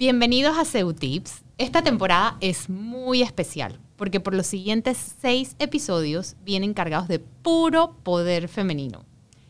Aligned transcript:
Bienvenidos 0.00 0.56
a 0.56 0.64
CEU 0.64 0.94
Tips. 0.94 1.44
Esta 1.58 1.82
temporada 1.82 2.38
es 2.40 2.70
muy 2.70 3.20
especial 3.20 3.78
porque 3.98 4.18
por 4.18 4.34
los 4.34 4.46
siguientes 4.46 4.96
seis 5.20 5.56
episodios 5.58 6.36
vienen 6.42 6.72
cargados 6.72 7.06
de 7.06 7.18
puro 7.18 7.98
poder 8.02 8.48
femenino. 8.48 9.04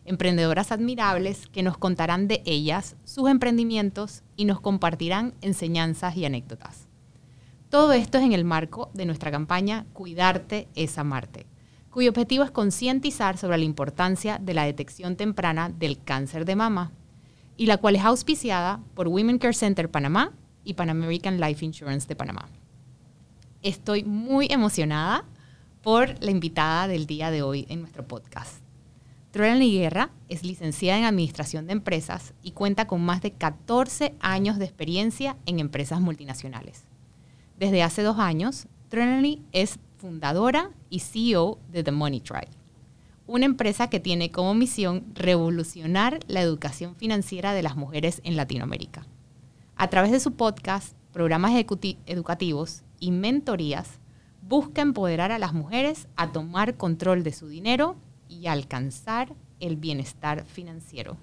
Emprendedoras 0.05 0.73
admirables 0.73 1.47
que 1.47 1.63
nos 1.63 1.79
contarán 1.79 2.27
de 2.27 2.43
ellas, 2.47 2.97
sus 3.05 3.31
emprendimientos 3.31 4.25
y 4.35 4.45
nos 4.45 4.61
compartirán 4.61 5.35
enseñanzas 5.41 6.17
y 6.17 6.25
anécdotas. 6.25 6.89
Todo 7.69 7.93
esto 7.93 8.19
es 8.19 8.25
en 8.25 8.33
el 8.33 8.45
marco 8.45 8.91
de 8.93 9.07
nuestra 9.07 9.31
campaña 9.31 9.87
Cuidarte 9.93 10.67
es 10.75 10.99
amarte, 10.99 11.47
cuyo 11.91 12.11
objetivo 12.11 12.43
es 12.43 12.51
concientizar 12.51 13.39
sobre 13.39 13.59
la 13.59 13.65
importancia 13.67 14.39
de 14.39 14.55
la 14.55 14.65
detección 14.65 15.15
temprana 15.15 15.69
del 15.69 16.03
cáncer 16.03 16.45
de 16.45 16.57
mama, 16.57 16.91
y 17.61 17.67
la 17.67 17.77
cual 17.77 17.95
es 17.95 18.03
auspiciada 18.03 18.81
por 18.95 19.09
Women 19.09 19.37
Care 19.37 19.53
Center 19.53 19.91
Panamá 19.91 20.33
y 20.65 20.73
Pan 20.73 20.89
American 20.89 21.39
Life 21.39 21.63
Insurance 21.63 22.09
de 22.09 22.17
Panamá. 22.17 22.49
Estoy 23.61 24.03
muy 24.03 24.47
emocionada 24.49 25.27
por 25.83 26.15
la 26.25 26.31
invitada 26.31 26.89
del 26.89 27.05
día 27.05 27.31
de 27.31 27.43
hoy 27.43 27.67
en 27.69 27.83
nuestro 27.83 28.09
podcast. 28.09 28.63
Troelani 29.31 29.75
Guerra 29.75 30.09
es 30.31 30.43
licenciada 30.43 31.01
en 31.01 31.05
Administración 31.05 31.67
de 31.67 31.75
Empresas 31.75 32.33
y 32.43 32.53
cuenta 32.53 32.87
con 32.87 33.05
más 33.05 33.21
de 33.21 33.33
14 33.33 34.15
años 34.21 34.59
de 34.59 34.65
experiencia 34.65 35.37
en 35.45 35.59
empresas 35.59 36.01
multinacionales. 36.01 36.85
Desde 37.59 37.83
hace 37.83 38.01
dos 38.01 38.19
años, 38.19 38.69
Troelani 38.89 39.43
es 39.53 39.79
fundadora 39.99 40.71
y 40.89 41.01
CEO 41.01 41.59
de 41.71 41.85
The 41.85 41.93
Money 41.93 42.21
Tribe, 42.21 42.49
una 43.31 43.47
empresa 43.47 43.89
que 43.89 44.01
tiene 44.01 44.33
como 44.33 44.55
misión 44.55 45.05
revolucionar 45.15 46.19
la 46.27 46.41
educación 46.41 46.97
financiera 46.97 47.55
de 47.55 47.63
las 47.63 47.77
mujeres 47.77 48.21
en 48.25 48.37
Latinoamérica. 48.37 49.07
A 49.77 49.89
través 49.89 50.11
de 50.11 50.19
su 50.19 50.33
podcast, 50.33 50.97
programas 51.13 51.53
educativos 52.07 52.83
y 52.99 53.13
mentorías, 53.13 54.01
busca 54.43 54.83
empoderar 54.83 55.31
a 55.31 55.39
las 55.39 55.53
mujeres 55.53 56.09
a 56.17 56.33
tomar 56.33 56.77
control 56.77 57.23
de 57.23 57.33
su 57.33 57.47
dinero 57.47 57.95
y 58.29 58.49
alcanzar 58.49 59.33
el 59.61 59.77
bienestar 59.77 60.45
financiero. 60.45 61.17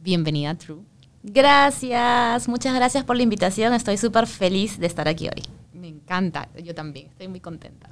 Bienvenida, 0.00 0.54
True. 0.56 0.82
Gracias, 1.22 2.48
muchas 2.48 2.74
gracias 2.74 3.02
por 3.02 3.16
la 3.16 3.22
invitación. 3.22 3.72
Estoy 3.72 3.96
súper 3.96 4.26
feliz 4.26 4.78
de 4.78 4.86
estar 4.86 5.08
aquí 5.08 5.28
hoy. 5.28 5.42
Me 5.72 5.88
encanta, 5.88 6.50
yo 6.62 6.74
también, 6.74 7.06
estoy 7.06 7.28
muy 7.28 7.40
contenta. 7.40 7.88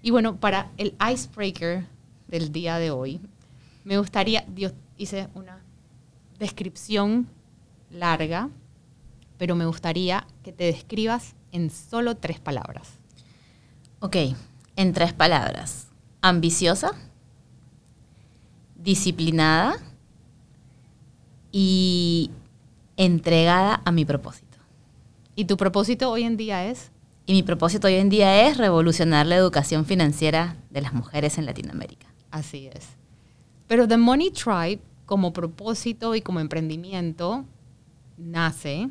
Y 0.00 0.10
bueno, 0.10 0.36
para 0.36 0.70
el 0.78 0.94
icebreaker 1.12 1.84
del 2.32 2.50
día 2.50 2.78
de 2.78 2.90
hoy, 2.90 3.20
me 3.84 3.96
gustaría, 3.98 4.44
yo 4.56 4.70
hice 4.96 5.28
una 5.34 5.60
descripción 6.40 7.28
larga 7.92 8.50
pero 9.42 9.56
me 9.56 9.66
gustaría 9.66 10.24
que 10.44 10.52
te 10.52 10.62
describas 10.62 11.34
en 11.50 11.68
solo 11.70 12.16
tres 12.16 12.38
palabras. 12.38 12.90
Ok, 13.98 14.16
en 14.76 14.92
tres 14.92 15.12
palabras. 15.12 15.88
Ambiciosa, 16.20 16.92
disciplinada 18.76 19.74
y 21.50 22.30
entregada 22.96 23.82
a 23.84 23.90
mi 23.90 24.04
propósito. 24.04 24.58
¿Y 25.34 25.46
tu 25.46 25.56
propósito 25.56 26.08
hoy 26.08 26.22
en 26.22 26.36
día 26.36 26.66
es? 26.66 26.92
Y 27.26 27.32
mi 27.32 27.42
propósito 27.42 27.88
hoy 27.88 27.94
en 27.94 28.10
día 28.10 28.46
es 28.46 28.58
revolucionar 28.58 29.26
la 29.26 29.34
educación 29.34 29.84
financiera 29.86 30.56
de 30.70 30.82
las 30.82 30.94
mujeres 30.94 31.36
en 31.36 31.46
Latinoamérica. 31.46 32.11
Así 32.32 32.66
es. 32.66 32.88
Pero 33.68 33.86
The 33.86 33.96
Money 33.96 34.32
Tribe, 34.32 34.80
como 35.06 35.32
propósito 35.32 36.16
y 36.16 36.20
como 36.20 36.40
emprendimiento, 36.40 37.44
nace 38.16 38.90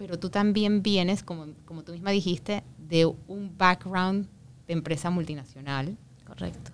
pero 0.00 0.18
tú 0.18 0.30
también 0.30 0.82
vienes, 0.82 1.22
como, 1.22 1.48
como 1.66 1.82
tú 1.82 1.92
misma 1.92 2.10
dijiste, 2.10 2.64
de 2.78 3.04
un 3.04 3.52
background 3.58 4.26
de 4.66 4.72
empresa 4.72 5.10
multinacional. 5.10 5.94
Correcto. 6.26 6.70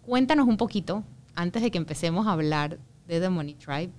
Cuéntanos 0.00 0.48
un 0.48 0.56
poquito, 0.56 1.04
antes 1.34 1.60
de 1.60 1.70
que 1.70 1.76
empecemos 1.76 2.26
a 2.26 2.32
hablar 2.32 2.78
de 3.06 3.20
The 3.20 3.28
Money 3.28 3.52
Tribe 3.56 3.90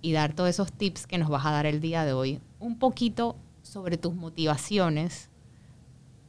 y 0.00 0.12
dar 0.12 0.32
todos 0.32 0.48
esos 0.48 0.72
tips 0.72 1.06
que 1.06 1.18
nos 1.18 1.28
vas 1.28 1.44
a 1.44 1.50
dar 1.50 1.66
el 1.66 1.82
día 1.82 2.06
de 2.06 2.14
hoy, 2.14 2.40
un 2.58 2.78
poquito 2.78 3.36
sobre 3.60 3.98
tus 3.98 4.14
motivaciones 4.14 5.28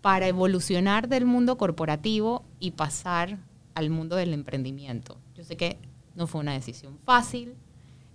para 0.01 0.27
evolucionar 0.27 1.07
del 1.07 1.25
mundo 1.25 1.57
corporativo 1.57 2.43
y 2.59 2.71
pasar 2.71 3.37
al 3.75 3.89
mundo 3.89 4.15
del 4.15 4.33
emprendimiento. 4.33 5.17
Yo 5.35 5.43
sé 5.43 5.57
que 5.57 5.77
no 6.15 6.27
fue 6.27 6.41
una 6.41 6.53
decisión 6.53 6.97
fácil, 7.05 7.55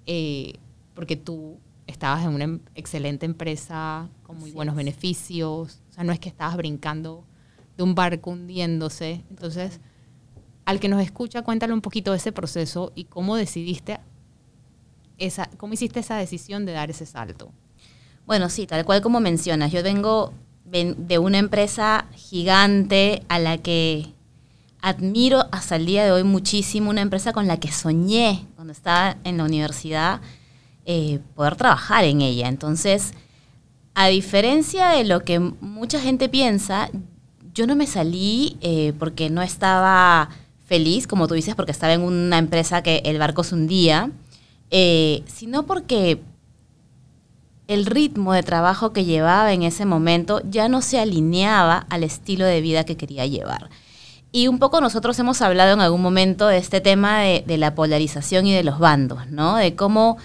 eh, 0.06 0.54
porque 0.94 1.16
tú 1.16 1.58
estabas 1.86 2.24
en 2.24 2.30
una 2.30 2.44
em, 2.44 2.60
excelente 2.74 3.26
empresa 3.26 4.08
con 4.22 4.38
muy 4.38 4.52
buenos 4.52 4.76
beneficios, 4.76 5.80
o 5.90 5.92
sea, 5.92 6.04
no 6.04 6.12
es 6.12 6.20
que 6.20 6.28
estabas 6.28 6.56
brincando 6.56 7.24
de 7.76 7.82
un 7.82 7.94
barco 7.94 8.30
hundiéndose. 8.30 9.24
Entonces, 9.30 9.80
al 10.64 10.80
que 10.80 10.88
nos 10.88 11.02
escucha, 11.02 11.42
cuéntale 11.42 11.72
un 11.72 11.80
poquito 11.80 12.10
de 12.12 12.18
ese 12.18 12.32
proceso 12.32 12.92
y 12.94 13.04
cómo 13.04 13.36
decidiste 13.36 13.98
esa, 15.16 15.48
cómo 15.56 15.74
hiciste 15.74 16.00
esa 16.00 16.16
decisión 16.16 16.66
de 16.66 16.72
dar 16.72 16.90
ese 16.90 17.06
salto. 17.06 17.50
Bueno, 18.26 18.50
sí, 18.50 18.66
tal 18.66 18.84
cual 18.84 19.00
como 19.00 19.20
mencionas, 19.20 19.72
yo 19.72 19.82
vengo 19.82 20.34
de 20.66 21.18
una 21.18 21.38
empresa 21.38 22.06
gigante 22.12 23.22
a 23.28 23.38
la 23.38 23.56
que 23.56 24.12
admiro 24.80 25.46
hasta 25.50 25.76
el 25.76 25.86
día 25.86 26.04
de 26.04 26.12
hoy 26.12 26.24
muchísimo, 26.24 26.90
una 26.90 27.00
empresa 27.00 27.32
con 27.32 27.46
la 27.46 27.58
que 27.58 27.72
soñé 27.72 28.46
cuando 28.54 28.72
estaba 28.72 29.16
en 29.24 29.38
la 29.38 29.44
universidad 29.44 30.20
eh, 30.86 31.20
poder 31.34 31.56
trabajar 31.56 32.04
en 32.04 32.20
ella. 32.20 32.48
Entonces, 32.48 33.12
a 33.94 34.08
diferencia 34.08 34.90
de 34.90 35.04
lo 35.04 35.24
que 35.24 35.40
mucha 35.40 36.00
gente 36.00 36.28
piensa, 36.28 36.90
yo 37.52 37.66
no 37.66 37.74
me 37.74 37.86
salí 37.86 38.56
eh, 38.60 38.92
porque 38.98 39.30
no 39.30 39.42
estaba 39.42 40.30
feliz, 40.66 41.06
como 41.06 41.26
tú 41.26 41.34
dices, 41.34 41.54
porque 41.54 41.72
estaba 41.72 41.94
en 41.94 42.02
una 42.02 42.38
empresa 42.38 42.82
que 42.82 43.02
el 43.04 43.18
barco 43.18 43.42
se 43.42 43.54
hundía, 43.54 44.10
eh, 44.70 45.24
sino 45.26 45.66
porque 45.66 46.20
el 47.66 47.86
ritmo 47.86 48.32
de 48.32 48.42
trabajo 48.42 48.92
que 48.92 49.04
llevaba 49.04 49.52
en 49.52 49.62
ese 49.62 49.84
momento 49.84 50.40
ya 50.48 50.68
no 50.68 50.80
se 50.80 51.00
alineaba 51.00 51.86
al 51.90 52.04
estilo 52.04 52.44
de 52.44 52.60
vida 52.60 52.84
que 52.84 52.96
quería 52.96 53.26
llevar. 53.26 53.68
Y 54.30 54.48
un 54.48 54.58
poco 54.58 54.80
nosotros 54.80 55.18
hemos 55.18 55.40
hablado 55.42 55.72
en 55.72 55.80
algún 55.80 56.02
momento 56.02 56.48
de 56.48 56.58
este 56.58 56.80
tema 56.80 57.20
de, 57.20 57.44
de 57.46 57.56
la 57.56 57.74
polarización 57.74 58.46
y 58.46 58.54
de 58.54 58.62
los 58.62 58.78
bandos, 58.78 59.26
¿no? 59.28 59.56
De 59.56 59.74
cómo 59.74 60.18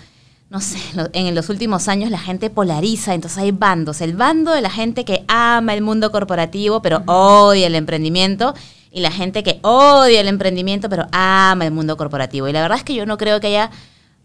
no 0.54 0.62
sé, 0.62 0.78
en 1.14 1.34
los 1.34 1.50
últimos 1.50 1.88
años 1.88 2.12
la 2.12 2.20
gente 2.20 2.52
polariza, 2.52 3.16
entonces 3.16 3.40
hay 3.40 3.52
bandos. 3.52 4.02
El 4.02 4.16
bando 4.16 4.52
de 4.52 4.62
la 4.62 4.70
gente 4.70 5.04
que 5.04 5.26
ama 5.28 5.74
el 5.74 5.82
mundo 5.82 6.12
corporativo, 6.12 6.82
pero 6.82 7.02
odia 7.08 7.66
el 7.68 7.76
emprendimiento, 7.76 8.54
y 8.92 9.02
la 9.02 9.10
gente 9.10 9.42
que 9.42 9.60
odia 9.64 10.22
el 10.22 10.28
emprendimiento, 10.28 10.88
pero 10.88 11.08
ama 11.12 11.66
el 11.66 11.72
mundo 11.72 11.98
corporativo. 11.98 12.48
Y 12.48 12.54
la 12.54 12.62
verdad 12.62 12.78
es 12.78 12.84
que 12.84 12.94
yo 12.94 13.08
no 13.08 13.18
creo 13.18 13.40
que 13.40 13.48
haya 13.48 13.72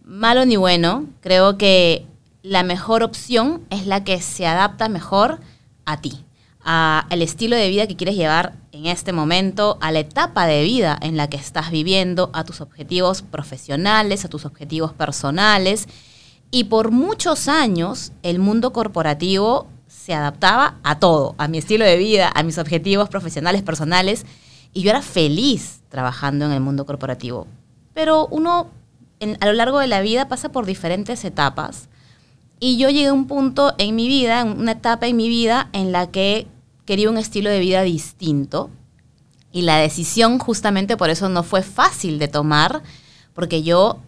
malo 0.04 0.44
ni 0.44 0.56
bueno, 0.56 1.06
creo 1.22 1.56
que 1.56 2.04
la 2.42 2.62
mejor 2.62 3.02
opción 3.02 3.62
es 3.70 3.86
la 3.86 4.04
que 4.04 4.20
se 4.20 4.46
adapta 4.46 4.90
mejor 4.90 5.40
a 5.86 6.02
ti, 6.02 6.22
al 6.70 7.22
estilo 7.22 7.56
de 7.56 7.70
vida 7.70 7.86
que 7.86 7.96
quieres 7.96 8.14
llevar 8.14 8.52
en 8.72 8.84
este 8.84 9.14
momento, 9.14 9.78
a 9.80 9.90
la 9.90 10.00
etapa 10.00 10.46
de 10.46 10.62
vida 10.64 10.98
en 11.00 11.16
la 11.16 11.30
que 11.30 11.38
estás 11.38 11.70
viviendo, 11.70 12.28
a 12.34 12.44
tus 12.44 12.60
objetivos 12.60 13.22
profesionales, 13.22 14.26
a 14.26 14.28
tus 14.28 14.44
objetivos 14.44 14.92
personales. 14.92 15.88
Y 16.50 16.64
por 16.64 16.90
muchos 16.90 17.48
años 17.48 18.12
el 18.22 18.38
mundo 18.38 18.74
corporativo 18.74 19.66
se 19.86 20.12
adaptaba 20.12 20.76
a 20.82 20.98
todo, 20.98 21.34
a 21.38 21.48
mi 21.48 21.56
estilo 21.56 21.86
de 21.86 21.96
vida, 21.96 22.30
a 22.34 22.42
mis 22.42 22.58
objetivos 22.58 23.08
profesionales, 23.08 23.62
personales, 23.62 24.26
y 24.74 24.82
yo 24.82 24.90
era 24.90 25.00
feliz 25.00 25.80
trabajando 25.88 26.44
en 26.44 26.52
el 26.52 26.60
mundo 26.60 26.84
corporativo. 26.84 27.46
Pero 27.94 28.26
uno 28.26 28.68
a 29.40 29.46
lo 29.46 29.52
largo 29.54 29.78
de 29.78 29.86
la 29.86 30.02
vida 30.02 30.28
pasa 30.28 30.50
por 30.50 30.66
diferentes 30.66 31.24
etapas. 31.24 31.88
Y 32.60 32.76
yo 32.76 32.90
llegué 32.90 33.06
a 33.06 33.14
un 33.14 33.26
punto 33.26 33.74
en 33.78 33.96
mi 33.96 34.06
vida, 34.06 34.42
en 34.42 34.48
una 34.60 34.72
etapa 34.72 35.06
en 35.06 35.16
mi 35.16 35.30
vida 35.30 35.70
en 35.72 35.92
la 35.92 36.10
que 36.10 36.46
quería 36.88 37.10
un 37.10 37.18
estilo 37.18 37.50
de 37.50 37.60
vida 37.60 37.82
distinto 37.82 38.70
y 39.52 39.60
la 39.60 39.76
decisión 39.76 40.38
justamente 40.38 40.96
por 40.96 41.10
eso 41.10 41.28
no 41.28 41.42
fue 41.42 41.60
fácil 41.60 42.18
de 42.18 42.28
tomar 42.28 42.82
porque 43.34 43.62
yo 43.62 43.98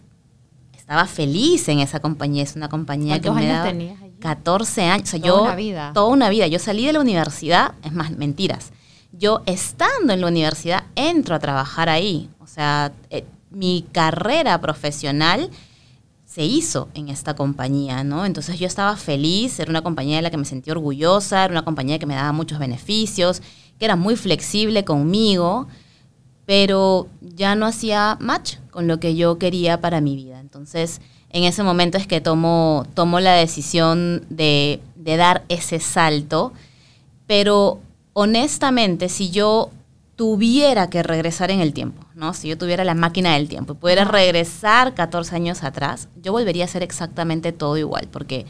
estaba 0.75 1.05
feliz 1.05 1.69
en 1.69 1.77
esa 1.77 1.99
compañía. 1.99 2.41
Es 2.41 2.55
una 2.55 2.69
compañía 2.69 3.21
que 3.21 3.29
me 3.29 3.51
años 3.51 3.63
tenías 3.67 3.99
14 4.19 4.85
años. 4.85 5.09
O 5.09 5.11
sea, 5.11 5.21
toda 5.21 5.41
una 5.43 5.55
vida. 5.55 5.91
Toda 5.93 6.07
una 6.07 6.29
vida. 6.29 6.47
Yo 6.47 6.57
salí 6.57 6.87
de 6.87 6.93
la 6.93 7.01
universidad, 7.01 7.75
es 7.83 7.93
más, 7.93 8.17
mentiras. 8.17 8.71
Yo 9.11 9.43
estando 9.45 10.13
en 10.13 10.21
la 10.21 10.27
universidad 10.27 10.85
entro 10.95 11.35
a 11.35 11.39
trabajar 11.39 11.87
ahí. 11.87 12.31
O 12.39 12.47
sea, 12.47 12.93
eh, 13.11 13.25
mi 13.51 13.85
carrera 13.91 14.59
profesional 14.59 15.51
se 16.31 16.45
hizo 16.45 16.87
en 16.93 17.09
esta 17.09 17.35
compañía, 17.35 18.03
¿no? 18.03 18.25
Entonces 18.25 18.59
yo 18.59 18.67
estaba 18.67 18.95
feliz, 18.95 19.59
era 19.59 19.69
una 19.69 19.81
compañía 19.81 20.17
de 20.17 20.21
la 20.21 20.29
que 20.29 20.37
me 20.37 20.45
sentí 20.45 20.71
orgullosa, 20.71 21.43
era 21.43 21.51
una 21.51 21.65
compañía 21.65 21.99
que 21.99 22.05
me 22.05 22.15
daba 22.15 22.31
muchos 22.31 22.59
beneficios, 22.59 23.41
que 23.77 23.85
era 23.85 23.95
muy 23.95 24.15
flexible 24.15 24.85
conmigo 24.85 25.67
pero 26.45 27.07
ya 27.21 27.55
no 27.55 27.65
hacía 27.65 28.17
match 28.19 28.57
con 28.71 28.85
lo 28.85 28.99
que 28.99 29.15
yo 29.15 29.37
quería 29.37 29.79
para 29.79 30.01
mi 30.01 30.17
vida. 30.17 30.41
Entonces, 30.41 30.99
en 31.29 31.45
ese 31.45 31.63
momento 31.63 31.97
es 31.97 32.07
que 32.07 32.19
tomo, 32.19 32.85
tomo 32.93 33.21
la 33.21 33.35
decisión 33.35 34.25
de, 34.29 34.81
de 34.95 35.15
dar 35.15 35.45
ese 35.47 35.79
salto, 35.79 36.51
pero 37.25 37.79
honestamente, 38.11 39.07
si 39.07 39.29
yo 39.31 39.69
tuviera 40.21 40.87
que 40.87 41.01
regresar 41.01 41.49
en 41.49 41.61
el 41.61 41.73
tiempo, 41.73 42.05
¿no? 42.13 42.35
Si 42.35 42.47
yo 42.47 42.55
tuviera 42.55 42.83
la 42.83 42.93
máquina 42.93 43.33
del 43.33 43.49
tiempo 43.49 43.73
y 43.73 43.77
pudiera 43.77 44.05
regresar 44.05 44.93
14 44.93 45.35
años 45.35 45.63
atrás, 45.63 46.09
yo 46.21 46.31
volvería 46.31 46.63
a 46.63 46.65
hacer 46.65 46.83
exactamente 46.83 47.51
todo 47.51 47.75
igual, 47.75 48.07
porque 48.11 48.45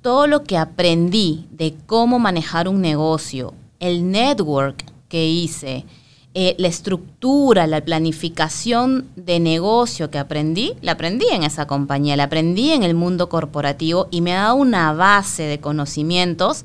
todo 0.00 0.26
lo 0.26 0.42
que 0.42 0.56
aprendí 0.56 1.48
de 1.50 1.74
cómo 1.84 2.18
manejar 2.18 2.66
un 2.66 2.80
negocio, 2.80 3.52
el 3.78 4.10
network 4.10 4.86
que 5.10 5.28
hice, 5.28 5.84
eh, 6.32 6.54
la 6.56 6.68
estructura, 6.68 7.66
la 7.66 7.84
planificación 7.84 9.06
de 9.16 9.38
negocio 9.38 10.10
que 10.10 10.16
aprendí, 10.16 10.76
la 10.80 10.92
aprendí 10.92 11.26
en 11.30 11.42
esa 11.42 11.66
compañía, 11.66 12.16
la 12.16 12.24
aprendí 12.24 12.70
en 12.70 12.82
el 12.82 12.94
mundo 12.94 13.28
corporativo 13.28 14.08
y 14.10 14.22
me 14.22 14.32
ha 14.32 14.44
dado 14.44 14.54
una 14.54 14.94
base 14.94 15.42
de 15.42 15.60
conocimientos 15.60 16.64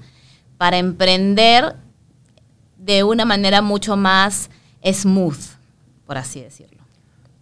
para 0.57 0.77
emprender 0.77 1.75
de 2.81 3.03
una 3.03 3.25
manera 3.25 3.61
mucho 3.61 3.95
más 3.95 4.49
smooth, 4.83 5.37
por 6.05 6.17
así 6.17 6.41
decirlo. 6.41 6.81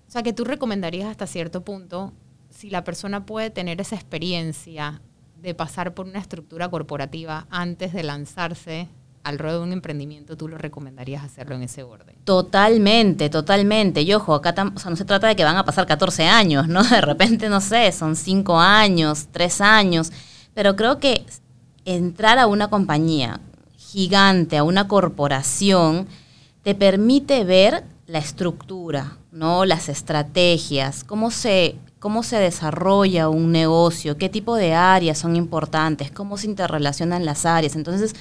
O 0.07 0.11
sea, 0.11 0.21
que 0.21 0.33
tú 0.33 0.43
recomendarías 0.43 1.09
hasta 1.09 1.27
cierto 1.27 1.61
punto, 1.61 2.11
si 2.49 2.69
la 2.69 2.83
persona 2.83 3.25
puede 3.25 3.49
tener 3.49 3.79
esa 3.79 3.95
experiencia 3.95 5.01
de 5.41 5.53
pasar 5.53 5.93
por 5.93 6.07
una 6.07 6.19
estructura 6.19 6.67
corporativa 6.69 7.47
antes 7.49 7.93
de 7.93 8.03
lanzarse 8.03 8.89
al 9.23 9.39
ruedo 9.39 9.59
de 9.59 9.63
un 9.67 9.73
emprendimiento, 9.73 10.35
tú 10.35 10.49
lo 10.49 10.57
recomendarías 10.57 11.23
hacerlo 11.23 11.55
en 11.55 11.63
ese 11.63 11.83
orden. 11.83 12.15
Totalmente, 12.25 13.29
totalmente. 13.29 14.01
Y 14.01 14.13
ojo, 14.13 14.33
acá 14.33 14.53
no 14.53 14.95
se 14.95 15.05
trata 15.05 15.27
de 15.27 15.37
que 15.37 15.43
van 15.45 15.57
a 15.57 15.63
pasar 15.63 15.85
14 15.85 16.25
años, 16.27 16.67
¿no? 16.67 16.83
De 16.83 16.99
repente, 16.99 17.47
no 17.47 17.61
sé, 17.61 17.91
son 17.93 18.17
5 18.17 18.59
años, 18.59 19.27
3 19.31 19.61
años. 19.61 20.11
Pero 20.53 20.75
creo 20.75 20.99
que 20.99 21.25
entrar 21.85 22.39
a 22.39 22.47
una 22.47 22.69
compañía 22.69 23.39
gigante, 23.91 24.57
a 24.57 24.63
una 24.63 24.87
corporación, 24.87 26.07
te 26.63 26.75
permite 26.75 27.43
ver 27.43 27.83
la 28.05 28.19
estructura, 28.19 29.17
¿no? 29.31 29.65
Las 29.65 29.89
estrategias, 29.89 31.03
cómo 31.03 31.31
se, 31.31 31.75
cómo 31.99 32.23
se 32.23 32.37
desarrolla 32.37 33.29
un 33.29 33.51
negocio, 33.51 34.17
qué 34.17 34.29
tipo 34.29 34.55
de 34.55 34.73
áreas 34.73 35.17
son 35.17 35.35
importantes, 35.35 36.11
cómo 36.11 36.37
se 36.37 36.47
interrelacionan 36.47 37.25
las 37.25 37.45
áreas. 37.45 37.75
Entonces, 37.75 38.15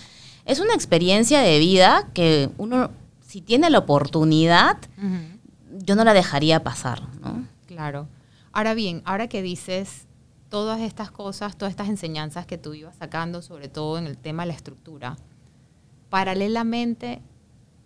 es 0.45 0.61
una 0.61 0.75
experiencia 0.75 1.41
de 1.41 1.59
vida 1.59 2.09
que 2.15 2.51
uno, 2.57 2.91
si 3.27 3.41
tiene 3.41 3.69
la 3.69 3.79
oportunidad, 3.79 4.79
yo 5.85 5.95
no 5.97 6.05
la 6.05 6.15
dejaría 6.15 6.63
pasar, 6.63 7.03
¿no? 7.21 7.45
Claro. 7.67 8.09
Ahora 8.53 8.75
bien, 8.75 9.03
ahora 9.05 9.29
que 9.29 9.43
dices 9.43 10.07
todas 10.49 10.81
estas 10.81 11.11
cosas, 11.11 11.57
todas 11.57 11.71
estas 11.71 11.89
enseñanzas 11.89 12.47
que 12.47 12.57
tú 12.57 12.73
ibas 12.73 12.97
sacando, 12.97 13.43
sobre 13.43 13.69
todo 13.69 13.99
en 13.99 14.07
el 14.07 14.17
tema 14.17 14.45
de 14.45 14.49
la 14.49 14.55
estructura, 14.55 15.17
paralelamente, 16.11 17.21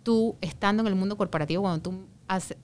tú 0.03 0.35
estando 0.41 0.81
en 0.81 0.87
el 0.87 0.95
mundo 0.95 1.17
corporativo, 1.17 1.63
cuando 1.63 1.81
tú 1.81 2.05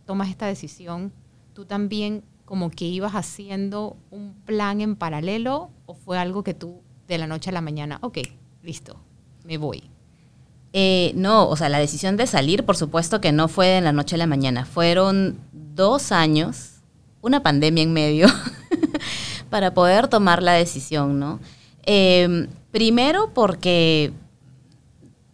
tomas 0.06 0.30
esta 0.30 0.46
decisión, 0.48 1.12
tú 1.54 1.66
también 1.66 2.24
como 2.46 2.72
que 2.72 2.86
ibas 2.86 3.14
haciendo 3.14 3.96
un 4.10 4.34
plan 4.46 4.82
en 4.82 4.96
paralelo 4.96 5.70
o 5.86 5.94
fue 5.94 6.18
algo 6.18 6.44
que 6.44 6.54
tú 6.54 6.82
de 7.08 7.18
la 7.18 7.28
noche 7.28 7.50
a 7.50 7.54
la 7.54 7.62
mañana, 7.62 8.00
ok, 8.02 8.20
listo, 8.64 9.00
me 9.44 9.58
voy? 9.58 9.84
Eh, 10.74 11.12
no, 11.16 11.48
o 11.48 11.56
sea, 11.56 11.70
la 11.70 11.80
decisión 11.80 12.16
de 12.18 12.28
salir, 12.28 12.64
por 12.64 12.78
supuesto 12.78 13.22
que 13.22 13.32
no 13.32 13.48
fue 13.48 13.68
de 13.68 13.82
la 13.82 13.92
noche 13.92 14.16
a 14.16 14.20
la 14.20 14.28
mañana. 14.28 14.66
Fueron 14.66 15.40
dos 15.52 16.12
años, 16.12 16.82
una 17.22 17.42
pandemia 17.42 17.84
en 17.84 17.94
medio, 17.94 18.28
para 19.50 19.74
poder 19.74 20.08
tomar 20.08 20.44
la 20.44 20.54
decisión, 20.54 21.20
¿no? 21.20 21.40
Em, 21.84 22.48
primero 22.72 23.32
porque, 23.34 24.12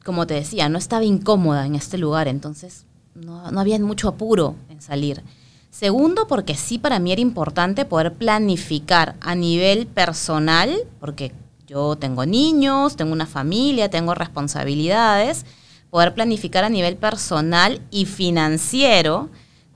como 0.06 0.28
te 0.28 0.36
decía, 0.36 0.70
no 0.70 0.78
estaba 0.78 1.04
incómoda 1.04 1.66
en 1.66 1.74
este 1.74 1.98
lugar, 1.98 2.28
entonces 2.28 2.86
no, 3.16 3.52
no 3.52 3.60
había 3.60 3.80
mucho 3.80 4.08
apuro 4.08 4.56
en 4.70 4.80
salir. 4.80 5.24
Segundo, 5.72 6.28
porque 6.28 6.56
sí 6.56 6.78
para 6.78 7.00
mí 7.00 7.12
era 7.12 7.22
importante 7.22 7.86
poder 7.86 8.14
planificar 8.14 9.16
a 9.20 9.34
nivel 9.34 9.88
personal, 9.88 10.74
porque 11.00 11.34
yo 11.68 11.96
tengo 11.96 12.26
niños, 12.26 12.96
tengo 12.96 13.14
una 13.14 13.26
familia, 13.26 13.90
tengo 13.90 14.14
responsabilidades, 14.14 15.44
poder 15.90 16.14
planificar 16.14 16.64
a 16.64 16.70
nivel 16.70 16.98
personal 16.98 17.82
y 17.90 18.06
financiero 18.06 19.30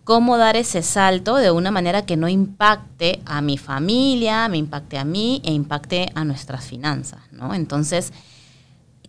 cómo 0.03 0.37
dar 0.37 0.55
ese 0.55 0.83
salto 0.83 1.37
de 1.37 1.51
una 1.51 1.71
manera 1.71 2.05
que 2.05 2.17
no 2.17 2.29
impacte 2.29 3.21
a 3.25 3.41
mi 3.41 3.57
familia, 3.57 4.47
me 4.47 4.57
impacte 4.57 4.97
a 4.97 5.05
mí 5.05 5.41
e 5.43 5.51
impacte 5.51 6.09
a 6.13 6.23
nuestras 6.23 6.65
finanzas, 6.65 7.21
¿no? 7.31 7.53
Entonces, 7.53 8.13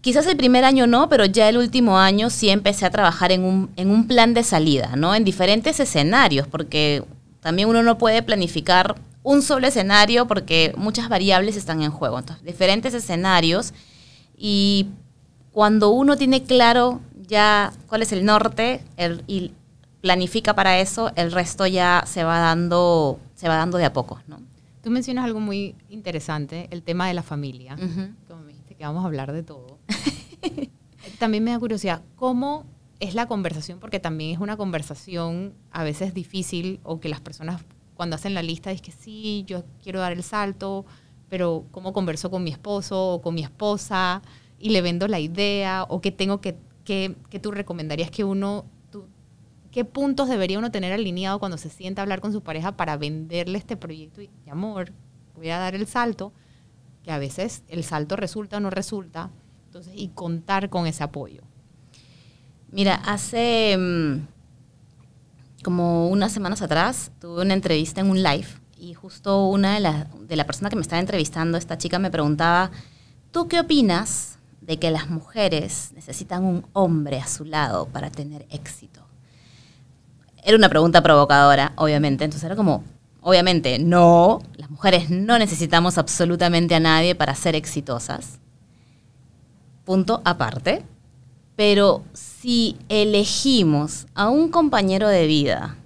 quizás 0.00 0.26
el 0.26 0.37
primer 0.37 0.64
año 0.64 0.87
no, 0.87 1.08
pero 1.08 1.25
ya 1.25 1.49
el 1.49 1.56
último 1.58 1.99
año 1.99 2.31
sí 2.31 2.50
empecé 2.50 2.87
a 2.87 2.91
trabajar 2.91 3.32
en 3.32 3.44
un, 3.44 3.70
en 3.76 3.91
un 3.91 4.06
plan 4.06 4.35
de 4.35 4.43
salida, 4.43 4.97
¿no? 4.97 5.14
En 5.14 5.25
diferentes 5.25 5.81
escenarios, 5.81 6.47
porque 6.47 7.05
también 7.41 7.69
uno 7.69 7.82
no 7.82 7.99
puede 7.99 8.23
planificar 8.23 8.97
un 9.23 9.43
solo 9.43 9.67
escenario 9.67 10.26
porque 10.26 10.73
muchas 10.76 11.08
variables 11.08 11.56
están 11.56 11.82
en 11.82 11.91
juego. 11.91 12.19
Entonces, 12.19 12.44
diferentes 12.44 12.94
escenarios 12.94 13.75
y 14.37 14.88
cuando 15.52 15.91
uno 15.91 16.17
tiene 16.17 16.43
claro 16.44 17.00
ya 17.26 17.73
cuál 17.87 18.02
es 18.02 18.12
el 18.12 18.25
norte 18.25 18.82
y 19.26 19.52
planifica 20.00 20.55
para 20.55 20.81
eso, 20.81 21.12
el 21.17 21.32
resto 21.32 21.67
ya 21.67 22.05
se 22.06 22.25
va 22.25 22.38
dando, 22.38 23.19
se 23.35 23.49
va 23.49 23.56
dando 23.56 23.79
de 23.79 23.85
a 23.85 23.93
poco, 23.93 24.20
¿no? 24.26 24.41
Tú 24.82 24.91
mencionas 24.91 25.26
algo 25.26 25.41
muy 25.41 25.75
interesante, 25.91 26.69
el 26.70 26.82
tema 26.82 27.06
de 27.06 27.14
la 27.14 27.23
familia. 27.23 27.76
Como 28.26 28.43
me 28.43 28.52
dijiste 28.52 28.75
que 28.75 28.85
vamos 28.85 29.05
a 29.05 29.06
hablar 29.06 29.32
de 29.32 29.43
todo. 29.43 29.79
también 31.19 31.45
me 31.45 31.51
da 31.51 31.59
curiosidad, 31.59 32.03
¿cómo 32.17 32.65
es 33.01 33.15
la 33.15 33.27
conversación? 33.27 33.79
Porque 33.81 34.01
también 34.01 34.33
es 34.33 34.39
una 34.39 34.57
conversación 34.57 35.55
a 35.71 35.85
veces 35.85 36.15
difícil 36.15 36.81
o 36.83 37.01
que 37.01 37.09
las 37.09 37.21
personas 37.21 37.63
cuando 38.01 38.17
hacen 38.17 38.33
la 38.33 38.43
lista 38.43 38.73
es 38.73 38.81
que 38.81 38.93
sí, 38.93 39.45
yo 39.47 39.63
quiero 39.83 40.01
dar 40.01 40.13
el 40.13 40.23
salto, 40.23 40.87
pero 41.29 41.67
cómo 41.71 41.93
converso 41.93 42.31
con 42.31 42.43
mi 42.43 42.51
esposo 42.51 43.15
o 43.15 43.21
con 43.21 43.35
mi 43.35 43.43
esposa 43.43 44.23
y 44.59 44.71
le 44.71 44.81
vendo 44.81 45.07
la 45.07 45.21
idea 45.21 45.85
o 45.89 46.01
qué 46.01 46.11
tengo 46.11 46.41
que, 46.41 46.57
que, 46.85 47.15
tú 47.41 47.51
recomendarías 47.51 48.11
que 48.11 48.25
uno, 48.25 48.65
qué 49.71 49.85
puntos 49.85 50.29
debería 50.29 50.59
uno 50.59 50.71
tener 50.71 50.93
alineado 50.93 51.39
cuando 51.39 51.59
se 51.59 51.71
sienta 51.71 52.01
a 52.01 52.05
hablar 52.05 52.21
con 52.21 52.33
su 52.33 52.43
pareja 52.43 52.77
para 52.77 52.97
venderle 52.97 53.59
este 53.59 53.77
proyecto 53.77 54.23
y, 54.23 54.31
amor, 54.51 54.93
voy 55.37 55.51
a 55.51 55.59
dar 55.59 55.75
el 55.75 55.87
salto, 55.87 56.33
que 57.03 57.12
a 57.12 57.19
veces 57.19 57.64
el 57.69 57.85
salto 57.85 58.17
resulta 58.17 58.57
o 58.57 58.61
no 58.61 58.71
resulta, 58.71 59.31
entonces, 59.71 59.93
y 59.95 60.09
contar 60.09 60.69
con 60.69 60.89
ese 60.89 61.05
apoyo. 61.05 61.43
Mira, 62.73 62.97
hace... 62.97 63.77
Mm, 63.79 64.27
como 65.62 66.09
unas 66.09 66.33
semanas 66.33 66.61
atrás 66.61 67.12
tuve 67.21 67.43
una 67.43 67.55
entrevista 67.55 68.00
en 68.00 68.11
un 68.11 68.21
live 68.21 68.49
y 68.79 68.95
justo 68.95 69.47
una 69.47 69.75
de 69.75 69.81
las 69.81 70.07
de 70.27 70.35
la 70.35 70.45
persona 70.45 70.71
que 70.71 70.77
me 70.77 70.83
estaba 70.83 70.99
entrevistando, 70.99 71.57
esta 71.59 71.79
chica 71.79 72.00
me 72.00 72.11
preguntaba, 72.11 72.71
¿tú 73.31 73.47
qué 73.47 73.61
opinas 73.61 74.39
de 74.61 74.79
que 74.79 74.91
las 74.91 75.09
mujeres 75.09 75.93
necesitan 75.95 76.45
un 76.45 76.67
hombre 76.73 77.21
a 77.21 77.27
su 77.27 77.45
lado 77.45 77.87
para 77.87 78.11
tener 78.11 78.47
éxito? 78.50 79.07
Era 80.43 80.57
una 80.57 80.69
pregunta 80.69 81.03
provocadora, 81.03 81.75
obviamente, 81.77 82.25
entonces 82.25 82.45
era 82.47 82.57
como, 82.57 82.83
obviamente, 83.21 83.79
no, 83.79 84.41
las 84.57 84.71
mujeres 84.71 85.11
no 85.11 85.39
necesitamos 85.39 85.99
absolutamente 85.99 86.75
a 86.75 86.81
nadie 86.81 87.15
para 87.15 87.35
ser 87.35 87.55
exitosas. 87.55 88.41
Punto 89.90 90.23
aparte. 90.25 90.85
Pero 91.56 92.04
si 92.12 92.76
elegimos 92.88 94.06
a 94.14 94.28
un 94.28 94.49
compañero 94.49 95.09
de 95.09 95.26
vida 95.26 95.78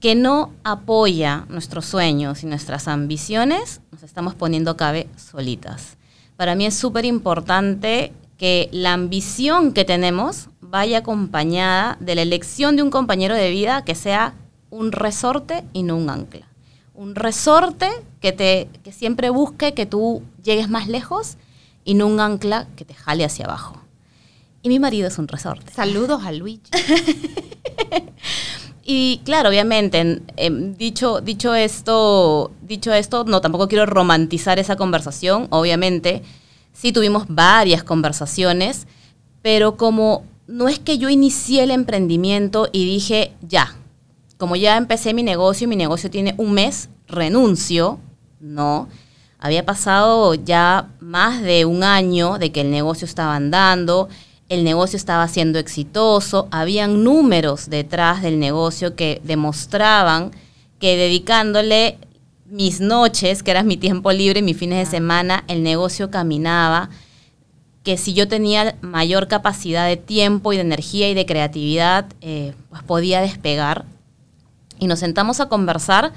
que 0.00 0.16
no 0.16 0.50
apoya 0.64 1.46
nuestros 1.48 1.86
sueños 1.86 2.42
y 2.42 2.46
nuestras 2.46 2.88
ambiciones, 2.88 3.82
nos 3.92 4.02
estamos 4.02 4.34
poniendo 4.34 4.76
cabe 4.76 5.06
solitas. 5.16 5.96
Para 6.36 6.56
mí 6.56 6.66
es 6.66 6.74
súper 6.74 7.04
importante 7.04 8.12
que 8.36 8.68
la 8.72 8.94
ambición 8.94 9.74
que 9.74 9.84
tenemos 9.84 10.48
vaya 10.60 10.98
acompañada 10.98 11.98
de 12.00 12.16
la 12.16 12.22
elección 12.22 12.74
de 12.74 12.82
un 12.82 12.90
compañero 12.90 13.36
de 13.36 13.50
vida 13.50 13.84
que 13.84 13.94
sea 13.94 14.34
un 14.70 14.90
resorte 14.90 15.62
y 15.72 15.84
no 15.84 15.96
un 15.96 16.10
ancla. 16.10 16.48
Un 16.94 17.14
resorte 17.14 17.88
que, 18.20 18.32
te, 18.32 18.68
que 18.82 18.90
siempre 18.90 19.30
busque 19.30 19.72
que 19.72 19.86
tú 19.86 20.24
llegues 20.42 20.68
más 20.68 20.88
lejos 20.88 21.36
y 21.84 21.94
no 21.94 22.06
un 22.06 22.20
ancla 22.20 22.66
que 22.76 22.84
te 22.84 22.94
jale 22.94 23.24
hacia 23.24 23.46
abajo. 23.46 23.80
Y 24.62 24.68
mi 24.68 24.78
marido 24.78 25.08
es 25.08 25.18
un 25.18 25.28
resorte. 25.28 25.72
Saludos 25.72 26.22
a 26.24 26.32
Luigi. 26.32 26.70
y 28.84 29.20
claro, 29.24 29.48
obviamente, 29.48 30.20
dicho, 30.76 31.20
dicho, 31.20 31.54
esto, 31.54 32.52
dicho 32.62 32.92
esto, 32.92 33.24
no, 33.24 33.40
tampoco 33.40 33.68
quiero 33.68 33.86
romantizar 33.86 34.58
esa 34.58 34.76
conversación. 34.76 35.46
Obviamente, 35.50 36.22
sí 36.72 36.92
tuvimos 36.92 37.24
varias 37.28 37.82
conversaciones, 37.84 38.86
pero 39.40 39.76
como 39.76 40.24
no 40.46 40.68
es 40.68 40.78
que 40.78 40.98
yo 40.98 41.08
inicié 41.08 41.62
el 41.62 41.70
emprendimiento 41.70 42.68
y 42.70 42.84
dije, 42.84 43.32
ya, 43.40 43.76
como 44.36 44.56
ya 44.56 44.76
empecé 44.76 45.14
mi 45.14 45.22
negocio 45.22 45.64
y 45.64 45.68
mi 45.68 45.76
negocio 45.76 46.10
tiene 46.10 46.34
un 46.36 46.52
mes, 46.52 46.88
renuncio. 47.06 47.98
No. 48.40 48.88
Había 49.40 49.64
pasado 49.64 50.34
ya 50.34 50.88
más 51.00 51.40
de 51.40 51.64
un 51.64 51.82
año 51.82 52.38
de 52.38 52.52
que 52.52 52.60
el 52.60 52.70
negocio 52.70 53.06
estaba 53.06 53.36
andando, 53.36 54.10
el 54.50 54.64
negocio 54.64 54.98
estaba 54.98 55.26
siendo 55.28 55.58
exitoso, 55.58 56.46
habían 56.50 57.04
números 57.04 57.70
detrás 57.70 58.20
del 58.20 58.38
negocio 58.38 58.94
que 58.96 59.22
demostraban 59.24 60.32
que 60.78 60.96
dedicándole 60.96 61.98
mis 62.46 62.80
noches, 62.80 63.42
que 63.42 63.52
era 63.52 63.62
mi 63.62 63.76
tiempo 63.76 64.12
libre, 64.12 64.42
mis 64.42 64.56
fines 64.56 64.78
de 64.78 64.96
semana, 64.96 65.44
el 65.46 65.62
negocio 65.62 66.10
caminaba, 66.10 66.90
que 67.82 67.96
si 67.96 68.12
yo 68.12 68.28
tenía 68.28 68.76
mayor 68.82 69.28
capacidad 69.28 69.86
de 69.86 69.96
tiempo 69.96 70.52
y 70.52 70.56
de 70.56 70.62
energía 70.62 71.08
y 71.08 71.14
de 71.14 71.26
creatividad, 71.26 72.06
eh, 72.20 72.54
pues 72.68 72.82
podía 72.82 73.22
despegar. 73.22 73.84
Y 74.78 74.86
nos 74.86 74.98
sentamos 74.98 75.40
a 75.40 75.48
conversar 75.48 76.12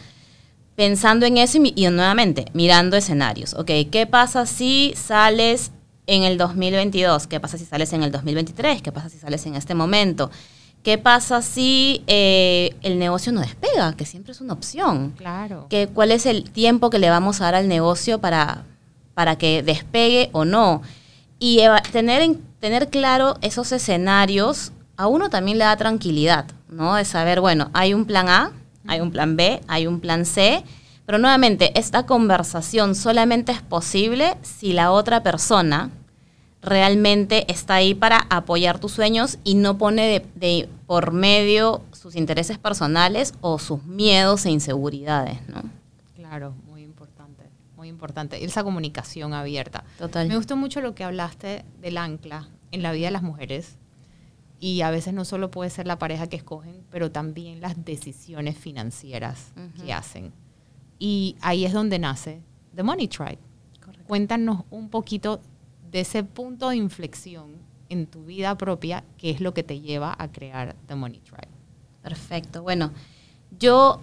pensando 0.76 1.26
en 1.26 1.38
eso 1.38 1.60
y, 1.64 1.88
nuevamente 1.90 2.46
mirando 2.54 2.98
escenarios. 2.98 3.54
Ok, 3.54 3.72
¿qué 3.92 4.08
pasa 4.10 4.46
si 4.46 4.94
sales 4.96 5.72
en 6.08 6.24
el 6.24 6.38
2022? 6.38 7.28
¿Qué 7.28 7.40
pasa 7.40 7.58
si 7.58 7.66
sales 7.66 7.94
en 7.94 8.04
el 8.04 8.12
2023? 8.12 8.82
¿Qué 8.82 8.92
pasa 8.92 9.10
si 9.10 9.20
sales 9.20 9.46
en 9.46 9.56
este 9.56 9.76
momento? 9.76 10.32
¿Qué 10.82 10.98
pasa 10.98 11.42
si 11.42 12.04
eh, 12.08 12.76
el 12.82 13.00
negocio 13.00 13.32
no 13.32 13.40
despega? 13.40 13.94
Que 13.94 14.06
siempre 14.06 14.34
es 14.34 14.42
una 14.42 14.54
opción. 14.54 15.14
Claro. 15.18 15.68
¿Qué, 15.70 15.88
¿Cuál 15.88 16.12
es 16.12 16.26
el 16.26 16.50
tiempo 16.50 16.90
que 16.90 17.00
le 17.00 17.10
vamos 17.10 17.40
a 17.40 17.46
dar 17.46 17.56
al 17.56 17.68
negocio 17.70 18.20
para, 18.20 18.64
para 19.14 19.38
que 19.38 19.64
despegue 19.64 20.30
o 20.34 20.44
no? 20.44 20.82
Y 21.40 21.62
tener, 21.92 22.36
tener 22.60 22.90
claro 22.90 23.38
esos 23.42 23.72
escenarios 23.72 24.72
a 24.98 25.08
uno 25.08 25.30
también 25.30 25.58
le 25.58 25.64
da 25.64 25.78
tranquilidad. 25.78 26.46
¿no? 26.70 26.96
De 26.96 27.06
saber, 27.06 27.40
bueno, 27.40 27.70
hay 27.74 27.94
un 27.94 28.06
plan 28.06 28.28
A, 28.30 28.52
hay 28.88 29.00
un 29.00 29.12
plan 29.12 29.36
B, 29.36 29.62
hay 29.68 29.88
un 29.88 30.00
plan 30.00 30.26
C, 30.26 30.64
pero 31.06 31.18
nuevamente, 31.18 31.78
esta 31.78 32.06
conversación 32.06 32.96
solamente 32.96 33.52
es 33.52 33.62
posible 33.62 34.38
si 34.42 34.74
la 34.74 34.92
otra 34.92 35.22
persona 35.22 35.90
realmente 36.62 37.52
está 37.52 37.76
ahí 37.76 37.94
para 37.94 38.26
apoyar 38.30 38.80
tus 38.80 38.94
sueños 38.94 39.38
y 39.44 39.56
no 39.56 39.78
pone 39.78 40.24
de, 40.36 40.70
por 40.88 41.12
medio 41.12 41.82
sus 41.92 42.16
intereses 42.16 42.58
personales 42.58 43.34
o 43.42 43.60
sus 43.60 43.84
miedos 43.84 44.46
e 44.46 44.52
inseguridades, 44.52 45.40
¿no? 45.50 45.64
Claro, 46.16 46.54
muy 46.66 46.84
importante, 46.84 47.44
muy 47.76 47.90
importante. 47.90 48.44
Esa 48.46 48.64
comunicación 48.64 49.34
abierta. 49.34 49.84
Total. 49.98 50.30
Me 50.30 50.38
gustó 50.38 50.56
mucho 50.56 50.80
lo 50.80 50.96
que 50.96 51.04
hablaste 51.04 51.66
del 51.82 51.98
ancla 51.98 52.48
en 52.72 52.82
la 52.82 52.94
vida 52.94 53.08
de 53.08 53.12
las 53.12 53.24
mujeres 53.24 53.76
y 54.64 54.82
a 54.82 54.92
veces 54.92 55.14
no 55.14 55.26
solo 55.26 55.52
puede 55.52 55.70
ser 55.70 55.88
la 55.88 56.00
pareja 56.00 56.28
que 56.28 56.38
escogen, 56.38 56.86
pero 56.90 57.12
también 57.12 57.60
las 57.60 57.84
decisiones 57.84 58.58
financieras 58.58 59.52
que 59.76 59.92
hacen. 59.92 60.32
Y 61.00 61.36
ahí 61.42 61.66
es 61.66 61.74
donde 61.74 62.00
nace 62.00 62.40
The 62.74 62.82
Money 62.82 63.10
Tribe. 63.10 63.40
Cuéntanos 64.08 64.64
un 64.70 64.88
poquito 64.88 65.42
de 65.92 66.00
ese 66.00 66.24
punto 66.24 66.70
de 66.70 66.78
inflexión 66.78 67.58
en 67.90 68.08
tu 68.08 68.24
vida 68.24 68.58
propia, 68.58 69.04
que 69.18 69.32
es 69.32 69.42
lo 69.42 69.54
que 69.54 69.64
te 69.64 69.82
lleva 69.82 70.16
a 70.18 70.32
crear 70.32 70.78
The 70.88 70.96
Money 70.96 71.20
Tribe. 71.20 71.50
Perfecto. 72.02 72.64
Bueno, 72.64 72.94
yo 73.60 74.00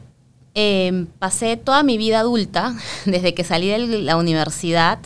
em, 0.53 1.07
pasé 1.07 1.57
toda 1.57 1.83
mi 1.83 1.97
vida 1.97 2.21
adulta, 2.21 2.77
desde 3.07 3.33
que 3.33 3.45
salí 3.45 3.69
de 3.69 4.03
la 4.03 4.19
universidad, 4.19 4.99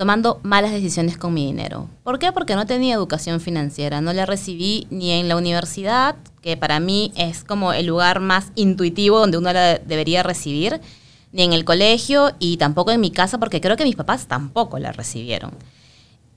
tomando 0.00 0.40
malas 0.42 0.72
decisiones 0.72 1.18
con 1.18 1.34
mi 1.34 1.44
dinero. 1.44 1.86
¿Por 2.04 2.18
qué? 2.18 2.32
Porque 2.32 2.54
no 2.54 2.64
tenía 2.64 2.94
educación 2.94 3.38
financiera, 3.38 4.00
no 4.00 4.14
la 4.14 4.24
recibí 4.24 4.86
ni 4.88 5.10
en 5.10 5.28
la 5.28 5.36
universidad, 5.36 6.16
que 6.40 6.56
para 6.56 6.80
mí 6.80 7.12
es 7.16 7.44
como 7.44 7.74
el 7.74 7.84
lugar 7.84 8.18
más 8.18 8.50
intuitivo 8.54 9.18
donde 9.18 9.36
uno 9.36 9.52
la 9.52 9.76
debería 9.76 10.22
recibir, 10.22 10.80
ni 11.32 11.42
en 11.42 11.52
el 11.52 11.66
colegio 11.66 12.30
y 12.38 12.56
tampoco 12.56 12.92
en 12.92 13.00
mi 13.02 13.10
casa, 13.10 13.36
porque 13.36 13.60
creo 13.60 13.76
que 13.76 13.84
mis 13.84 13.94
papás 13.94 14.26
tampoco 14.26 14.78
la 14.78 14.90
recibieron. 14.90 15.50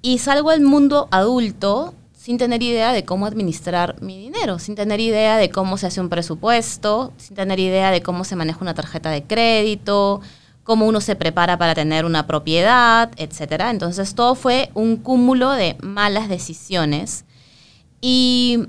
Y 0.01 0.17
salgo 0.17 0.49
al 0.49 0.59
mundo 0.59 1.07
adulto 1.09 1.93
sin 2.17 2.37
tener 2.37 2.61
idea 2.61 2.91
de 2.91 3.05
cómo 3.05 3.27
administrar 3.27 3.95
mi 4.01 4.17
dinero, 4.17 4.59
sin 4.59 4.75
tener 4.75 4.99
idea 4.99 5.37
de 5.37 5.49
cómo 5.49 5.77
se 5.77 5.87
hace 5.87 6.01
un 6.01 6.09
presupuesto, 6.09 7.13
sin 7.15 7.37
tener 7.37 7.61
idea 7.61 7.91
de 7.91 8.03
cómo 8.03 8.25
se 8.25 8.35
maneja 8.35 8.59
una 8.59 8.73
tarjeta 8.73 9.09
de 9.09 9.23
crédito, 9.23 10.19
cómo 10.63 10.85
uno 10.85 11.01
se 11.01 11.15
prepara 11.15 11.57
para 11.57 11.75
tener 11.75 12.05
una 12.05 12.25
propiedad, 12.25 13.11
etcétera. 13.17 13.69
Entonces 13.69 14.15
todo 14.15 14.35
fue 14.35 14.69
un 14.73 14.97
cúmulo 14.97 15.51
de 15.51 15.77
malas 15.81 16.29
decisiones. 16.29 17.25
Y 18.01 18.65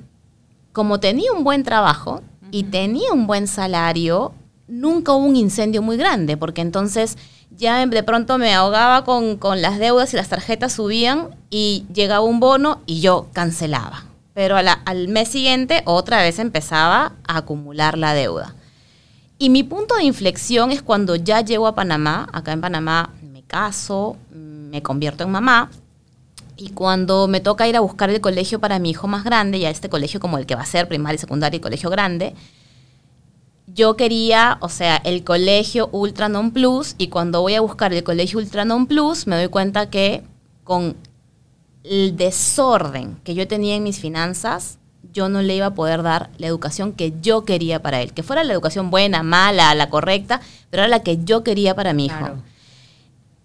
como 0.73 1.01
tenía 1.01 1.33
un 1.33 1.45
buen 1.45 1.63
trabajo 1.63 2.23
y 2.51 2.65
tenía 2.65 3.13
un 3.13 3.27
buen 3.27 3.47
salario, 3.47 4.33
nunca 4.67 5.13
hubo 5.13 5.25
un 5.25 5.37
incendio 5.37 5.83
muy 5.83 5.97
grande, 5.97 6.37
porque 6.37 6.61
entonces 6.61 7.17
ya 7.57 7.85
de 7.87 8.03
pronto 8.03 8.39
me 8.39 8.53
ahogaba 8.55 9.05
con, 9.05 9.39
las 9.63 9.79
deudas 9.79 10.13
y 10.13 10.17
las 10.17 10.29
tarjetas 10.29 10.73
subían 10.73 11.29
y 11.51 11.87
llegaba 11.93 12.25
un 12.25 12.41
bono 12.41 12.81
y 12.87 13.01
yo 13.01 13.29
cancelaba. 13.33 14.05
Pero 14.35 14.57
al 14.57 15.09
mes 15.09 15.29
siguiente 15.29 15.83
otra 15.85 16.19
vez 16.19 16.41
empezaba 16.41 17.13
a 17.29 17.37
acumular 17.39 17.97
la 17.97 18.15
deuda. 18.15 18.57
Y 19.45 19.51
mi 19.51 19.63
punto 19.63 19.97
de 19.97 20.05
inflexión 20.05 20.71
es 20.71 20.81
cuando 20.81 21.17
ya 21.17 21.43
llego 21.43 21.67
a 21.67 21.75
Panamá. 21.75 22.31
Acá 22.33 22.53
en 22.53 22.63
Panamá 22.63 23.11
me 23.31 23.43
caso, 23.43 24.17
me 24.31 24.83
convierto 24.83 25.23
en 25.23 25.33
mamá. 25.33 25.71
Y 26.57 26.71
cuando 26.71 27.29
me 27.29 27.41
toca 27.41 27.69
ir 27.69 27.77
a 27.77 27.81
buscar 27.81 28.09
el 28.09 28.23
colegio 28.23 28.59
para 28.59 28.79
mi 28.79 28.89
hijo 28.89 29.07
más 29.07 29.23
grande, 29.23 29.61
ya 29.61 29.69
este 29.69 29.91
colegio 29.91 30.19
como 30.19 30.39
el 30.39 30.47
que 30.47 30.55
va 30.55 30.63
a 30.63 30.65
ser 30.65 30.89
primaria 30.89 31.19
secundaria 31.19 31.59
y 31.59 31.61
colegio 31.61 31.91
grande, 31.91 32.33
yo 33.67 33.97
quería, 33.97 34.57
o 34.63 34.71
sea, 34.71 34.97
el 34.97 35.25
colegio 35.25 35.91
Ultra 35.93 36.31
Non 36.31 36.51
Plus 36.51 36.95
y 36.97 37.09
cuando 37.09 37.43
voy 37.43 37.55
a 37.55 37.61
buscar 37.61 37.93
el 37.93 38.03
colegio 38.03 38.39
Ultra 38.39 38.65
Non 38.65 38.87
Plus 38.87 39.27
me 39.27 39.37
doy 39.37 39.49
cuenta 39.49 39.91
que 39.91 40.25
con 40.65 40.97
el 41.83 42.17
desorden 42.17 43.21
que 43.25 43.35
yo 43.35 43.47
tenía 43.47 43.75
en 43.75 43.83
mis 43.83 44.01
finanzas, 44.01 44.79
yo 45.13 45.29
no 45.29 45.43
le 45.43 45.57
iba 45.57 45.67
a 45.67 45.75
poder 45.75 46.03
dar 46.03 46.31
la 46.39 46.47
educación 46.47 46.93
que 46.93 47.15
yo 47.21 47.45
quería 47.45 47.83
para 47.83 48.01
él. 48.01 48.13
Que 48.13 48.23
fuera 48.23 48.45
la 48.45 48.53
educación 48.53 48.91
buena, 48.91 49.23
mala, 49.23 49.75
la 49.75 49.91
correcta, 49.91 50.41
pero 50.71 50.83
era 50.83 50.89
la 50.89 51.03
que 51.03 51.25
yo 51.25 51.45
quería 51.45 51.75
para 51.75 51.93
mi 51.93 52.07
hijo. 52.07 52.31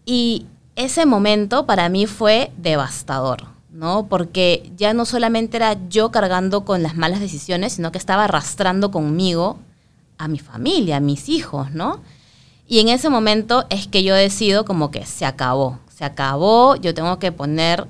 Y 0.05 0.45
ese 0.75 1.05
momento 1.05 1.65
para 1.65 1.89
mí 1.89 2.05
fue 2.05 2.51
devastador, 2.57 3.43
¿no? 3.71 4.07
Porque 4.07 4.71
ya 4.77 4.93
no 4.93 5.05
solamente 5.05 5.57
era 5.57 5.77
yo 5.89 6.09
cargando 6.11 6.65
con 6.65 6.81
las 6.83 6.95
malas 6.95 7.19
decisiones, 7.19 7.73
sino 7.73 7.91
que 7.91 7.97
estaba 7.97 8.23
arrastrando 8.23 8.91
conmigo 8.91 9.59
a 10.17 10.27
mi 10.27 10.39
familia, 10.39 10.97
a 10.97 11.01
mis 11.01 11.29
hijos, 11.29 11.71
¿no? 11.71 12.01
Y 12.67 12.79
en 12.79 12.89
ese 12.89 13.09
momento 13.09 13.65
es 13.69 13.87
que 13.87 14.03
yo 14.03 14.15
decido 14.15 14.63
como 14.63 14.91
que 14.91 15.05
se 15.05 15.25
acabó, 15.25 15.79
se 15.93 16.05
acabó, 16.05 16.75
yo 16.75 16.93
tengo 16.93 17.17
que 17.19 17.31
poner 17.31 17.87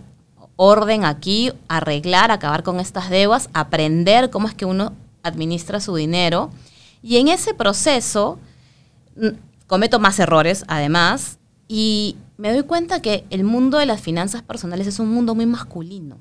orden 0.61 1.05
aquí, 1.05 1.53
arreglar, 1.69 2.31
acabar 2.31 2.63
con 2.63 2.81
estas 2.81 3.09
deudas, 3.09 3.49
aprender 3.53 4.29
cómo 4.29 4.49
es 4.49 4.53
que 4.53 4.65
uno 4.65 4.91
administra 5.23 5.79
su 5.79 5.95
dinero. 5.95 6.49
Y 7.01 7.15
en 7.15 7.29
ese 7.29 7.53
proceso 7.53 8.39
cometo 9.67 9.99
más 9.99 10.19
errores, 10.19 10.65
además, 10.67 11.39
y 11.69 12.17
me 12.35 12.51
doy 12.51 12.63
cuenta 12.63 13.01
que 13.01 13.23
el 13.29 13.45
mundo 13.45 13.77
de 13.77 13.85
las 13.85 14.01
finanzas 14.01 14.41
personales 14.41 14.85
es 14.85 14.99
un 14.99 15.09
mundo 15.13 15.33
muy 15.33 15.45
masculino. 15.45 16.17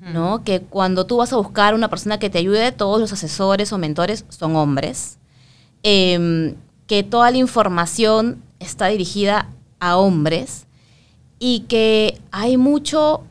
¿no? 0.00 0.42
Que 0.42 0.60
cuando 0.60 1.04
tú 1.04 1.18
vas 1.18 1.32
a 1.34 1.36
buscar 1.36 1.74
una 1.74 1.88
persona 1.88 2.18
que 2.18 2.30
te 2.30 2.38
ayude, 2.38 2.72
todos 2.72 2.98
los 2.98 3.12
asesores 3.12 3.72
o 3.74 3.78
mentores 3.78 4.24
son 4.30 4.56
hombres. 4.56 5.18
Em, 5.82 6.54
que 6.86 7.02
toda 7.02 7.30
la 7.30 7.36
información 7.36 8.42
está 8.58 8.86
dirigida 8.86 9.50
a 9.80 9.98
hombres 9.98 10.66
y 11.38 11.60
que 11.60 12.20
hay 12.30 12.56
mucho 12.56 13.24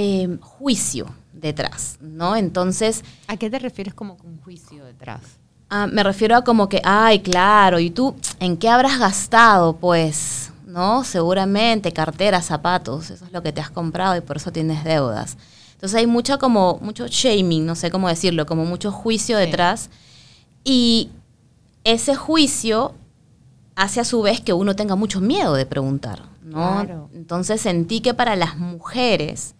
Em, 0.00 0.38
juicio 0.38 1.06
detrás, 1.32 1.98
¿no? 2.00 2.36
Entonces... 2.36 3.02
¿A 3.26 3.36
qué 3.36 3.50
te 3.50 3.58
refieres 3.58 3.94
como 3.94 4.16
con 4.16 4.38
juicio 4.42 4.84
detrás? 4.84 5.22
Ah, 5.70 5.88
me 5.88 6.04
refiero 6.04 6.36
a 6.36 6.44
como 6.44 6.68
que, 6.68 6.80
ay, 6.84 7.18
claro, 7.18 7.80
¿y 7.80 7.90
tú 7.90 8.14
en 8.38 8.56
qué 8.56 8.68
habrás 8.68 9.00
gastado? 9.00 9.72
Pues, 9.74 10.52
¿no? 10.64 11.02
Seguramente 11.02 11.92
carteras, 11.92 12.46
zapatos, 12.46 13.10
eso 13.10 13.24
es 13.24 13.32
lo 13.32 13.42
que 13.42 13.50
te 13.50 13.60
has 13.60 13.70
comprado 13.70 14.16
y 14.16 14.20
por 14.20 14.36
eso 14.36 14.52
tienes 14.52 14.84
deudas. 14.84 15.36
Entonces 15.72 15.98
hay 15.98 16.06
mucho 16.06 16.38
como, 16.38 16.78
mucho 16.80 17.08
shaming, 17.08 17.66
no 17.66 17.74
sé 17.74 17.90
cómo 17.90 18.06
decirlo, 18.06 18.46
como 18.46 18.64
mucho 18.64 18.92
juicio 18.92 19.36
detrás. 19.36 19.90
Y 20.62 21.10
ese 21.82 22.14
juicio 22.14 22.94
hace 23.74 23.98
a 23.98 24.04
su 24.04 24.22
vez 24.22 24.40
que 24.40 24.52
uno 24.52 24.76
tenga 24.76 24.94
mucho 24.94 25.20
miedo 25.20 25.54
de 25.54 25.66
preguntar, 25.66 26.22
¿no? 26.44 27.10
Entonces 27.12 27.60
sentí 27.60 28.00
que 28.00 28.14
para 28.14 28.36
las 28.36 28.58
mujeres 28.58 29.56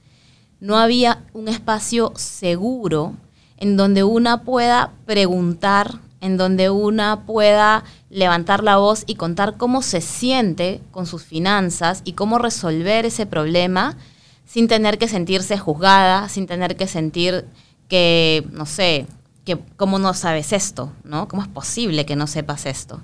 no 0.61 0.77
había 0.77 1.25
un 1.33 1.49
espacio 1.49 2.12
seguro 2.17 3.15
en 3.59 3.77
donde 3.77 4.05
una 4.05 4.43
pueda 4.43 4.93
preguntar, 5.07 5.99
en 6.21 6.37
donde 6.37 6.71
una 6.71 7.27
pueda 7.27 7.85
levantar 8.11 8.62
la 8.62 8.77
voz 8.77 9.05
y 9.07 9.17
contar 9.17 9.57
cómo 9.57 9.83
se 9.83 10.00
siente 10.00 10.81
con 10.91 11.07
sus 11.07 11.23
finanzas 11.23 12.03
y 12.05 12.12
cómo 12.12 12.38
resolver 12.38 13.07
ese 13.07 13.27
problema 13.27 13.97
sin 14.47 14.67
tener 14.67 14.99
que 14.99 15.09
sentirse 15.09 15.59
juzgada, 15.59 16.29
sin 16.29 16.47
tener 16.47 16.77
que 16.77 16.87
sentir 16.87 17.45
que, 17.88 18.47
no 18.50 18.67
sé, 18.67 19.07
que 19.45 19.59
cómo 19.77 19.99
no 19.99 20.15
sabes 20.15 20.53
esto, 20.53 20.93
¿no? 21.05 21.29
¿Cómo 21.29 21.43
es 21.43 21.49
posible 21.49 22.07
que 22.07 22.17
no 22.17 22.27
sepas 22.27 22.67
esto? 22.67 23.03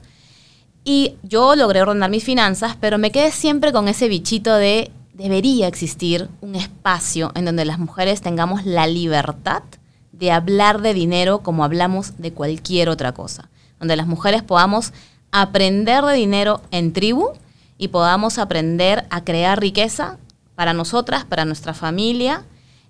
Y 0.84 1.16
yo 1.22 1.56
logré 1.56 1.82
ordenar 1.82 2.10
mis 2.10 2.24
finanzas, 2.24 2.76
pero 2.80 2.98
me 2.98 3.10
quedé 3.10 3.30
siempre 3.30 3.72
con 3.72 3.88
ese 3.88 4.08
bichito 4.08 4.54
de 4.54 4.90
debería 5.14 5.68
existir 5.68 6.28
un 6.40 6.56
espacio 6.56 7.32
en 7.34 7.44
donde 7.44 7.64
las 7.64 7.78
mujeres 7.78 8.20
tengamos 8.20 8.66
la 8.66 8.86
libertad 8.86 9.62
de 10.12 10.32
hablar 10.32 10.82
de 10.82 10.92
dinero 10.92 11.38
como 11.40 11.64
hablamos 11.64 12.18
de 12.18 12.32
cualquier 12.32 12.88
otra 12.88 13.12
cosa. 13.12 13.48
Donde 13.78 13.96
las 13.96 14.06
mujeres 14.06 14.42
podamos 14.42 14.92
aprender 15.30 16.04
de 16.04 16.14
dinero 16.14 16.60
en 16.70 16.92
tribu 16.92 17.30
y 17.78 17.88
podamos 17.88 18.38
aprender 18.38 19.06
a 19.10 19.24
crear 19.24 19.60
riqueza 19.60 20.18
para 20.54 20.72
nosotras, 20.72 21.24
para 21.24 21.44
nuestra 21.44 21.74
familia, 21.74 22.44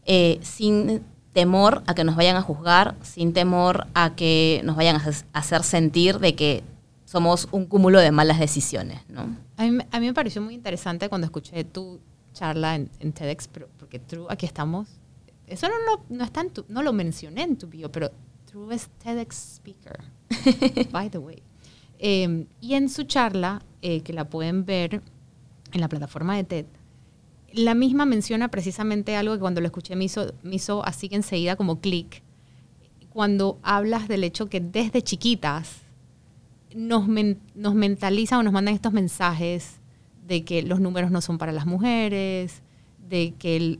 eh, 0.04 0.38
sin 0.42 1.02
temor 1.32 1.82
a 1.86 1.94
que 1.94 2.04
nos 2.04 2.16
vayan 2.16 2.36
a 2.36 2.42
juzgar, 2.42 2.94
sin 3.02 3.32
temor 3.32 3.86
a 3.94 4.14
que 4.14 4.60
nos 4.64 4.76
vayan 4.76 4.96
a 4.96 5.38
hacer 5.38 5.62
sentir 5.62 6.18
de 6.20 6.34
que 6.34 6.62
somos 7.04 7.48
un 7.50 7.66
cúmulo 7.66 8.00
de 8.00 8.12
malas 8.12 8.38
decisiones, 8.38 9.00
¿no? 9.08 9.36
A 9.56 9.64
mí, 9.64 9.78
a 9.90 10.00
mí 10.00 10.06
me 10.06 10.14
pareció 10.14 10.42
muy 10.42 10.54
interesante 10.54 11.08
cuando 11.08 11.26
escuché 11.26 11.64
tu 11.64 12.00
charla 12.34 12.74
en, 12.74 13.12
TEDx, 13.12 13.48
pero, 13.48 13.68
porque 13.78 13.98
True, 13.98 14.26
aquí 14.28 14.44
estamos. 14.44 14.88
Eso 15.46 15.68
no, 15.68 15.74
no, 16.10 16.28
no, 16.68 16.82
lo 16.82 16.92
mencioné 16.92 17.42
en 17.42 17.56
tu 17.56 17.68
bio, 17.68 17.90
pero 17.90 18.10
True 18.44 18.74
es 18.74 18.90
TEDx 19.02 19.56
speaker, 19.56 19.98
by 20.90 21.08
the 21.08 21.18
way. 21.18 21.42
Em, 21.98 22.46
y 22.60 22.74
en 22.74 22.90
su 22.90 23.04
charla, 23.04 23.62
eh, 23.80 24.02
que 24.02 24.12
la 24.12 24.28
pueden 24.28 24.66
ver 24.66 25.00
en 25.72 25.80
la 25.80 25.88
plataforma 25.88 26.36
de 26.36 26.44
TED, 26.44 26.66
la 27.52 27.74
misma 27.74 28.04
menciona 28.04 28.48
precisamente 28.48 29.16
algo 29.16 29.34
que 29.34 29.40
cuando 29.40 29.60
lo 29.60 29.66
escuché 29.66 29.96
me 29.96 30.04
hizo, 30.04 30.34
me 30.42 30.56
hizo 30.56 30.84
así 30.84 31.08
que 31.08 31.16
enseguida 31.16 31.56
como 31.56 31.80
clic. 31.80 32.22
Cuando 33.10 33.60
hablas 33.62 34.08
del 34.08 34.24
hecho 34.24 34.50
que 34.50 34.60
desde 34.60 35.02
chiquitas 35.02 35.82
nos, 36.74 37.06
nos 37.54 37.74
mentalizan 37.74 38.40
o 38.40 38.42
nos 38.42 38.52
mandan 38.52 38.74
estos 38.74 38.92
mensajes 38.92 39.80
de 40.26 40.44
que 40.44 40.62
los 40.62 40.80
números 40.80 41.10
no 41.10 41.20
son 41.20 41.38
para 41.38 41.52
las 41.52 41.66
mujeres, 41.66 42.62
de 43.08 43.34
que 43.38 43.78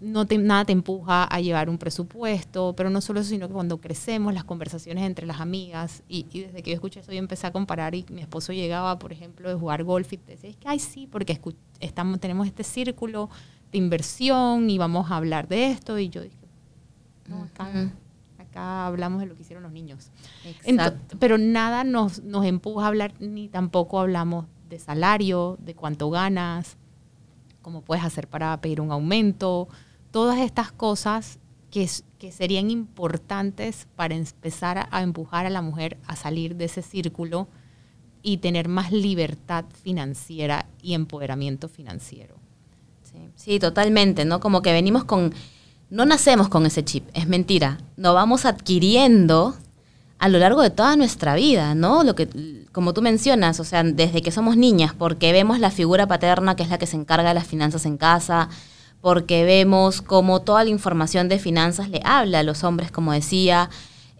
no 0.00 0.24
nada 0.24 0.64
te 0.64 0.72
empuja 0.72 1.24
a 1.24 1.40
llevar 1.40 1.70
un 1.70 1.78
presupuesto, 1.78 2.74
pero 2.76 2.90
no 2.90 3.00
solo 3.00 3.20
eso, 3.20 3.30
sino 3.30 3.48
que 3.48 3.54
cuando 3.54 3.80
crecemos, 3.80 4.34
las 4.34 4.44
conversaciones 4.44 5.04
entre 5.04 5.26
las 5.26 5.40
amigas, 5.40 6.02
y, 6.08 6.24
desde 6.24 6.62
que 6.62 6.70
yo 6.70 6.74
escuché 6.74 7.00
eso, 7.00 7.12
yo 7.12 7.18
empecé 7.18 7.46
a 7.46 7.52
comparar 7.52 7.94
y 7.94 8.04
mi 8.10 8.20
esposo 8.20 8.52
llegaba, 8.52 8.98
por 8.98 9.12
ejemplo, 9.12 9.48
de 9.48 9.54
jugar 9.54 9.84
golf 9.84 10.12
y 10.12 10.16
decía, 10.18 10.50
es 10.50 10.56
que, 10.56 10.68
ay, 10.68 10.78
sí, 10.78 11.06
porque 11.10 11.40
estamos, 11.80 12.20
tenemos 12.20 12.46
este 12.46 12.64
círculo 12.64 13.30
de 13.72 13.78
inversión 13.78 14.68
y 14.68 14.78
vamos 14.78 15.10
a 15.10 15.16
hablar 15.16 15.48
de 15.48 15.70
esto, 15.70 15.98
y 15.98 16.08
yo 16.08 16.22
dije, 16.22 16.36
no, 17.28 17.42
acá 17.44 17.90
acá 18.54 18.86
hablamos 18.86 19.20
de 19.20 19.26
lo 19.26 19.34
que 19.34 19.42
hicieron 19.42 19.62
los 19.64 19.72
niños. 19.72 20.10
pero 21.18 21.38
nada 21.38 21.82
nos, 21.82 22.22
nos 22.22 22.44
empuja 22.44 22.84
a 22.84 22.88
hablar, 22.88 23.12
ni 23.20 23.48
tampoco 23.48 23.98
hablamos 23.98 24.46
de 24.68 24.78
salario, 24.78 25.56
de 25.60 25.74
cuánto 25.74 26.10
ganas, 26.10 26.76
cómo 27.62 27.82
puedes 27.82 28.04
hacer 28.04 28.28
para 28.28 28.60
pedir 28.60 28.80
un 28.80 28.92
aumento, 28.92 29.68
todas 30.10 30.38
estas 30.38 30.70
cosas 30.70 31.38
que, 31.70 31.88
que 32.18 32.30
serían 32.30 32.70
importantes 32.70 33.88
para 33.96 34.14
empezar 34.14 34.88
a, 34.90 35.02
empujar 35.02 35.46
a 35.46 35.50
la 35.50 35.62
mujer 35.62 35.98
a 36.06 36.14
salir 36.14 36.56
de 36.56 36.66
ese 36.66 36.82
círculo 36.82 37.48
y 38.22 38.38
tener 38.38 38.68
más 38.68 38.92
libertad 38.92 39.64
financiera 39.82 40.66
y 40.80 40.94
empoderamiento 40.94 41.68
financiero. 41.68 42.36
Sí, 43.02 43.18
sí, 43.34 43.58
totalmente, 43.58 44.24
¿no? 44.24 44.40
Como 44.40 44.62
que 44.62 44.72
venimos 44.72 45.04
con 45.04 45.34
no 45.90 46.06
nacemos 46.06 46.48
con 46.48 46.66
ese 46.66 46.84
chip, 46.84 47.08
es 47.14 47.28
mentira. 47.28 47.78
Lo 47.96 48.14
vamos 48.14 48.46
adquiriendo 48.46 49.54
a 50.18 50.28
lo 50.28 50.38
largo 50.38 50.62
de 50.62 50.70
toda 50.70 50.96
nuestra 50.96 51.34
vida, 51.34 51.74
¿no? 51.74 52.04
Lo 52.04 52.14
que, 52.14 52.28
como 52.72 52.94
tú 52.94 53.02
mencionas, 53.02 53.60
o 53.60 53.64
sea, 53.64 53.82
desde 53.82 54.22
que 54.22 54.30
somos 54.30 54.56
niñas, 54.56 54.94
porque 54.96 55.32
vemos 55.32 55.58
la 55.58 55.70
figura 55.70 56.06
paterna 56.06 56.56
que 56.56 56.62
es 56.62 56.68
la 56.68 56.78
que 56.78 56.86
se 56.86 56.96
encarga 56.96 57.28
de 57.28 57.34
las 57.34 57.46
finanzas 57.46 57.86
en 57.86 57.96
casa, 57.96 58.48
porque 59.00 59.44
vemos 59.44 60.00
cómo 60.00 60.40
toda 60.40 60.64
la 60.64 60.70
información 60.70 61.28
de 61.28 61.38
finanzas 61.38 61.90
le 61.90 62.00
habla 62.04 62.38
a 62.38 62.42
los 62.42 62.64
hombres, 62.64 62.90
como 62.90 63.12
decía. 63.12 63.68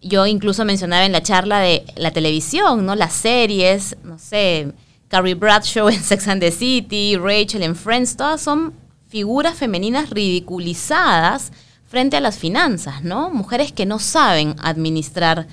Yo 0.02 0.26
incluso 0.26 0.66
mencionaba 0.66 1.07
en 1.07 1.12
la 1.12 1.22
charla 1.22 1.61
de 1.61 1.87
la 1.96 2.11
televisión, 2.11 2.85
¿no? 2.85 2.94
Las 2.94 3.14
series, 3.14 3.96
no 4.04 4.18
sé, 4.18 4.72
Carrie 5.09 5.35
Bradshaw 5.35 5.88
en 5.88 6.02
Sex 6.02 6.28
and 6.28 6.40
the 6.42 6.50
City, 6.50 7.16
Rachel 7.16 7.62
en 7.62 7.74
Friends, 7.74 8.16
todas 8.16 8.42
son 8.42 8.74
figuras 9.09 9.54
femeninas 9.54 10.11
ridiculizadas 10.11 11.52
frente 11.87 12.16
a 12.16 12.20
las 12.20 12.37
finanzas, 12.37 13.04
¿no? 13.04 13.30
Mujeres 13.30 13.72
que 13.72 13.87
no 13.87 14.00
saben 14.00 14.57
administrar, 14.61 15.46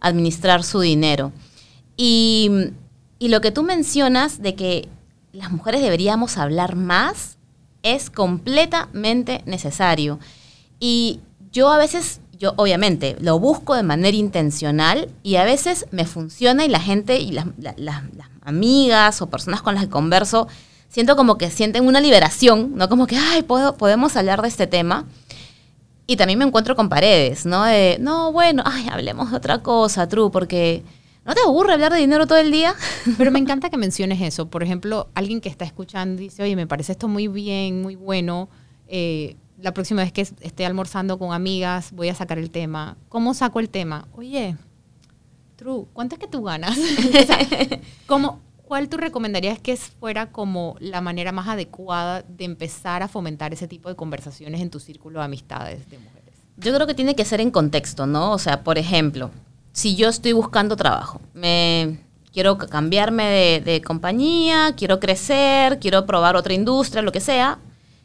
administrar 0.00 0.62
su 0.64 0.80
dinero. 0.80 1.32
Y, 1.96 2.50
lo 3.20 3.40
que 3.40 3.50
tú 3.50 3.62
mencionas 3.62 4.40
de 4.40 4.54
que 4.54 4.88
las 5.32 5.50
mujeres 5.50 5.82
deberíamos 5.82 6.38
hablar 6.38 6.76
más 6.76 7.36
es 7.82 8.10
completamente 8.10 9.42
necesario. 9.44 10.18
Y 10.78 11.20
yo 11.52 11.70
a 11.70 11.78
veces, 11.78 12.20
yo 12.38 12.54
obviamente 12.56 13.16
lo 13.20 13.38
busco 13.40 13.74
de 13.74 13.82
manera 13.82 14.16
intencional 14.16 15.10
y 15.22 15.36
a 15.36 15.44
veces 15.44 15.86
me 15.90 16.06
funciona 16.06 16.64
y 16.64 16.68
la 16.68 16.80
gente 16.80 17.18
y 17.18 17.32
las, 17.32 17.46
las 17.56 18.02
amigas 18.42 19.20
o 19.20 19.28
personas 19.28 19.62
con 19.62 19.74
las 19.74 19.84
que 19.84 19.90
converso 19.90 20.46
siento 20.88 21.16
como 21.16 21.38
que 21.38 21.50
sienten 21.50 21.86
una 21.86 22.00
liberación, 22.00 22.72
¿no? 22.74 22.88
Como 22.88 23.06
que, 23.06 23.16
ay, 23.16 23.42
¿puedo, 23.42 23.76
podemos 23.76 24.16
hablar 24.16 24.42
de 24.42 24.48
este 24.48 24.66
tema. 24.66 25.04
Y 26.10 26.16
también 26.16 26.38
me 26.38 26.46
encuentro 26.46 26.74
con 26.74 26.88
paredes, 26.88 27.44
¿no? 27.44 27.66
No, 28.00 28.32
bueno, 28.32 28.62
ay, 28.64 28.88
hablemos 28.90 29.30
de 29.30 29.36
otra 29.36 29.62
cosa, 29.62 30.08
True, 30.08 30.30
porque 30.30 30.82
¿no 31.26 31.34
te 31.34 31.42
aburre 31.42 31.74
hablar 31.74 31.92
de 31.92 31.98
dinero 31.98 32.26
todo 32.26 32.38
el 32.38 32.50
día? 32.50 32.74
Pero 33.18 33.30
me 33.30 33.38
encanta 33.38 33.68
que 33.68 33.76
menciones 33.76 34.22
eso. 34.22 34.48
Por 34.48 34.62
ejemplo, 34.62 35.10
alguien 35.14 35.42
que 35.42 35.50
está 35.50 35.66
escuchando 35.66 36.22
dice, 36.22 36.42
oye, 36.42 36.56
me 36.56 36.66
parece 36.66 36.92
esto 36.92 37.08
muy 37.08 37.28
bien, 37.28 37.82
muy 37.82 37.94
bueno. 37.94 38.48
Eh, 38.86 39.36
la 39.60 39.74
próxima 39.74 40.00
vez 40.00 40.10
que 40.10 40.22
esté 40.22 40.64
almorzando 40.64 41.18
con 41.18 41.34
amigas, 41.34 41.92
voy 41.92 42.08
a 42.08 42.14
sacar 42.14 42.38
el 42.38 42.50
tema. 42.50 42.96
¿Cómo 43.10 43.34
saco 43.34 43.60
el 43.60 43.68
tema? 43.68 44.08
Oye, 44.12 44.56
True, 45.56 45.88
¿cuánto 45.92 46.14
es 46.14 46.20
que 46.20 46.26
tú 46.26 46.42
ganas? 46.42 46.78
¿cómo, 48.06 48.40
¿cuál 48.68 48.90
tú 48.90 48.98
recomendarías 48.98 49.58
que 49.58 49.74
fuera 49.76 50.30
como 50.30 50.76
la 50.78 51.00
manera 51.00 51.32
más 51.32 51.48
adecuada 51.48 52.22
de 52.28 52.44
empezar 52.44 53.02
a 53.02 53.08
fomentar 53.08 53.54
ese 53.54 53.66
tipo 53.66 53.88
de 53.88 53.96
conversaciones 53.96 54.60
en 54.60 54.68
tu 54.68 54.78
círculo 54.78 55.20
de 55.20 55.24
amistades 55.24 55.88
de 55.88 55.98
mujeres? 55.98 56.34
Yo 56.58 56.74
creo 56.74 56.86
que 56.86 56.92
tiene 56.92 57.16
que 57.16 57.24
ser 57.24 57.40
en 57.40 57.50
contexto, 57.50 58.06
¿no? 58.06 58.32
O 58.32 58.38
sea, 58.38 58.62
por 58.62 58.76
ejemplo, 58.76 59.30
si 59.72 59.96
yo 59.96 60.10
estoy 60.10 60.32
buscando 60.32 60.76
trabajo, 60.76 61.22
me 61.32 61.98
quiero 62.30 62.58
cambiarme 62.58 63.24
de, 63.24 63.60
de 63.62 63.80
compañía, 63.80 64.74
quiero 64.76 65.00
crecer, 65.00 65.78
quiero 65.78 66.04
probar 66.04 66.36
otra 66.36 66.52
industria, 66.52 67.00
lo 67.00 67.10
que 67.10 67.20
sea, 67.20 67.58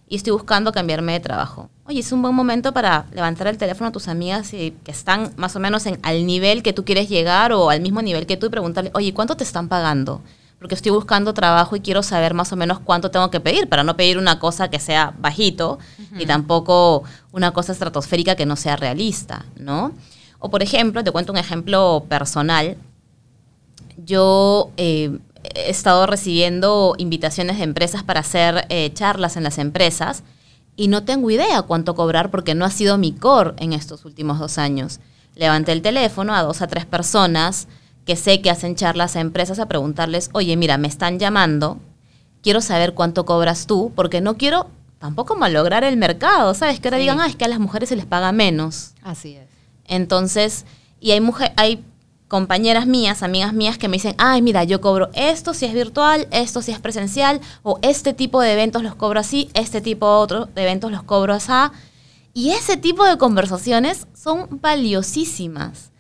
y 0.07 0.15
estoy 0.15 0.31
buscando 0.31 0.71
cambiarme 0.71 1.11
de 1.11 1.19
trabajo. 1.19 1.69
Oye, 1.85 1.99
es 1.99 2.11
un 2.13 2.21
buen 2.21 2.35
momento 2.35 2.71
para 2.71 3.05
levantar 3.11 3.47
el 3.47 3.57
teléfono 3.57 3.89
a 3.89 3.91
tus 3.91 4.07
amigas 4.07 4.53
y, 4.53 4.71
que 4.85 4.91
están 4.91 5.33
más 5.35 5.57
o 5.57 5.59
menos 5.59 5.85
en, 5.87 5.99
al 6.03 6.25
nivel 6.25 6.63
que 6.63 6.71
tú 6.71 6.85
quieres 6.85 7.09
llegar 7.09 7.51
o 7.51 7.69
al 7.69 7.81
mismo 7.81 8.01
nivel 8.01 8.25
que 8.25 8.37
tú 8.37 8.45
y 8.45 8.49
preguntarle, 8.49 8.91
oye, 8.93 9.13
¿cuánto 9.13 9.35
te 9.35 9.43
están 9.43 9.67
pagando? 9.67 10.21
Porque 10.63 10.75
estoy 10.75 10.93
buscando 10.93 11.33
trabajo 11.33 11.75
y 11.75 11.81
quiero 11.81 12.01
saber 12.03 12.33
más 12.33 12.53
o 12.53 12.55
menos 12.55 12.79
cuánto 12.79 13.11
tengo 13.11 13.29
que 13.29 13.41
pedir 13.41 13.67
para 13.67 13.83
no 13.83 13.97
pedir 13.97 14.17
una 14.17 14.39
cosa 14.39 14.69
que 14.69 14.79
sea 14.79 15.13
bajito 15.19 15.77
y 16.17 16.25
tampoco 16.25 17.03
una 17.33 17.51
cosa 17.51 17.73
estratosférica 17.73 18.37
que 18.37 18.45
no 18.45 18.55
sea 18.55 18.77
realista, 18.77 19.45
¿no? 19.57 19.91
O 20.39 20.49
por 20.49 20.63
ejemplo, 20.63 21.03
te 21.03 21.11
cuento 21.11 21.33
un 21.33 21.37
ejemplo 21.37 22.05
personal. 22.07 22.77
Yo 23.97 24.71
eh, 24.77 25.19
he 25.53 25.69
estado 25.69 26.05
recibiendo 26.05 26.95
invitaciones 26.97 27.57
de 27.57 27.65
empresas 27.65 28.01
para 28.03 28.21
hacer 28.21 28.65
eh, 28.69 28.89
charlas 28.93 29.35
en 29.35 29.43
las 29.43 29.57
empresas 29.57 30.23
y 30.77 30.87
no 30.87 31.03
tengo 31.03 31.29
idea 31.29 31.63
cuánto 31.63 31.93
cobrar 31.93 32.31
porque 32.31 32.55
no 32.55 32.63
ha 32.63 32.71
sido 32.71 32.97
mi 32.97 33.11
core 33.11 33.51
en 33.57 33.73
estos 33.73 34.05
últimos 34.05 34.39
dos 34.39 34.57
años. 34.57 35.01
Levanté 35.35 35.73
el 35.73 35.81
teléfono 35.81 36.33
a 36.33 36.41
dos 36.41 36.61
a 36.61 36.67
tres 36.67 36.85
personas, 36.85 37.67
que 38.05 38.15
sé 38.15 38.41
que 38.41 38.49
hacen 38.49 38.75
charlas 38.75 39.15
a 39.15 39.21
empresas 39.21 39.59
a 39.59 39.67
preguntarles, 39.67 40.29
oye, 40.33 40.55
mira, 40.57 40.77
me 40.77 40.87
están 40.87 41.19
llamando, 41.19 41.79
quiero 42.41 42.61
saber 42.61 42.93
cuánto 42.93 43.25
cobras 43.25 43.65
tú, 43.65 43.91
porque 43.95 44.21
no 44.21 44.37
quiero 44.37 44.67
tampoco 44.99 45.35
malograr 45.35 45.83
el 45.83 45.97
mercado, 45.97 46.53
¿sabes? 46.53 46.79
Que 46.79 46.87
ahora 46.87 46.97
digan, 46.97 47.19
ah, 47.19 47.27
es 47.27 47.35
que 47.35 47.45
a 47.45 47.49
las 47.49 47.59
mujeres 47.59 47.89
se 47.89 47.95
les 47.95 48.05
paga 48.05 48.31
menos. 48.31 48.91
Así 49.01 49.35
es. 49.35 49.47
Entonces, 49.85 50.65
y 50.99 51.11
hay, 51.11 51.21
mujer, 51.21 51.53
hay 51.55 51.83
compañeras 52.27 52.87
mías, 52.87 53.21
amigas 53.23 53.53
mías 53.53 53.77
que 53.77 53.87
me 53.87 53.97
dicen, 53.97 54.15
ay, 54.17 54.41
mira, 54.41 54.63
yo 54.63 54.81
cobro 54.81 55.09
esto 55.13 55.53
si 55.53 55.65
es 55.65 55.73
virtual, 55.73 56.27
esto 56.31 56.61
si 56.61 56.71
es 56.71 56.79
presencial, 56.79 57.41
o 57.63 57.79
este 57.81 58.13
tipo 58.13 58.41
de 58.41 58.53
eventos 58.53 58.81
los 58.81 58.95
cobro 58.95 59.19
así, 59.19 59.49
este 59.53 59.81
tipo 59.81 60.07
de 60.07 60.15
otro 60.15 60.45
de 60.47 60.63
eventos 60.63 60.91
los 60.91 61.03
cobro 61.03 61.33
así. 61.33 61.51
Y 62.33 62.49
ese 62.49 62.77
tipo 62.77 63.05
de 63.05 63.17
conversaciones 63.17 64.07
son 64.15 64.47
valiosísimas. 64.61 65.91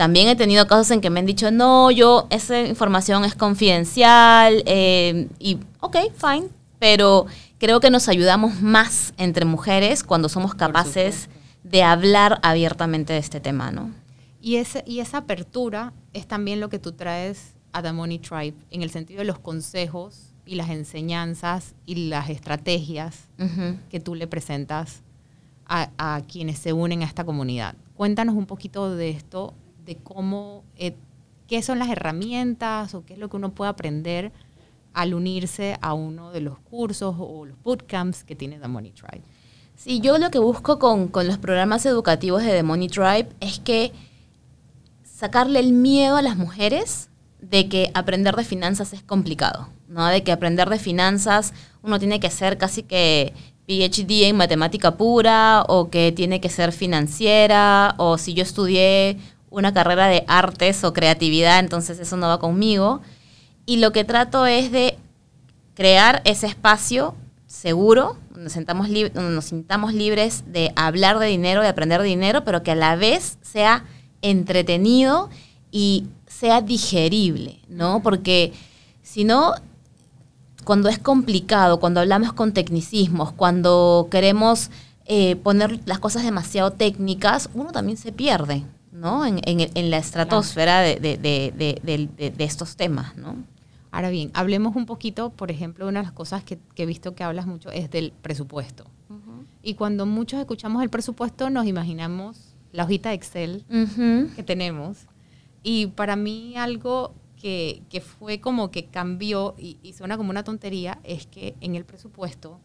También 0.00 0.28
he 0.28 0.34
tenido 0.34 0.66
casos 0.66 0.92
en 0.92 1.02
que 1.02 1.10
me 1.10 1.20
han 1.20 1.26
dicho, 1.26 1.50
no, 1.50 1.90
yo, 1.90 2.26
esa 2.30 2.58
información 2.62 3.22
es 3.26 3.34
confidencial, 3.34 4.62
eh, 4.64 5.28
y 5.38 5.58
ok, 5.80 5.94
fine, 6.16 6.48
pero 6.78 7.26
creo 7.58 7.80
que 7.80 7.90
nos 7.90 8.08
ayudamos 8.08 8.62
más 8.62 9.12
entre 9.18 9.44
mujeres 9.44 10.02
cuando 10.02 10.30
somos 10.30 10.54
capaces 10.54 11.28
de 11.64 11.82
hablar 11.82 12.40
abiertamente 12.42 13.12
de 13.12 13.18
este 13.18 13.40
tema, 13.40 13.72
¿no? 13.72 13.90
Y, 14.40 14.56
ese, 14.56 14.84
y 14.86 15.00
esa 15.00 15.18
apertura 15.18 15.92
es 16.14 16.26
también 16.26 16.60
lo 16.60 16.70
que 16.70 16.78
tú 16.78 16.92
traes 16.92 17.52
a 17.74 17.82
The 17.82 17.92
Money 17.92 18.20
Tribe, 18.20 18.54
en 18.70 18.80
el 18.80 18.88
sentido 18.88 19.18
de 19.18 19.26
los 19.26 19.38
consejos 19.38 20.32
y 20.46 20.54
las 20.54 20.70
enseñanzas 20.70 21.74
y 21.84 22.08
las 22.08 22.30
estrategias 22.30 23.28
que 23.90 24.00
tú 24.00 24.14
le 24.14 24.26
presentas 24.26 25.02
a, 25.66 26.22
quienes 26.26 26.58
se 26.58 26.72
unen 26.72 27.02
a 27.02 27.04
esta 27.04 27.24
comunidad. 27.24 27.74
Cuéntanos 27.96 28.34
un 28.34 28.46
poquito 28.46 28.96
de 28.96 29.10
esto, 29.10 29.52
de 29.84 29.96
cómo, 29.96 30.64
eh, 30.76 30.94
qué 31.46 31.62
son 31.62 31.78
las 31.78 31.88
herramientas 31.88 32.94
o 32.94 33.04
qué 33.04 33.14
es 33.14 33.18
lo 33.18 33.28
que 33.28 33.36
uno 33.36 33.52
puede 33.52 33.70
aprender 33.70 34.32
al 34.92 35.14
unirse 35.14 35.78
a 35.80 35.94
uno 35.94 36.30
de 36.32 36.40
los 36.40 36.58
cursos 36.58 37.14
o 37.18 37.44
los 37.44 37.60
bootcamps 37.62 38.24
que 38.24 38.34
tiene 38.34 38.58
The 38.58 38.68
Money 38.68 38.92
Tribe. 38.92 39.22
Sí, 39.76 40.00
yo 40.00 40.18
lo 40.18 40.30
que 40.30 40.38
busco 40.38 40.78
con, 40.78 41.08
con 41.08 41.26
los 41.26 41.38
programas 41.38 41.86
educativos 41.86 42.42
de 42.42 42.50
The 42.50 42.62
Money 42.62 42.88
Tribe 42.88 43.28
es 43.40 43.60
que 43.60 43.92
sacarle 45.02 45.60
el 45.60 45.72
miedo 45.72 46.16
a 46.16 46.22
las 46.22 46.36
mujeres 46.36 47.08
de 47.40 47.68
que 47.68 47.90
aprender 47.94 48.36
de 48.36 48.44
finanzas 48.44 48.92
es 48.92 49.02
complicado, 49.02 49.68
¿no? 49.88 50.06
De 50.06 50.22
que 50.22 50.32
aprender 50.32 50.68
de 50.68 50.78
finanzas 50.78 51.54
uno 51.82 51.98
tiene 51.98 52.20
que 52.20 52.30
ser 52.30 52.58
casi 52.58 52.82
que 52.82 53.32
PhD 53.66 54.28
en 54.28 54.36
matemática 54.36 54.96
pura 54.96 55.64
o 55.68 55.90
que 55.90 56.12
tiene 56.12 56.40
que 56.40 56.48
ser 56.48 56.72
financiera 56.72 57.94
o 57.98 58.18
si 58.18 58.34
yo 58.34 58.42
estudié 58.42 59.18
una 59.50 59.74
carrera 59.74 60.06
de 60.06 60.24
artes 60.28 60.82
o 60.84 60.92
creatividad, 60.92 61.58
entonces 61.58 61.98
eso 61.98 62.16
no 62.16 62.28
va 62.28 62.38
conmigo. 62.38 63.00
Y 63.66 63.76
lo 63.78 63.92
que 63.92 64.04
trato 64.04 64.46
es 64.46 64.72
de 64.72 64.96
crear 65.74 66.22
ese 66.24 66.46
espacio 66.46 67.14
seguro, 67.46 68.16
donde, 68.30 68.50
sentamos 68.50 68.88
donde 68.88 69.34
nos 69.34 69.46
sintamos 69.46 69.92
libres 69.92 70.44
de 70.46 70.72
hablar 70.76 71.18
de 71.18 71.26
dinero, 71.26 71.62
de 71.62 71.68
aprender 71.68 72.00
de 72.00 72.08
dinero, 72.08 72.44
pero 72.44 72.62
que 72.62 72.70
a 72.70 72.76
la 72.76 72.96
vez 72.96 73.38
sea 73.42 73.84
entretenido 74.22 75.30
y 75.72 76.06
sea 76.26 76.60
digerible, 76.60 77.60
¿no? 77.68 78.02
Porque 78.02 78.52
si 79.02 79.24
no, 79.24 79.54
cuando 80.64 80.88
es 80.88 80.98
complicado, 80.98 81.80
cuando 81.80 82.00
hablamos 82.00 82.32
con 82.32 82.52
tecnicismos, 82.52 83.32
cuando 83.32 84.08
queremos 84.10 84.70
eh, 85.06 85.36
poner 85.36 85.80
las 85.86 85.98
cosas 85.98 86.22
demasiado 86.22 86.70
técnicas, 86.72 87.50
uno 87.54 87.72
también 87.72 87.98
se 87.98 88.12
pierde, 88.12 88.64
¿no? 88.92 89.24
En, 89.26 89.90
la 89.90 89.98
estratosfera 89.98 90.80
de, 90.80 92.34
estos 92.38 92.76
temas, 92.76 93.16
¿no? 93.16 93.36
Ahora 93.92 94.10
bien, 94.10 94.30
hablemos 94.34 94.76
un 94.76 94.86
poquito, 94.86 95.30
por 95.30 95.50
ejemplo, 95.50 95.88
una 95.88 96.00
de 96.00 96.06
las 96.06 96.12
cosas 96.12 96.44
que, 96.44 96.58
he 96.76 96.86
visto 96.86 97.14
que 97.14 97.24
hablas 97.24 97.46
mucho 97.46 97.70
es 97.70 97.90
del 97.90 98.12
presupuesto. 98.22 98.84
Y 99.62 99.74
cuando 99.74 100.06
muchos 100.06 100.40
escuchamos 100.40 100.82
el 100.82 100.88
presupuesto, 100.88 101.50
nos 101.50 101.66
imaginamos 101.66 102.54
la 102.72 102.84
hojita 102.84 103.10
de 103.10 103.16
Excel 103.16 103.64
que 104.36 104.42
tenemos 104.42 105.06
y 105.62 105.88
para 105.88 106.16
mí 106.16 106.56
algo 106.56 107.14
que, 107.40 108.02
fue 108.18 108.40
como 108.40 108.70
que 108.70 108.86
cambió 108.86 109.54
y, 109.58 109.92
suena 109.96 110.16
como 110.16 110.30
una 110.30 110.44
tontería 110.44 110.98
es 111.04 111.26
que 111.26 111.54
en 111.60 111.74
el 111.74 111.84
presupuesto 111.84 112.60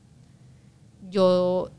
yo 1.10 1.72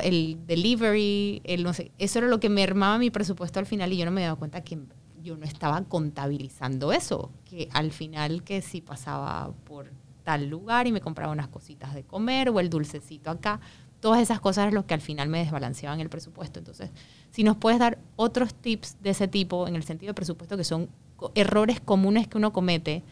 el 0.00 0.38
delivery, 0.46 1.42
el 1.44 1.62
no 1.62 1.72
sé, 1.72 1.90
eso 1.98 2.18
era 2.18 2.28
lo 2.28 2.40
que 2.40 2.48
me 2.48 2.62
armaba 2.62 2.98
mi 2.98 3.10
presupuesto 3.10 3.58
al 3.58 3.66
final 3.66 3.92
y 3.92 3.98
yo 3.98 4.04
no 4.04 4.10
me 4.10 4.22
daba 4.22 4.36
cuenta 4.36 4.62
que 4.62 4.78
yo 5.22 5.36
no 5.36 5.44
estaba 5.44 5.82
contabilizando 5.84 6.92
eso, 6.92 7.30
que 7.44 7.68
al 7.72 7.92
final 7.92 8.42
que 8.42 8.62
si 8.62 8.80
pasaba 8.80 9.52
por 9.64 9.90
tal 10.22 10.48
lugar 10.48 10.86
y 10.86 10.92
me 10.92 11.00
compraba 11.00 11.32
unas 11.32 11.48
cositas 11.48 11.94
de 11.94 12.02
comer 12.02 12.50
o 12.50 12.60
el 12.60 12.70
dulcecito 12.70 13.30
acá, 13.30 13.60
todas 14.00 14.20
esas 14.20 14.40
cosas 14.40 14.64
eran 14.64 14.74
lo 14.74 14.86
que 14.86 14.94
al 14.94 15.00
final 15.00 15.28
me 15.28 15.38
desbalanceaban 15.38 16.00
el 16.00 16.10
presupuesto. 16.10 16.58
Entonces, 16.58 16.90
si 17.30 17.42
nos 17.42 17.56
puedes 17.56 17.78
dar 17.78 17.98
otros 18.16 18.54
tips 18.54 18.96
de 19.02 19.10
ese 19.10 19.28
tipo 19.28 19.66
en 19.66 19.76
el 19.76 19.82
sentido 19.82 20.10
de 20.10 20.14
presupuesto 20.14 20.56
que 20.56 20.64
son 20.64 20.88
errores 21.34 21.80
comunes 21.80 22.28
que 22.28 22.36
uno 22.36 22.52
comete 22.52 23.02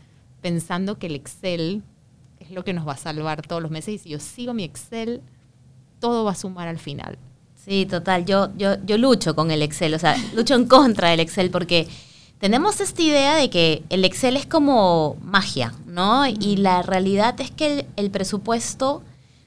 pensando 0.42 0.98
que 0.98 1.06
el 1.06 1.14
Excel 1.14 1.82
es 2.40 2.50
lo 2.50 2.64
que 2.64 2.74
nos 2.74 2.86
va 2.86 2.92
a 2.92 2.98
salvar 2.98 3.40
todos 3.42 3.62
los 3.62 3.70
meses 3.70 3.94
y 3.94 3.98
si 3.98 4.08
yo 4.10 4.18
sigo 4.18 4.52
mi 4.52 4.64
Excel, 4.64 5.22
todo 6.02 6.24
va 6.24 6.32
a 6.32 6.34
sumar 6.34 6.68
al 6.68 6.80
final. 6.80 7.16
Sí, 7.64 7.86
total. 7.86 8.26
Yo, 8.26 8.50
yo, 8.56 8.74
yo 8.84 8.98
lucho 8.98 9.36
con 9.36 9.52
el 9.52 9.62
Excel, 9.62 9.94
o 9.94 9.98
sea, 9.98 10.16
lucho 10.34 10.54
en 10.54 10.66
contra 10.66 11.10
del 11.10 11.20
Excel 11.20 11.50
porque 11.50 11.88
tenemos 12.40 12.80
esta 12.80 13.00
idea 13.00 13.36
de 13.36 13.50
que 13.50 13.84
el 13.88 14.04
Excel 14.04 14.36
es 14.36 14.46
como 14.46 15.16
magia, 15.22 15.72
¿no? 15.86 16.26
Y 16.26 16.56
la 16.56 16.82
realidad 16.82 17.40
es 17.40 17.52
que 17.52 17.86
el 17.94 18.10
presupuesto 18.10 19.02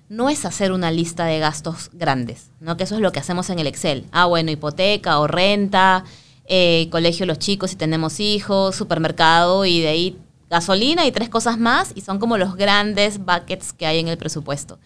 no 0.08 0.30
es 0.30 0.46
hacer 0.46 0.72
una 0.72 0.92
lista 0.92 1.26
de 1.26 1.40
gastos 1.40 1.90
grandes, 1.92 2.52
¿no? 2.62 2.78
Que 2.78 2.86
eso 2.86 2.96
es 2.96 3.02
lo 3.02 3.12
que 3.12 3.20
hacemos 3.20 3.50
en 3.50 3.60
el 3.60 3.68
Excel. 3.68 4.06
Ah, 4.14 4.28
bueno, 4.28 4.50
hipoteca 4.50 5.20
o 5.20 5.28
renta, 5.28 6.06
eh, 6.48 6.88
colegio 6.90 7.26
los 7.26 7.38
chicos 7.38 7.72
si 7.72 7.76
tenemos 7.76 8.22
hijos, 8.22 8.78
supermercado 8.78 9.66
y 9.66 9.82
de 9.82 9.88
ahí 9.90 10.18
gasolina 10.50 11.06
y 11.06 11.12
tres 11.12 11.28
cosas 11.28 11.58
más 11.58 11.92
y 11.96 12.02
son 12.02 12.18
como 12.20 12.38
los 12.38 12.56
grandes 12.56 13.18
buckets 13.18 13.74
que 13.74 13.88
hay 13.88 14.00
en 14.00 14.08
el 14.08 14.18
presupuesto. 14.18 14.80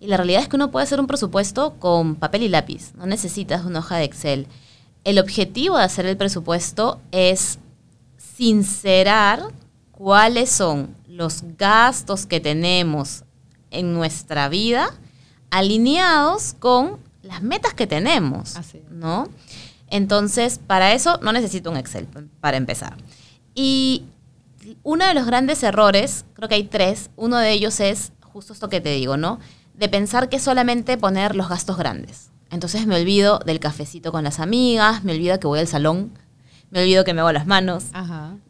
Y 0.00 0.06
la 0.06 0.16
realidad 0.16 0.42
es 0.42 0.48
que 0.48 0.56
uno 0.56 0.70
puede 0.70 0.84
hacer 0.84 0.98
un 0.98 1.06
presupuesto 1.06 1.74
con 1.78 2.16
papel 2.16 2.42
y 2.42 2.48
lápiz, 2.48 2.92
no 2.94 3.06
necesitas 3.06 3.64
una 3.66 3.80
hoja 3.80 3.96
de 3.96 4.04
Excel. 4.04 4.46
El 5.04 5.18
objetivo 5.18 5.76
de 5.76 5.84
hacer 5.84 6.06
el 6.06 6.16
presupuesto 6.16 7.00
es 7.12 7.58
sincerar 8.16 9.42
cuáles 9.92 10.50
son 10.50 10.96
los 11.06 11.42
gastos 11.58 12.24
que 12.24 12.40
tenemos 12.40 13.24
en 13.70 13.92
nuestra 13.92 14.48
vida 14.48 14.94
alineados 15.50 16.54
con 16.58 16.98
las 17.22 17.42
metas 17.42 17.74
que 17.74 17.86
tenemos, 17.86 18.54
¿no? 18.90 19.28
Entonces, 19.88 20.58
para 20.66 20.94
eso 20.94 21.18
no 21.22 21.32
necesito 21.32 21.70
un 21.70 21.76
Excel, 21.76 22.06
para 22.40 22.56
empezar. 22.56 22.96
Y 23.54 24.04
uno 24.82 25.06
de 25.06 25.14
los 25.14 25.26
grandes 25.26 25.62
errores, 25.62 26.24
creo 26.34 26.48
que 26.48 26.54
hay 26.54 26.64
tres, 26.64 27.10
uno 27.16 27.36
de 27.36 27.52
ellos 27.52 27.80
es 27.80 28.12
justo 28.22 28.52
esto 28.52 28.68
que 28.68 28.80
te 28.80 28.94
digo, 28.94 29.16
¿no? 29.16 29.38
De 29.80 29.88
pensar 29.88 30.28
que 30.28 30.38
solamente 30.38 30.98
poner 30.98 31.34
los 31.34 31.48
gastos 31.48 31.78
grandes. 31.78 32.30
Entonces 32.50 32.86
me 32.86 33.00
olvido 33.00 33.38
del 33.38 33.60
cafecito 33.60 34.12
con 34.12 34.24
las 34.24 34.38
amigas, 34.38 35.04
me 35.04 35.12
olvido 35.14 35.40
que 35.40 35.46
voy 35.46 35.60
al 35.60 35.66
salón, 35.66 36.12
me 36.70 36.82
olvido 36.82 37.02
que 37.02 37.14
me 37.14 37.20
hago 37.20 37.32
las 37.32 37.46
manos, 37.46 37.86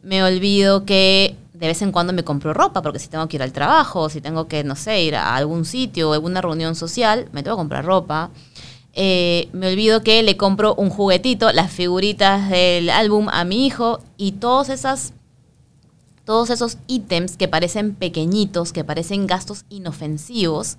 me 0.03 0.23
olvido 0.23 0.83
que 0.83 1.37
de 1.53 1.67
vez 1.67 1.81
en 1.81 1.93
cuando 1.93 2.11
me 2.11 2.25
compro 2.25 2.53
ropa, 2.53 2.81
porque 2.81 2.99
si 2.99 3.07
tengo 3.07 3.27
que 3.29 3.37
ir 3.37 3.43
al 3.43 3.53
trabajo, 3.53 4.09
si 4.09 4.19
tengo 4.19 4.49
que, 4.49 4.65
no 4.65 4.75
sé, 4.75 5.03
ir 5.03 5.15
a 5.15 5.35
algún 5.35 5.63
sitio 5.63 6.09
o 6.09 6.13
alguna 6.13 6.41
reunión 6.41 6.75
social, 6.75 7.29
me 7.31 7.43
tengo 7.43 7.55
que 7.55 7.61
comprar 7.61 7.85
ropa. 7.85 8.31
Eh, 8.93 9.47
me 9.53 9.69
olvido 9.69 10.01
que 10.01 10.21
le 10.23 10.35
compro 10.35 10.75
un 10.75 10.89
juguetito, 10.89 11.53
las 11.53 11.71
figuritas 11.71 12.49
del 12.49 12.89
álbum 12.89 13.29
a 13.29 13.45
mi 13.45 13.65
hijo 13.65 14.01
y 14.17 14.33
todos 14.33 14.67
esas 14.67 15.13
todos 16.25 16.49
esos 16.49 16.77
ítems 16.87 17.37
que 17.37 17.47
parecen 17.47 17.95
pequeñitos, 17.95 18.73
que 18.73 18.83
parecen 18.83 19.27
gastos 19.27 19.65
inofensivos, 19.69 20.77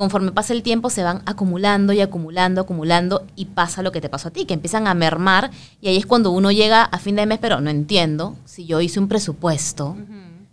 conforme 0.00 0.32
pasa 0.32 0.54
el 0.54 0.62
tiempo 0.62 0.88
se 0.88 1.02
van 1.02 1.20
acumulando 1.26 1.92
y 1.92 2.00
acumulando, 2.00 2.62
acumulando 2.62 3.26
y 3.36 3.44
pasa 3.44 3.82
lo 3.82 3.92
que 3.92 4.00
te 4.00 4.08
pasó 4.08 4.28
a 4.28 4.30
ti, 4.30 4.46
que 4.46 4.54
empiezan 4.54 4.86
a 4.86 4.94
mermar 4.94 5.50
y 5.82 5.88
ahí 5.88 5.98
es 5.98 6.06
cuando 6.06 6.30
uno 6.30 6.50
llega 6.50 6.84
a 6.84 6.98
fin 6.98 7.16
de 7.16 7.26
mes, 7.26 7.38
pero 7.38 7.60
no 7.60 7.68
entiendo 7.68 8.34
si 8.46 8.64
yo 8.64 8.80
hice 8.80 8.98
un 8.98 9.08
presupuesto. 9.08 9.98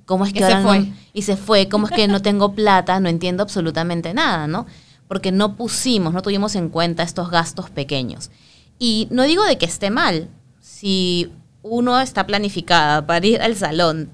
¿Cómo 0.04 0.26
es 0.26 0.34
que 0.34 0.44
ahora 0.44 0.58
se 0.58 0.64
fue? 0.64 0.92
y 1.14 1.22
se 1.22 1.38
fue, 1.38 1.70
¿cómo 1.70 1.88
es 1.88 1.94
que 1.94 2.10
no 2.10 2.22
tengo 2.22 2.52
plata? 2.56 3.00
No 3.00 3.08
entiendo 3.08 3.42
absolutamente 3.42 4.14
nada, 4.14 4.48
¿no? 4.48 4.66
Porque 5.08 5.32
no 5.32 5.56
pusimos, 5.56 6.14
no 6.14 6.22
tuvimos 6.22 6.54
en 6.56 6.68
cuenta 6.68 7.04
estos 7.04 7.32
gastos 7.32 7.70
pequeños. 7.70 8.32
Y 8.80 9.08
no 9.12 9.24
digo 9.24 9.46
de 9.46 9.58
que 9.58 9.66
esté 9.66 9.92
mal. 9.92 10.28
Si 10.60 11.32
uno 11.64 12.02
está 12.02 12.28
planificada 12.28 13.08
para 13.08 13.26
ir 13.26 13.42
al 13.42 13.56
salón 13.56 14.10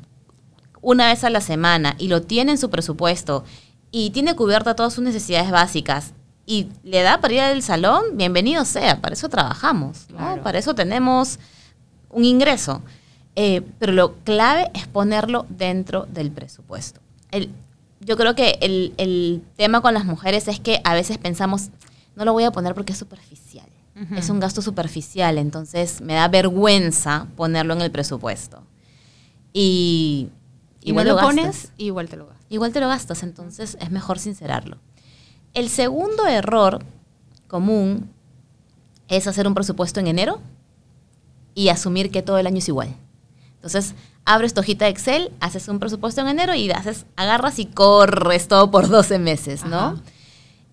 una 0.84 1.08
vez 1.08 1.24
a 1.24 1.32
la 1.32 1.42
semana 1.42 1.96
y 1.98 2.10
lo 2.10 2.22
tiene 2.22 2.52
en 2.52 2.58
su 2.60 2.70
presupuesto 2.70 3.46
y 3.96 4.10
tiene 4.10 4.36
cubierta 4.36 4.76
todas 4.76 4.92
sus 4.92 5.04
necesidades 5.04 5.52
básicas 5.52 6.14
y 6.48 6.68
le 6.84 7.04
da 7.04 7.22
para 7.22 7.34
ir 7.36 7.42
al 7.42 7.62
salón, 7.62 8.04
bienvenido 8.18 8.66
sea, 8.66 9.00
para 9.00 9.14
eso 9.14 9.30
trabajamos, 9.30 10.08
para 10.44 10.58
eso 10.58 10.74
tenemos 10.74 11.38
un 12.10 12.26
ingreso. 12.26 12.82
Eh, 13.36 13.62
pero 13.78 13.94
lo 13.94 14.16
clave 14.24 14.72
es 14.74 14.88
ponerlo 14.88 15.46
dentro 15.48 16.08
del 16.10 16.32
presupuesto. 16.32 17.02
El, 17.30 17.52
yo 18.00 18.18
creo 18.18 18.34
que 18.34 18.58
el, 18.62 18.96
el, 18.98 19.44
tema 19.58 19.82
con 19.82 19.94
las 19.94 20.06
mujeres 20.06 20.48
es 20.48 20.60
que 20.60 20.82
a 20.84 20.96
veces 20.96 21.20
pensamos, 21.20 21.70
no 22.16 22.26
lo 22.26 22.34
voy 22.34 22.46
a 22.46 22.52
poner 22.52 22.74
porque 22.74 22.94
es 22.94 22.98
superficial, 22.98 23.68
es 24.18 24.28
un 24.32 24.40
gasto 24.40 24.64
superficial, 24.64 25.38
entonces 25.38 26.02
me 26.02 26.16
da 26.16 26.28
vergüenza 26.28 27.28
ponerlo 27.36 27.76
en 27.76 27.82
el 27.82 27.92
presupuesto. 27.92 28.64
Y 29.54 30.30
igual 30.82 31.10
lo, 31.10 31.20
pones, 31.20 31.72
igual 31.78 32.10
te 32.10 32.18
lo 32.18 32.26
gastas. 32.26 32.33
Igual 32.54 32.72
te 32.72 32.80
lo 32.80 32.88
gastas, 32.88 33.24
entonces 33.24 33.80
es 33.82 33.90
mejor 33.90 34.20
sincerarlo. 34.20 34.78
El 35.56 35.70
segundo 35.70 36.28
error 36.28 36.86
común 37.48 38.12
es 39.08 39.26
hacer 39.26 39.48
un 39.48 39.56
presupuesto 39.56 40.00
en 40.00 40.06
enero 40.06 40.40
y 41.56 41.70
asumir 41.70 42.12
que 42.12 42.22
todo 42.22 42.38
el 42.38 42.46
año 42.46 42.60
es 42.60 42.68
igual. 42.68 42.96
Entonces, 43.56 43.96
abres 44.24 44.54
tu 44.54 44.60
hojita 44.60 44.86
de 44.86 44.92
Excel, 44.92 45.32
haces 45.40 45.68
un 45.68 45.80
presupuesto 45.80 46.22
en 46.22 46.28
enero 46.28 46.54
y 46.54 46.70
haces, 46.70 47.08
agarras 47.16 47.58
y 47.58 47.66
corres 47.66 48.48
todo 48.48 48.70
por 48.70 48.88
12 48.88 49.18
meses, 49.18 49.66
¿no? 49.66 49.80
Ajá. 49.80 50.04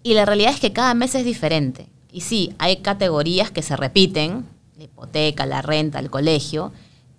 Y 0.02 0.12
la 0.12 0.26
realidad 0.26 0.52
es 0.52 0.60
que 0.60 0.74
cada 0.74 0.92
mes 0.92 1.14
es 1.14 1.24
diferente. 1.24 1.88
Y 2.12 2.20
sí, 2.20 2.54
hay 2.58 2.82
categorías 2.82 3.50
que 3.50 3.62
se 3.62 3.74
repiten, 3.74 4.44
la 4.76 4.84
hipoteca, 4.84 5.46
la 5.46 5.62
renta, 5.62 5.98
el 5.98 6.10
colegio, 6.10 6.72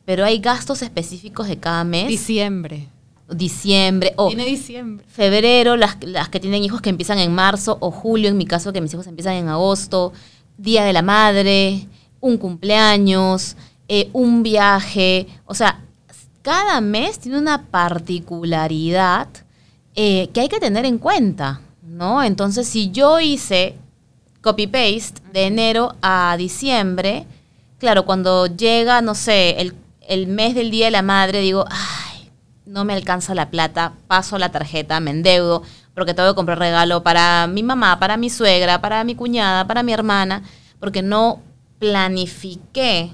pero 0.05 0.23
hay 0.23 0.37
gastos 0.37 0.83
específicos 0.83 1.47
de 1.47 1.57
cada 1.57 1.83
mes. 1.83 2.07
Diciembre. 2.07 2.89
Diciembre 3.33 4.13
o 4.17 4.27
Viene 4.27 4.45
diciembre. 4.45 5.05
febrero, 5.07 5.77
las, 5.77 5.97
las 6.01 6.29
que 6.29 6.39
tienen 6.39 6.63
hijos 6.63 6.81
que 6.81 6.89
empiezan 6.89 7.19
en 7.19 7.33
marzo, 7.33 7.77
o 7.79 7.91
julio, 7.91 8.29
en 8.29 8.37
mi 8.37 8.45
caso, 8.45 8.73
que 8.73 8.81
mis 8.81 8.93
hijos 8.93 9.07
empiezan 9.07 9.35
en 9.35 9.47
agosto, 9.47 10.13
Día 10.57 10.83
de 10.83 10.93
la 10.93 11.01
Madre, 11.01 11.87
un 12.19 12.37
cumpleaños, 12.37 13.55
eh, 13.87 14.09
un 14.13 14.43
viaje. 14.43 15.27
O 15.45 15.55
sea, 15.55 15.81
cada 16.41 16.81
mes 16.81 17.19
tiene 17.19 17.37
una 17.37 17.63
particularidad 17.65 19.27
eh, 19.95 20.29
que 20.33 20.41
hay 20.41 20.49
que 20.49 20.59
tener 20.59 20.85
en 20.85 20.97
cuenta, 20.97 21.61
¿no? 21.83 22.23
Entonces, 22.23 22.67
si 22.67 22.91
yo 22.91 23.19
hice 23.19 23.75
copy-paste 24.41 25.21
de 25.33 25.45
enero 25.45 25.95
a 26.01 26.35
diciembre, 26.37 27.25
claro, 27.77 28.05
cuando 28.05 28.47
llega, 28.47 29.01
no 29.01 29.15
sé, 29.15 29.61
el, 29.61 29.73
el 30.07 30.27
mes 30.27 30.55
del 30.55 30.71
Día 30.71 30.85
de 30.85 30.91
la 30.91 31.01
Madre, 31.01 31.41
digo, 31.41 31.65
ay, 31.69 32.10
no 32.65 32.85
me 32.85 32.93
alcanza 32.93 33.35
la 33.35 33.49
plata, 33.49 33.93
paso 34.07 34.37
la 34.37 34.51
tarjeta, 34.51 34.99
me 34.99 35.11
endeudo, 35.11 35.63
porque 35.93 36.13
tengo 36.13 36.29
que 36.29 36.35
comprar 36.35 36.59
regalo 36.59 37.03
para 37.03 37.47
mi 37.47 37.63
mamá, 37.63 37.99
para 37.99 38.17
mi 38.17 38.29
suegra, 38.29 38.81
para 38.81 39.03
mi 39.03 39.15
cuñada, 39.15 39.67
para 39.67 39.83
mi 39.83 39.93
hermana, 39.93 40.43
porque 40.79 41.01
no 41.01 41.41
planifiqué 41.79 43.11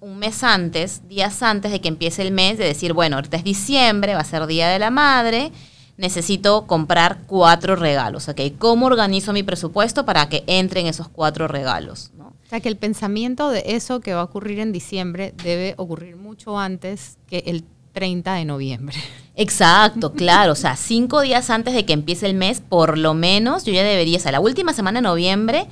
un 0.00 0.18
mes 0.18 0.44
antes, 0.44 1.08
días 1.08 1.42
antes 1.42 1.72
de 1.72 1.80
que 1.80 1.88
empiece 1.88 2.22
el 2.22 2.30
mes, 2.30 2.58
de 2.58 2.64
decir, 2.64 2.92
bueno, 2.92 3.16
ahorita 3.16 3.36
es 3.36 3.44
diciembre, 3.44 4.14
va 4.14 4.20
a 4.20 4.24
ser 4.24 4.46
Día 4.46 4.68
de 4.68 4.78
la 4.78 4.90
Madre, 4.90 5.50
necesito 5.96 6.66
comprar 6.66 7.22
cuatro 7.26 7.74
regalos, 7.74 8.28
¿ok? 8.28 8.40
¿Cómo 8.58 8.86
organizo 8.86 9.32
mi 9.32 9.42
presupuesto 9.42 10.04
para 10.04 10.28
que 10.28 10.44
entren 10.46 10.86
esos 10.86 11.08
cuatro 11.08 11.48
regalos? 11.48 12.12
¿no? 12.16 12.26
O 12.28 12.48
sea 12.48 12.60
que 12.60 12.68
el 12.68 12.76
pensamiento 12.76 13.50
de 13.50 13.64
eso 13.66 14.00
que 14.00 14.14
va 14.14 14.20
a 14.20 14.24
ocurrir 14.24 14.60
en 14.60 14.72
diciembre 14.72 15.34
debe 15.42 15.74
ocurrir 15.78 16.16
mucho 16.16 16.58
antes 16.58 17.18
que 17.26 17.38
el 17.46 17.64
30 17.96 18.34
de 18.34 18.44
noviembre. 18.44 18.94
Exacto, 19.36 20.12
claro. 20.12 20.52
O 20.52 20.54
sea, 20.54 20.76
cinco 20.76 21.22
días 21.22 21.48
antes 21.48 21.72
de 21.72 21.86
que 21.86 21.94
empiece 21.94 22.26
el 22.26 22.34
mes, 22.34 22.60
por 22.60 22.98
lo 22.98 23.14
menos, 23.14 23.64
yo 23.64 23.72
ya 23.72 23.82
debería, 23.82 24.18
o 24.18 24.20
sea, 24.20 24.32
la 24.32 24.40
última 24.40 24.74
semana 24.74 24.98
de 25.00 25.04
noviembre, 25.04 25.66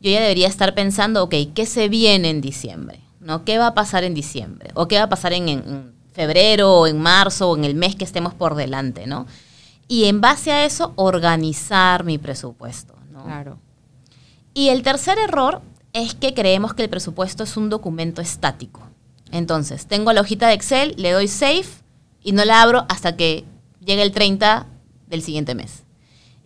yo 0.00 0.10
ya 0.10 0.20
debería 0.22 0.48
estar 0.48 0.74
pensando, 0.74 1.22
ok, 1.24 1.34
¿qué 1.54 1.66
se 1.66 1.90
viene 1.90 2.30
en 2.30 2.40
diciembre? 2.40 3.00
¿No? 3.20 3.44
¿Qué 3.44 3.58
va 3.58 3.66
a 3.68 3.74
pasar 3.74 4.04
en 4.04 4.14
diciembre? 4.14 4.70
¿O 4.74 4.88
qué 4.88 4.96
va 4.96 5.02
a 5.04 5.08
pasar 5.10 5.34
en, 5.34 5.48
en- 5.50 5.92
febrero 6.12 6.72
o 6.72 6.86
en 6.86 6.98
marzo 6.98 7.50
o 7.50 7.56
en 7.58 7.66
el 7.66 7.74
mes 7.74 7.94
que 7.94 8.04
estemos 8.04 8.32
por 8.32 8.54
delante, 8.54 9.06
¿no? 9.06 9.26
Y 9.86 10.06
en 10.06 10.22
base 10.22 10.50
a 10.50 10.64
eso, 10.64 10.94
organizar 10.96 12.04
mi 12.04 12.16
presupuesto, 12.16 12.94
¿no? 13.12 13.22
Claro. 13.24 13.58
Y 14.54 14.70
el 14.70 14.82
tercer 14.82 15.18
error 15.18 15.60
es 15.92 16.14
que 16.14 16.32
creemos 16.32 16.72
que 16.72 16.84
el 16.84 16.88
presupuesto 16.88 17.44
es 17.44 17.58
un 17.58 17.68
documento 17.68 18.22
estático. 18.22 18.80
Entonces, 19.32 19.86
tengo 19.86 20.12
la 20.12 20.20
hojita 20.20 20.48
de 20.48 20.54
Excel, 20.54 20.94
le 20.96 21.12
doy 21.12 21.28
save 21.28 21.66
y 22.22 22.32
no 22.32 22.44
la 22.44 22.62
abro 22.62 22.86
hasta 22.88 23.16
que 23.16 23.44
llegue 23.84 24.02
el 24.02 24.12
30 24.12 24.66
del 25.08 25.22
siguiente 25.22 25.54
mes. 25.54 25.82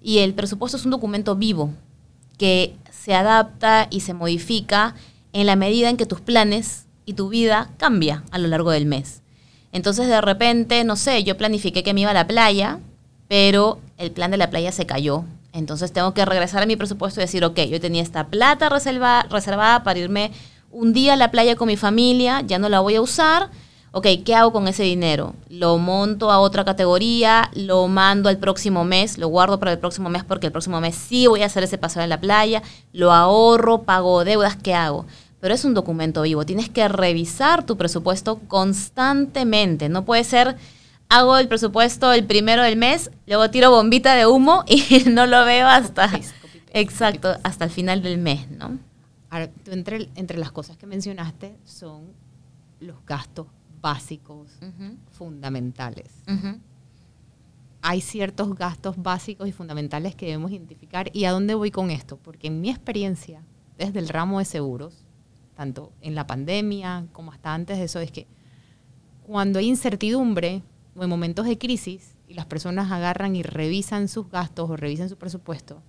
Y 0.03 0.19
el 0.19 0.35
presupuesto 0.35 0.77
es 0.77 0.85
un 0.85 0.91
documento 0.91 1.37
vivo 1.37 1.71
que 2.39 2.75
se 2.91 3.15
adapta 3.15 3.87
y 3.91 4.01
se 4.01 4.15
modifica 4.15 4.95
en 5.33 5.47
la 5.47 5.57
medida 5.57 5.89
en 5.91 5.97
que 5.97 6.07
tus 6.07 6.21
planes 6.21 6.87
y 7.05 7.15
tu 7.15 7.29
vida 7.29 7.71
cambia 7.77 8.25
a 8.31 8.39
lo 8.39 8.49
largo 8.49 8.71
del 8.71 8.87
mes. 8.87 9.23
Entonces, 9.73 10.09
de 10.09 10.21
repente, 10.21 10.83
no 10.85 10.97
sé, 10.97 11.23
yo 11.23 11.37
planifiqué 11.37 11.83
que 11.83 11.95
me 11.95 12.01
iba 12.03 12.11
a 12.11 12.15
la 12.15 12.27
playa, 12.27 12.81
pero 13.29 13.79
el 13.99 14.11
plan 14.11 14.31
de 14.31 14.37
la 14.37 14.51
playa 14.51 14.73
se 14.73 14.87
cayó. 14.87 15.25
Entonces 15.53 15.93
tengo 15.93 16.15
que 16.15 16.25
regresar 16.25 16.63
a 16.63 16.67
mi 16.67 16.77
presupuesto 16.77 17.21
y 17.21 17.25
decir, 17.25 17.45
ok, 17.45 17.59
yo 17.63 17.81
tenía 17.81 18.03
esta 18.03 18.29
plata 18.29 18.69
reserva- 18.69 19.27
reservada 19.29 19.83
para 19.83 19.99
irme 19.99 20.31
un 20.71 20.93
día 20.93 21.15
a 21.15 21.17
la 21.17 21.31
playa 21.31 21.57
con 21.57 21.69
mi 21.69 21.77
familia, 21.77 22.43
ya 22.43 22.59
no 22.59 22.69
la 22.69 22.81
voy 22.81 22.97
a 22.97 23.01
usar. 23.01 23.51
Ok, 23.93 24.07
¿qué 24.25 24.37
hago 24.37 24.53
con 24.53 24.69
ese 24.69 24.85
dinero? 24.85 25.35
Lo 25.49 25.77
monto 25.79 26.31
a 26.31 26.39
otra 26.39 26.65
categoría, 26.65 27.51
lo 27.55 27.89
mando 27.89 28.29
al 28.29 28.39
próximo 28.39 28.85
mes, 28.85 29.19
lo 29.19 29.27
guardo 29.27 29.59
para 29.59 29.73
el 29.73 29.81
próximo 29.81 30.09
mes 30.09 30.23
porque 30.23 30.47
el 30.47 30.53
próximo 30.53 30.81
mes 30.81 30.95
sí 30.95 31.27
voy 31.27 31.43
a 31.43 31.47
hacer 31.47 31.65
ese 31.65 31.77
paseo 31.77 32.03
en 32.03 32.09
la 32.09 32.21
playa, 32.21 32.63
lo 32.93 33.13
ahorro, 33.13 33.83
pago 33.83 34.25
deudas, 34.25 34.57
¿qué 34.57 34.75
hago? 34.75 35.07
Pero 35.41 35.55
es 35.55 35.65
un 35.65 35.75
documento 35.75 36.23
vivo, 36.23 36.47
tienes 36.47 36.69
que 36.69 36.87
revisar 36.87 37.67
tu 37.67 37.77
presupuesto 37.77 38.39
constantemente, 38.47 39.89
no 39.89 40.05
puede 40.05 40.23
ser 40.23 40.57
hago 41.09 41.37
el 41.39 41.49
presupuesto 41.49 42.13
el 42.13 42.25
primero 42.25 42.63
del 42.63 42.77
mes, 42.77 43.11
luego 43.27 43.51
tiro 43.51 43.71
bombita 43.71 44.15
de 44.15 44.27
humo 44.27 44.65
y 44.69 45.03
no 45.11 45.27
lo 45.27 45.45
veo 45.45 45.67
hasta 45.67 46.09
exacto, 46.73 47.37
hasta 47.43 47.65
el 47.65 47.71
final 47.71 48.03
del 48.03 48.19
mes, 48.19 48.49
¿no? 48.51 48.79
Ahora, 49.31 49.49
tú 49.49 49.71
entre, 49.71 50.09
entre 50.17 50.39
las 50.39 50.53
cosas 50.53 50.77
que 50.77 50.87
mencionaste 50.87 51.57
son 51.65 52.13
los 52.81 52.97
gastos 53.07 53.47
básicos 53.81 54.51
fundamentales. 55.11 56.09
Hay 57.83 58.01
ciertos 58.03 58.55
gastos 58.57 59.01
básicos 59.01 59.49
y 59.49 59.53
fundamentales 59.53 60.15
que 60.15 60.27
debemos 60.27 60.51
identificar. 60.51 61.11
¿Y 61.15 61.25
a 61.25 61.33
dónde 61.33 61.55
voy 61.55 61.71
con 61.71 61.91
esto? 61.91 62.19
Porque 62.19 62.49
en 62.49 62.61
mi 62.61 62.69
experiencia, 62.69 63.43
desde 63.79 64.01
el 64.01 64.09
ramo 64.09 64.39
de 64.39 64.45
seguros, 64.45 65.05
tanto 65.55 65.93
en 66.03 66.15
la 66.15 66.27
pandemia 66.27 67.07
como 67.13 67.33
hasta 67.33 67.55
antes 67.55 67.79
de 67.79 67.85
eso, 67.85 68.01
es 68.01 68.11
que 68.11 68.27
cuando 69.27 69.59
hay 69.59 69.69
incertidumbre 69.69 70.63
o 70.95 71.05
en 71.05 71.09
momentos 71.09 71.47
de 71.47 71.57
crisis 71.57 72.17
y 72.29 72.35
las 72.35 72.47
personas 72.47 72.91
agarran 72.91 73.35
y 73.37 73.43
revisan 73.43 74.09
sus 74.09 74.29
gastos 74.29 74.69
o 74.69 74.77
revisan 74.77 75.09
su 75.09 75.17
presupuesto, 75.17 75.83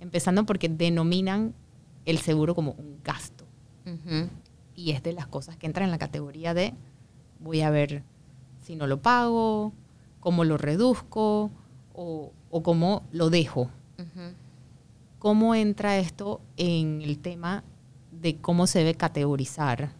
empezando 0.00 0.44
porque 0.44 0.68
denominan 0.68 1.54
el 2.04 2.18
seguro 2.18 2.54
como 2.54 2.72
un 2.72 2.98
gasto. 3.04 3.44
Y 4.74 4.92
es 4.92 5.02
de 5.02 5.12
las 5.12 5.26
cosas 5.26 5.56
que 5.56 5.66
entran 5.66 5.86
en 5.86 5.90
la 5.90 5.98
categoría 5.98 6.54
de 6.54 6.74
voy 7.40 7.60
a 7.62 7.70
ver 7.70 8.04
si 8.64 8.76
no 8.76 8.86
lo 8.86 9.02
pago, 9.02 9.72
cómo 10.20 10.44
lo 10.44 10.56
reduzco 10.56 11.50
o, 11.94 12.32
o 12.50 12.62
cómo 12.62 13.02
lo 13.12 13.30
dejo. 13.30 13.70
¿Cómo 15.18 15.54
entra 15.54 15.98
esto 15.98 16.40
en 16.56 17.00
el 17.02 17.18
tema 17.18 17.62
de 18.10 18.36
cómo 18.36 18.66
se 18.66 18.80
debe 18.80 18.94
categorizar 18.94 19.92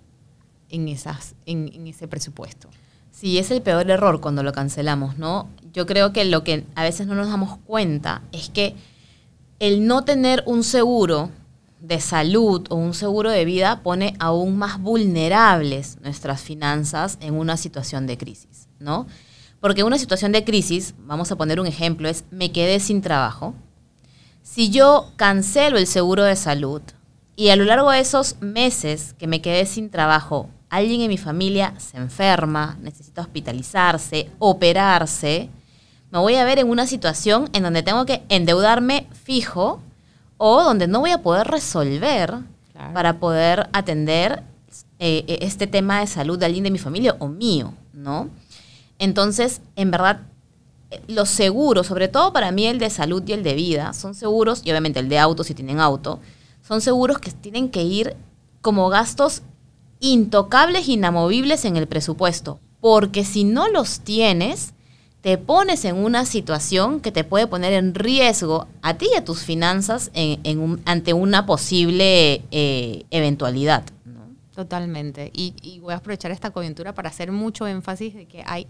en, 0.68 0.88
esas, 0.88 1.36
en, 1.46 1.70
en 1.72 1.86
ese 1.86 2.08
presupuesto? 2.08 2.68
Sí, 3.12 3.38
es 3.38 3.50
el 3.50 3.62
peor 3.62 3.88
error 3.90 4.20
cuando 4.20 4.42
lo 4.42 4.52
cancelamos, 4.52 5.18
¿no? 5.18 5.48
Yo 5.72 5.86
creo 5.86 6.12
que 6.12 6.24
lo 6.24 6.42
que 6.42 6.64
a 6.74 6.82
veces 6.82 7.06
no 7.06 7.14
nos 7.14 7.28
damos 7.28 7.58
cuenta 7.58 8.22
es 8.32 8.48
que 8.48 8.74
el 9.60 9.86
no 9.86 10.04
tener 10.04 10.42
un 10.46 10.64
seguro 10.64 11.30
de 11.82 12.00
salud 12.00 12.64
o 12.70 12.76
un 12.76 12.94
seguro 12.94 13.28
de 13.28 13.44
vida 13.44 13.82
pone 13.82 14.14
aún 14.20 14.56
más 14.56 14.80
vulnerables 14.80 15.98
nuestras 16.00 16.40
finanzas 16.40 17.18
en 17.20 17.34
una 17.34 17.56
situación 17.56 18.06
de 18.06 18.16
crisis, 18.16 18.68
¿no? 18.78 19.06
Porque 19.60 19.82
una 19.82 19.98
situación 19.98 20.30
de 20.30 20.44
crisis, 20.44 20.94
vamos 20.98 21.32
a 21.32 21.36
poner 21.36 21.58
un 21.58 21.66
ejemplo, 21.66 22.08
es 22.08 22.24
me 22.30 22.52
quedé 22.52 22.78
sin 22.78 23.02
trabajo. 23.02 23.54
Si 24.44 24.70
yo 24.70 25.10
cancelo 25.16 25.76
el 25.76 25.88
seguro 25.88 26.22
de 26.22 26.36
salud 26.36 26.82
y 27.34 27.48
a 27.48 27.56
lo 27.56 27.64
largo 27.64 27.90
de 27.90 27.98
esos 27.98 28.40
meses 28.40 29.14
que 29.18 29.26
me 29.26 29.42
quedé 29.42 29.66
sin 29.66 29.90
trabajo, 29.90 30.48
alguien 30.70 31.00
en 31.00 31.08
mi 31.08 31.18
familia 31.18 31.74
se 31.78 31.96
enferma, 31.96 32.78
necesita 32.80 33.22
hospitalizarse, 33.22 34.30
operarse, 34.38 35.50
me 36.12 36.20
voy 36.20 36.36
a 36.36 36.44
ver 36.44 36.60
en 36.60 36.70
una 36.70 36.86
situación 36.86 37.50
en 37.52 37.64
donde 37.64 37.82
tengo 37.82 38.06
que 38.06 38.22
endeudarme 38.28 39.08
fijo 39.24 39.80
o 40.44 40.64
donde 40.64 40.88
no 40.88 40.98
voy 40.98 41.12
a 41.12 41.22
poder 41.22 41.46
resolver 41.46 42.34
Claro. 42.72 42.94
para 42.94 43.20
poder 43.20 43.68
atender 43.72 44.42
eh, 44.98 45.24
eh, 45.28 45.38
este 45.42 45.68
tema 45.68 46.00
de 46.00 46.08
salud 46.08 46.36
de 46.36 46.46
alguien 46.46 46.64
de 46.64 46.70
mi 46.72 46.78
familia 46.78 47.14
o 47.20 47.28
mío, 47.28 47.74
¿no? 47.92 48.28
Entonces, 48.98 49.60
en 49.76 49.92
verdad, 49.92 50.22
eh, 50.90 51.00
los 51.06 51.28
seguros, 51.28 51.86
sobre 51.86 52.08
todo 52.08 52.32
para 52.32 52.50
mí 52.50 52.66
el 52.66 52.80
de 52.80 52.90
salud 52.90 53.22
y 53.24 53.32
el 53.34 53.44
de 53.44 53.54
vida, 53.54 53.92
son 53.92 54.16
seguros, 54.16 54.62
y 54.64 54.70
obviamente 54.70 54.98
el 54.98 55.08
de 55.08 55.20
auto 55.20 55.44
si 55.44 55.54
tienen 55.54 55.78
auto, 55.78 56.18
son 56.66 56.80
seguros 56.80 57.18
que 57.18 57.30
tienen 57.30 57.68
que 57.68 57.84
ir 57.84 58.16
como 58.62 58.88
gastos 58.88 59.42
intocables, 60.00 60.88
inamovibles 60.88 61.64
en 61.66 61.76
el 61.76 61.86
presupuesto, 61.86 62.58
porque 62.80 63.24
si 63.24 63.44
no 63.44 63.68
los 63.68 64.00
tienes, 64.00 64.72
te 65.22 65.38
pones 65.38 65.84
en 65.84 65.96
una 65.96 66.26
situación 66.26 67.00
que 67.00 67.12
te 67.12 67.22
puede 67.22 67.46
poner 67.46 67.72
en 67.72 67.94
riesgo 67.94 68.66
a 68.82 68.94
ti 68.94 69.06
y 69.12 69.16
a 69.16 69.24
tus 69.24 69.44
finanzas 69.44 70.10
ante 70.84 71.12
una 71.12 71.46
posible 71.46 72.42
eh, 72.50 73.04
eventualidad. 73.10 73.84
Totalmente. 74.52 75.30
Y, 75.32 75.54
y 75.62 75.78
voy 75.78 75.94
a 75.94 75.98
aprovechar 75.98 76.32
esta 76.32 76.50
coyuntura 76.50 76.92
para 76.92 77.08
hacer 77.08 77.30
mucho 77.30 77.68
énfasis 77.68 78.14
de 78.14 78.26
que 78.26 78.42
hay 78.46 78.66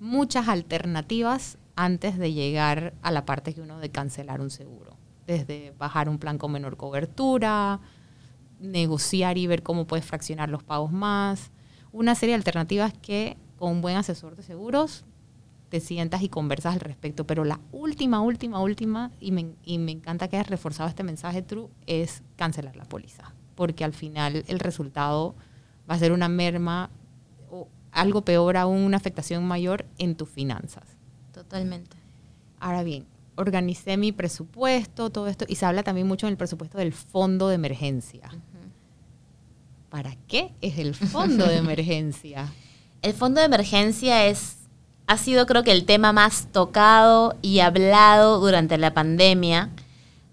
muchas 0.00 0.48
alternativas 0.48 1.58
antes 1.76 2.18
de 2.18 2.32
llegar 2.32 2.92
a 3.02 3.12
la 3.12 3.24
parte 3.24 3.54
que 3.54 3.60
uno 3.60 3.78
de 3.78 3.90
cancelar 3.90 4.40
un 4.40 4.50
seguro. 4.50 4.96
Desde 5.28 5.72
bajar 5.78 6.08
un 6.08 6.18
plan 6.18 6.38
con 6.38 6.50
menor 6.50 6.76
cobertura, 6.76 7.80
negociar 8.58 9.38
y 9.38 9.46
ver 9.46 9.62
cómo 9.62 9.86
puedes 9.86 10.04
fraccionar 10.04 10.48
los 10.48 10.64
pagos 10.64 10.90
más. 10.90 11.52
Una 11.92 12.16
serie 12.16 12.32
de 12.32 12.38
alternativas 12.38 12.92
que 13.00 13.36
con 13.56 13.70
un 13.70 13.80
buen 13.80 13.96
asesor 13.96 14.34
de 14.34 14.42
seguros, 14.42 15.04
te 15.74 15.80
sientas 15.80 16.22
y 16.22 16.28
conversas 16.28 16.74
al 16.74 16.80
respecto. 16.80 17.26
Pero 17.26 17.42
la 17.42 17.58
última, 17.72 18.20
última, 18.20 18.60
última, 18.60 19.10
y 19.18 19.32
me, 19.32 19.56
y 19.64 19.78
me 19.78 19.90
encanta 19.90 20.28
que 20.28 20.36
hayas 20.36 20.48
reforzado 20.48 20.88
este 20.88 21.02
mensaje, 21.02 21.42
True, 21.42 21.66
es 21.88 22.22
cancelar 22.36 22.76
la 22.76 22.84
póliza. 22.84 23.34
Porque 23.56 23.82
al 23.82 23.92
final 23.92 24.44
el 24.46 24.60
resultado 24.60 25.34
va 25.90 25.96
a 25.96 25.98
ser 25.98 26.12
una 26.12 26.28
merma 26.28 26.90
o 27.50 27.66
algo 27.90 28.24
peor 28.24 28.56
aún, 28.56 28.82
una 28.82 28.98
afectación 28.98 29.44
mayor 29.48 29.84
en 29.98 30.14
tus 30.14 30.28
finanzas. 30.28 30.84
Totalmente. 31.32 31.96
Ahora 32.60 32.84
bien, 32.84 33.04
organicé 33.34 33.96
mi 33.96 34.12
presupuesto, 34.12 35.10
todo 35.10 35.26
esto, 35.26 35.44
y 35.48 35.56
se 35.56 35.66
habla 35.66 35.82
también 35.82 36.06
mucho 36.06 36.28
en 36.28 36.34
el 36.34 36.36
presupuesto 36.36 36.78
del 36.78 36.92
fondo 36.92 37.48
de 37.48 37.56
emergencia. 37.56 38.30
¿Para 39.88 40.14
qué 40.28 40.54
es 40.60 40.78
el 40.78 40.94
fondo 40.94 41.48
de 41.48 41.56
emergencia? 41.56 42.52
El 43.02 43.12
fondo 43.12 43.40
de 43.40 43.46
emergencia 43.46 44.28
es, 44.28 44.63
ha 45.06 45.18
sido 45.18 45.46
creo 45.46 45.62
que 45.62 45.72
el 45.72 45.84
tema 45.84 46.12
más 46.12 46.48
tocado 46.52 47.36
y 47.42 47.60
hablado 47.60 48.40
durante 48.40 48.78
la 48.78 48.94
pandemia, 48.94 49.70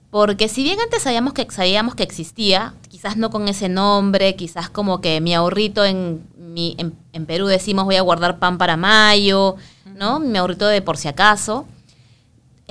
porque 0.09 0.47
si 0.47 0.63
bien 0.63 0.79
antes 0.79 1.03
sabíamos 1.03 1.33
que, 1.33 1.49
sabíamos 1.49 1.95
que 1.95 2.03
existía, 2.03 2.73
quizás 2.89 3.17
no 3.17 3.29
con 3.29 3.47
ese 3.47 3.69
nombre, 3.69 4.35
quizás 4.35 4.69
como 4.69 5.01
que 5.01 5.21
mi 5.21 5.33
ahorrito 5.33 5.85
en, 5.85 6.25
mi, 6.37 6.75
en, 6.77 6.95
en 7.13 7.25
Perú 7.25 7.47
decimos 7.47 7.85
voy 7.85 7.95
a 7.95 8.01
guardar 8.01 8.39
pan 8.39 8.57
para 8.57 8.77
mayo, 8.77 9.55
¿no? 9.95 10.19
Mi 10.19 10.37
ahorrito 10.37 10.67
de 10.67 10.81
por 10.81 10.97
si 10.97 11.07
acaso 11.07 11.65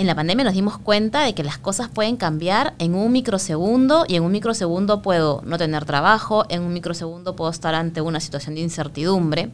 en 0.00 0.06
la 0.06 0.14
pandemia 0.14 0.46
nos 0.46 0.54
dimos 0.54 0.78
cuenta 0.78 1.24
de 1.24 1.34
que 1.34 1.44
las 1.44 1.58
cosas 1.58 1.90
pueden 1.90 2.16
cambiar 2.16 2.72
en 2.78 2.94
un 2.94 3.12
microsegundo 3.12 4.06
y 4.08 4.16
en 4.16 4.22
un 4.22 4.32
microsegundo 4.32 5.02
puedo 5.02 5.42
no 5.44 5.58
tener 5.58 5.84
trabajo, 5.84 6.46
en 6.48 6.62
un 6.62 6.72
microsegundo 6.72 7.36
puedo 7.36 7.50
estar 7.50 7.74
ante 7.74 8.00
una 8.00 8.18
situación 8.18 8.54
de 8.54 8.62
incertidumbre. 8.62 9.50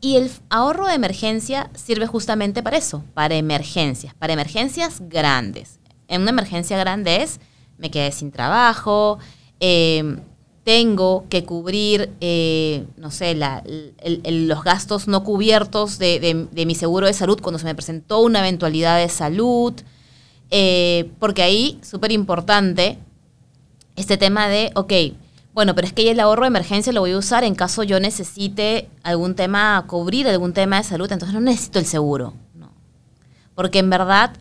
Y 0.00 0.16
el 0.16 0.30
ahorro 0.48 0.86
de 0.86 0.94
emergencia 0.94 1.70
sirve 1.74 2.06
justamente 2.06 2.62
para 2.62 2.78
eso, 2.78 3.04
para 3.12 3.34
emergencias, 3.34 4.14
para 4.14 4.32
emergencias 4.32 5.00
grandes. 5.08 5.78
En 6.08 6.22
una 6.22 6.30
emergencia 6.30 6.78
grande 6.78 7.22
es, 7.22 7.38
me 7.76 7.90
quedé 7.90 8.10
sin 8.10 8.30
trabajo, 8.30 9.18
eh, 9.60 10.16
tengo 10.64 11.26
que 11.28 11.44
cubrir, 11.44 12.10
eh, 12.20 12.84
no 12.96 13.10
sé, 13.10 13.34
los 13.34 14.64
gastos 14.64 15.08
no 15.08 15.24
cubiertos 15.24 15.98
de, 15.98 16.46
mi 16.54 16.74
seguro 16.74 17.06
de 17.06 17.12
salud 17.12 17.40
cuando 17.42 17.58
se 17.58 17.64
me 17.64 17.74
presentó 17.74 18.20
una 18.20 18.40
eventualidad 18.40 18.98
de 18.98 19.08
salud, 19.08 19.74
eh, 20.50 21.10
porque 21.18 21.42
ahí, 21.42 21.78
súper 21.82 22.12
importante, 22.12 22.98
este 23.96 24.16
tema 24.16 24.48
de, 24.48 24.70
ok, 24.74 24.92
bueno, 25.60 25.74
pero 25.74 25.86
es 25.86 25.92
que 25.92 26.10
el 26.10 26.20
ahorro 26.20 26.44
de 26.44 26.48
emergencia 26.48 26.90
lo 26.90 27.02
voy 27.02 27.12
a 27.12 27.18
usar 27.18 27.44
en 27.44 27.54
caso 27.54 27.82
yo 27.82 28.00
necesite 28.00 28.88
algún 29.02 29.34
tema, 29.34 29.84
cubrir 29.86 30.26
algún 30.26 30.54
tema 30.54 30.78
de 30.78 30.84
salud, 30.84 31.12
entonces 31.12 31.34
no 31.34 31.42
necesito 31.42 31.78
el 31.78 31.84
seguro. 31.84 32.32
No. 32.54 32.72
Porque 33.54 33.80
en 33.80 33.90
verdad 33.90 34.38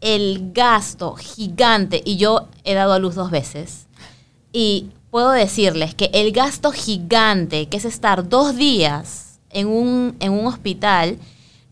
el 0.00 0.52
gasto 0.54 1.14
gigante, 1.16 2.00
y 2.06 2.16
yo 2.16 2.48
he 2.64 2.72
dado 2.72 2.94
a 2.94 2.98
luz 2.98 3.14
dos 3.14 3.30
veces, 3.30 3.86
y 4.50 4.88
puedo 5.10 5.32
decirles 5.32 5.94
que 5.94 6.08
el 6.14 6.32
gasto 6.32 6.72
gigante, 6.72 7.68
que 7.68 7.76
es 7.76 7.84
estar 7.84 8.26
dos 8.26 8.56
días 8.56 9.40
en 9.50 9.66
un, 9.66 10.16
en 10.20 10.32
un 10.32 10.46
hospital, 10.46 11.18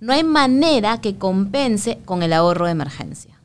no 0.00 0.12
hay 0.12 0.24
manera 0.24 1.00
que 1.00 1.16
compense 1.16 2.00
con 2.04 2.22
el 2.22 2.34
ahorro 2.34 2.66
de 2.66 2.72
emergencia. 2.72 3.39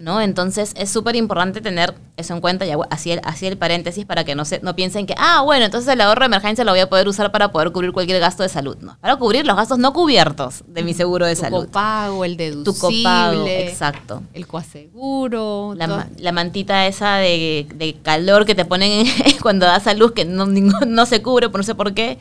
¿No? 0.00 0.20
Entonces 0.20 0.72
es 0.76 0.90
súper 0.90 1.14
importante 1.14 1.60
tener 1.60 1.94
eso 2.16 2.34
en 2.34 2.40
cuenta, 2.40 2.66
y 2.66 2.72
así 2.90 3.12
el, 3.12 3.20
así 3.22 3.46
el 3.46 3.56
paréntesis 3.56 4.04
para 4.06 4.24
que 4.24 4.34
no, 4.34 4.44
se, 4.44 4.60
no 4.60 4.74
piensen 4.74 5.06
que, 5.06 5.14
ah, 5.18 5.42
bueno, 5.42 5.66
entonces 5.66 5.92
el 5.92 6.00
ahorro 6.00 6.20
de 6.20 6.26
emergencia 6.26 6.64
lo 6.64 6.72
voy 6.72 6.80
a 6.80 6.88
poder 6.88 7.06
usar 7.06 7.30
para 7.30 7.52
poder 7.52 7.70
cubrir 7.70 7.92
cualquier 7.92 8.18
gasto 8.18 8.42
de 8.42 8.48
salud. 8.48 8.76
No, 8.80 8.96
para 9.00 9.16
cubrir 9.16 9.46
los 9.46 9.56
gastos 9.56 9.78
no 9.78 9.92
cubiertos 9.92 10.64
de 10.66 10.82
mi 10.82 10.94
seguro 10.94 11.26
de 11.26 11.36
salud. 11.36 11.60
Tu 11.60 11.66
copago, 11.66 12.24
el 12.24 12.36
deducible. 12.36 12.72
Tu 12.72 13.02
copago, 13.02 13.46
exacto. 13.46 14.22
El 14.32 14.46
coaseguro. 14.46 15.74
La, 15.76 16.08
la 16.18 16.32
mantita 16.32 16.86
esa 16.86 17.16
de, 17.16 17.66
de, 17.74 17.96
calor 18.02 18.46
que 18.46 18.54
te 18.54 18.64
ponen 18.64 19.06
cuando 19.42 19.66
das 19.66 19.86
a 19.86 19.94
luz 19.94 20.12
que 20.12 20.24
no, 20.24 20.46
no 20.46 21.06
se 21.06 21.22
cubre, 21.22 21.48
no 21.48 21.62
sé 21.62 21.74
por 21.74 21.94
qué. 21.94 22.18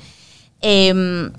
Eh, 0.62 1.32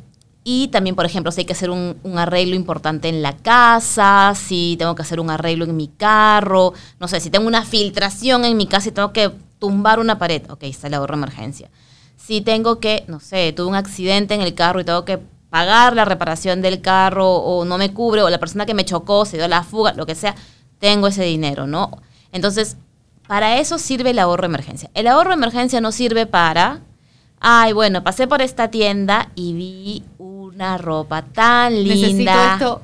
y 0.43 0.69
también, 0.69 0.97
por 0.97 1.05
ejemplo, 1.05 1.33
si 1.33 1.43
hay 1.43 1.45
que 1.45 1.53
hacer 1.53 1.71
un, 1.71 1.97
arreglo 2.17 2.57
importante 2.57 3.09
en 3.09 3.21
la 3.21 3.37
casa, 3.37 4.33
si 4.35 4.77
tengo 4.79 4.95
que 4.95 5.03
hacer 5.03 5.21
un 5.21 5.29
arreglo 5.29 5.65
en 5.67 5.77
mi 5.77 5.89
carro, 5.89 6.73
no 6.99 7.09
sé, 7.09 7.21
si 7.21 7.29
tengo 7.31 7.47
una 7.47 7.65
filtración 7.65 8.45
en 8.45 8.57
mi 8.57 8.67
casa 8.67 8.89
y 8.89 8.93
tengo 8.93 9.13
que 9.13 9.31
tumbar 9.59 10.01
una 10.01 10.19
pared, 10.19 10.43
ok, 10.51 10.63
está 10.63 10.87
el 10.87 10.95
ahorro 10.95 11.15
de 11.15 11.23
emergencia. 11.23 11.71
Si 12.17 12.41
tengo 12.41 12.81
que, 12.81 13.05
no 13.07 13.21
sé, 13.21 13.53
tuve 13.53 13.69
un 13.69 13.75
accidente 13.75 14.35
en 14.35 14.41
el 14.41 14.55
carro 14.55 14.81
y 14.81 14.85
tengo 14.85 15.05
que 15.05 15.19
pagar 15.51 15.95
la 15.95 16.07
reparación 16.07 16.63
del 16.63 16.81
carro 16.81 17.29
o 17.29 17.65
no 17.67 17.77
me 17.77 17.93
cubre 17.93 18.23
o 18.23 18.31
la 18.31 18.39
persona 18.39 18.65
que 18.65 18.75
me 18.75 18.85
chocó 18.85 19.27
se 19.27 19.37
dio 19.37 19.47
la 19.49 19.63
fuga, 19.63 19.93
lo 19.93 20.07
que 20.07 20.15
sea, 20.15 20.37
tengo 20.79 21.09
ese 21.09 21.25
dinero, 21.25 21.67
¿no? 21.67 21.91
Entonces, 22.33 22.79
para 23.27 23.59
eso 23.59 23.79
sirve 23.79 24.11
el 24.11 24.19
ahorro 24.19 24.43
de 24.43 24.47
emergencia. 24.55 24.91
El 24.95 25.07
ahorro 25.07 25.31
de 25.31 25.37
emergencia 25.37 25.81
no 25.83 25.93
sirve 25.93 26.25
para 26.25 26.81
ay, 27.41 27.73
bueno, 27.73 28.05
pasé 28.05 28.27
por 28.27 28.43
esta 28.43 28.71
tienda 28.71 29.31
y 29.35 29.55
vi 29.55 30.05
una 30.61 30.79
ropa 30.79 31.23
tan 31.23 31.75
linda. 31.75 31.95
Necesito 31.95 32.31
esto. 32.31 32.83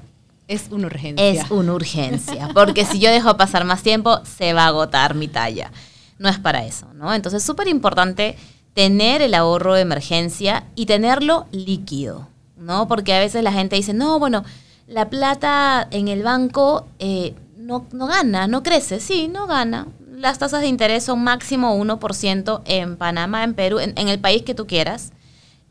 Es 0.49 0.69
una 0.71 0.87
urgencia. 0.87 1.43
Es 1.43 1.51
una 1.51 1.73
urgencia, 1.75 2.51
porque 2.55 2.85
si 2.85 3.01
yo 3.01 3.11
dejo 3.11 3.37
pasar 3.37 3.65
más 3.65 3.83
tiempo, 3.83 4.21
se 4.25 4.53
va 4.53 4.65
a 4.65 4.69
agotar 4.69 5.15
mi 5.15 5.29
talla. 5.29 5.73
No 6.19 6.29
es 6.29 6.39
para 6.39 6.65
eso, 6.65 6.87
¿no? 6.95 7.13
Entonces, 7.13 7.43
es 7.43 7.47
súper 7.47 7.67
importante 7.67 8.37
tener 8.73 9.23
el 9.23 9.35
ahorro 9.35 9.75
de 9.75 9.81
emergencia 9.81 10.65
y 10.77 10.87
tenerlo 10.87 11.47
líquido, 11.51 12.29
¿no? 12.57 12.87
Porque 12.87 13.13
a 13.13 13.19
veces 13.19 13.43
la 13.43 13.53
gente 13.53 13.77
dice, 13.77 13.93
no, 13.93 14.19
bueno, 14.19 14.45
la 14.87 15.11
plata 15.11 15.89
en 15.91 16.09
el 16.09 16.23
banco 16.23 16.87
eh, 17.01 17.35
no, 17.57 17.87
no 17.93 18.07
gana, 18.07 18.47
no 18.47 18.63
crece. 18.63 19.01
Sí, 19.01 19.29
no 19.29 19.47
gana 19.47 19.89
las 20.17 20.39
tasas 20.39 20.63
de 20.63 20.67
interés 20.67 21.05
son 21.05 21.23
máximo 21.23 21.77
1% 21.77 22.63
en 22.65 22.97
Panamá, 22.97 23.45
en 23.45 23.55
Perú, 23.55 23.79
en, 23.79 24.09
el 24.09 24.19
país 24.19 24.43
que 24.43 24.55
tú 24.55 24.67
quieras. 24.67 25.13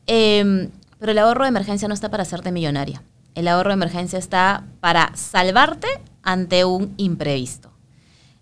Em, 0.07 0.69
pero 0.99 1.11
el 1.11 1.17
ahorro 1.17 1.43
de 1.43 1.49
emergencia 1.49 1.87
no 1.87 1.93
está 1.93 2.09
para 2.09 2.23
hacerte 2.23 2.51
millonaria. 2.51 3.03
El 3.33 3.47
ahorro 3.47 3.69
de 3.69 3.75
emergencia 3.75 4.17
está 4.17 4.63
para 4.79 5.15
salvarte 5.15 5.87
ante 6.23 6.65
un 6.65 6.93
imprevisto. 6.97 7.71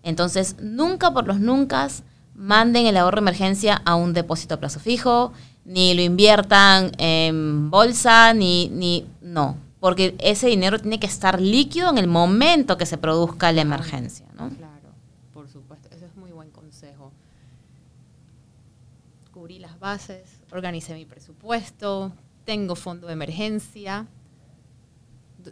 Entonces, 0.02 0.56
nunca 0.60 1.12
por 1.12 1.26
los 1.26 1.40
nunca 1.40 1.88
manden 2.34 2.86
el 2.86 2.96
ahorro 2.96 3.16
de 3.16 3.22
emergencia 3.22 3.80
a 3.84 3.94
un 3.94 4.12
depósito 4.12 4.54
a 4.54 4.60
plazo 4.60 4.80
fijo, 4.80 5.32
ni 5.64 5.94
lo 5.94 6.02
inviertan 6.02 6.92
en 6.98 7.70
bolsa, 7.70 8.34
ni, 8.34 8.68
ni 8.68 9.06
no, 9.22 9.56
porque 9.80 10.14
ese 10.18 10.48
dinero 10.48 10.78
tiene 10.78 11.00
que 11.00 11.06
estar 11.06 11.40
líquido 11.40 11.90
en 11.90 11.98
el 11.98 12.06
momento 12.06 12.76
que 12.76 12.86
se 12.86 12.98
produzca 12.98 13.50
la 13.52 13.62
emergencia. 13.62 14.26
¿no? 14.36 14.50
bases, 19.84 20.40
organicé 20.50 20.94
mi 20.94 21.04
presupuesto, 21.04 22.10
tengo 22.44 22.76
fondo 22.76 23.06
de 23.06 23.12
emergencia. 23.12 24.06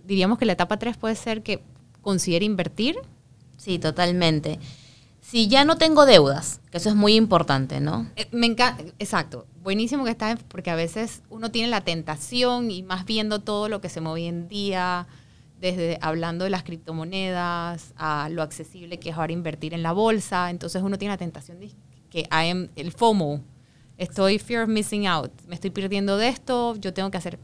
Diríamos 0.05 0.39
que 0.39 0.47
la 0.47 0.53
etapa 0.53 0.79
3 0.79 0.97
puede 0.97 1.15
ser 1.15 1.43
que 1.43 1.63
considere 2.01 2.45
invertir. 2.45 2.97
Sí, 3.57 3.79
totalmente. 3.79 4.59
Si 5.21 5.47
ya 5.47 5.65
no 5.65 5.79
tengo 5.79 6.05
deudas, 6.05 6.61
que 6.71 6.79
eso 6.79 6.89
es 6.89 6.97
muy 6.97 7.15
importante, 7.15 7.81
¿no? 7.81 8.11
Eh, 8.17 8.27
me 8.33 8.47
encanta, 8.47 8.83
exacto. 8.99 9.47
Buenísimo 9.63 10.05
que 10.05 10.11
estás, 10.11 10.41
porque 10.49 10.71
a 10.71 10.75
veces 10.75 11.23
uno 11.31 11.51
tiene 11.53 11.69
la 11.69 11.83
tentación 11.83 12.71
y 12.71 12.83
más 12.83 13.07
viendo 13.07 13.39
todo 13.39 13.69
lo 13.69 13.81
que 13.81 13.89
se 13.89 14.01
mueve 14.01 14.23
hoy 14.23 14.27
en 14.27 14.49
día, 14.49 15.07
desde 15.61 15.97
hablando 16.03 16.43
de 16.43 16.51
las 16.51 16.65
criptomonedas 16.65 17.93
a 17.97 18.29
lo 18.31 18.43
accesible 18.43 18.99
que 18.99 19.11
es 19.11 19.17
ahora 19.17 19.33
invertir 19.33 19.75
en 19.75 19.85
la 19.85 19.93
bolsa. 19.93 20.51
Entonces 20.51 20.83
uno 20.83 20.99
tiene 20.99 21.15
la 21.15 21.19
tentación 21.19 21.61
de 21.61 21.71
que 22.11 22.27
hay 22.31 22.69
el 22.75 22.91
FOMO, 22.91 23.41
estoy 23.99 24.39
fear 24.39 24.65
of 24.65 24.69
missing 24.69 25.07
out, 25.07 25.31
me 25.47 25.55
estoy 25.55 25.71
perdiendo 25.71 26.17
de 26.17 26.29
esto, 26.29 26.77
yo 26.77 26.93
tengo 26.93 27.11
que 27.11 27.19
hacer, 27.19 27.39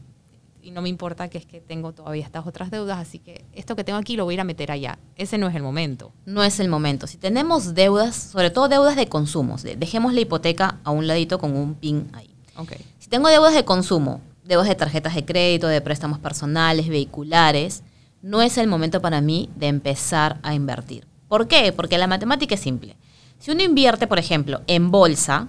y 0.61 0.71
no 0.71 0.81
me 0.81 0.89
importa 0.89 1.29
que 1.29 1.37
es 1.37 1.45
que 1.45 1.61
tengo 1.61 1.93
todavía 1.93 2.23
estas 2.23 2.45
otras 2.45 2.69
deudas, 2.69 2.97
así 2.97 3.19
que 3.19 3.45
esto 3.53 3.75
que 3.75 3.83
tengo 3.83 3.97
aquí 3.97 4.15
lo 4.15 4.25
voy 4.25 4.33
a 4.33 4.35
ir 4.35 4.41
a 4.41 4.43
meter 4.43 4.71
allá. 4.71 4.99
Ese 5.15 5.37
no 5.37 5.47
es 5.47 5.55
el 5.55 5.63
momento. 5.63 6.11
No 6.25 6.43
es 6.43 6.59
el 6.59 6.67
momento. 6.67 7.07
Si 7.07 7.17
tenemos 7.17 7.73
deudas, 7.73 8.15
sobre 8.15 8.49
todo 8.49 8.67
deudas 8.67 8.95
de 8.95 9.07
consumo, 9.07 9.55
dejemos 9.77 10.13
la 10.13 10.21
hipoteca 10.21 10.79
a 10.83 10.91
un 10.91 11.07
ladito 11.07 11.39
con 11.39 11.55
un 11.55 11.75
pin 11.75 12.09
ahí. 12.13 12.29
Okay. 12.55 12.85
Si 12.99 13.09
tengo 13.09 13.29
deudas 13.29 13.53
de 13.53 13.63
consumo, 13.63 14.21
deudas 14.43 14.67
de 14.67 14.75
tarjetas 14.75 15.15
de 15.15 15.23
crédito, 15.23 15.67
de 15.67 15.79
préstamos 15.79 16.19
personales, 16.19 16.89
vehiculares, 16.89 17.83
no 18.21 18.41
es 18.41 18.57
el 18.57 18.67
momento 18.67 19.01
para 19.01 19.21
mí 19.21 19.49
de 19.55 19.67
empezar 19.67 20.39
a 20.43 20.53
invertir. 20.53 21.07
¿Por 21.29 21.47
qué? 21.47 21.71
Porque 21.71 21.97
la 21.97 22.07
matemática 22.07 22.55
es 22.55 22.61
simple. 22.61 22.97
Si 23.37 23.51
uno 23.51 23.63
invierte, 23.63 24.07
por 24.07 24.19
ejemplo, 24.19 24.61
en 24.67 24.91
bolsa, 24.91 25.47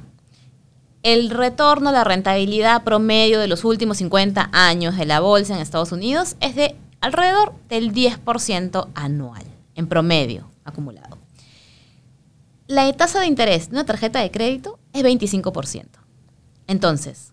el 1.02 1.30
retorno, 1.30 1.92
la 1.92 2.04
rentabilidad 2.04 2.84
promedio 2.84 3.40
de 3.40 3.48
los 3.48 3.64
últimos 3.64 3.98
50 3.98 4.50
años 4.52 4.96
de 4.96 5.06
la 5.06 5.20
bolsa 5.20 5.54
en 5.54 5.60
Estados 5.60 5.92
Unidos 5.92 6.36
es 6.40 6.54
de 6.54 6.76
alrededor 7.00 7.54
del 7.68 7.92
10% 7.94 8.88
anual, 8.94 9.42
en 9.74 9.86
promedio 9.88 10.50
acumulado. 10.64 11.18
La 12.66 12.92
tasa 12.92 13.20
de 13.20 13.26
interés 13.26 13.70
de 13.70 13.76
una 13.76 13.86
tarjeta 13.86 14.20
de 14.20 14.30
crédito 14.30 14.78
es 14.92 15.02
25%. 15.02 15.86
Entonces, 16.66 17.32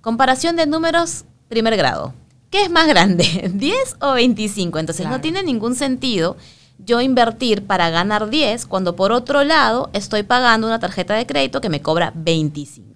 comparación 0.00 0.56
de 0.56 0.66
números, 0.66 1.24
primer 1.48 1.76
grado. 1.76 2.14
¿qué 2.50 2.62
es 2.62 2.70
más 2.70 2.86
grande? 2.88 3.24
¿10 3.54 3.96
o 4.00 4.12
25? 4.12 4.78
Entonces 4.78 5.02
Claro. 5.04 5.16
no 5.16 5.22
tiene 5.22 5.42
ningún 5.42 5.74
sentido 5.74 6.36
yo 6.78 7.00
invertir 7.00 7.66
para 7.66 7.90
ganar 7.90 8.30
10 8.30 8.66
cuando 8.66 8.96
por 8.96 9.12
otro 9.12 9.44
lado 9.44 9.90
estoy 9.92 10.22
pagando 10.22 10.66
una 10.66 10.78
tarjeta 10.80 11.14
de 11.14 11.26
crédito 11.26 11.60
que 11.60 11.68
me 11.68 11.82
cobra 11.82 12.12
25. 12.14 12.89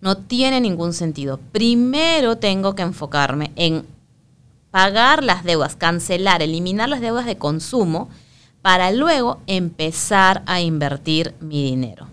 No 0.00 0.16
tiene 0.16 0.60
ningún 0.60 0.92
sentido. 0.92 1.38
Primero 1.52 2.38
tengo 2.38 2.74
que 2.74 2.82
enfocarme 2.82 3.50
en 3.56 3.84
pagar 4.70 5.24
las 5.24 5.44
deudas, 5.44 5.76
cancelar, 5.76 6.42
eliminar 6.42 6.88
las 6.88 7.00
deudas 7.00 7.26
de 7.26 7.36
consumo 7.36 8.08
para 8.62 8.92
luego 8.92 9.40
empezar 9.46 10.42
a 10.46 10.60
invertir 10.60 11.34
mi 11.40 11.64
dinero. 11.64 12.06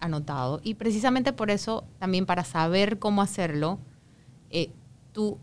Anotado. 0.00 0.60
Y 0.62 0.74
precisamente 0.74 1.32
por 1.32 1.50
eso, 1.50 1.84
también 1.98 2.26
para 2.26 2.44
saber 2.44 2.98
cómo 2.98 3.22
hacerlo, 3.22 3.78
eh, 4.50 4.70
tú, 5.12 5.38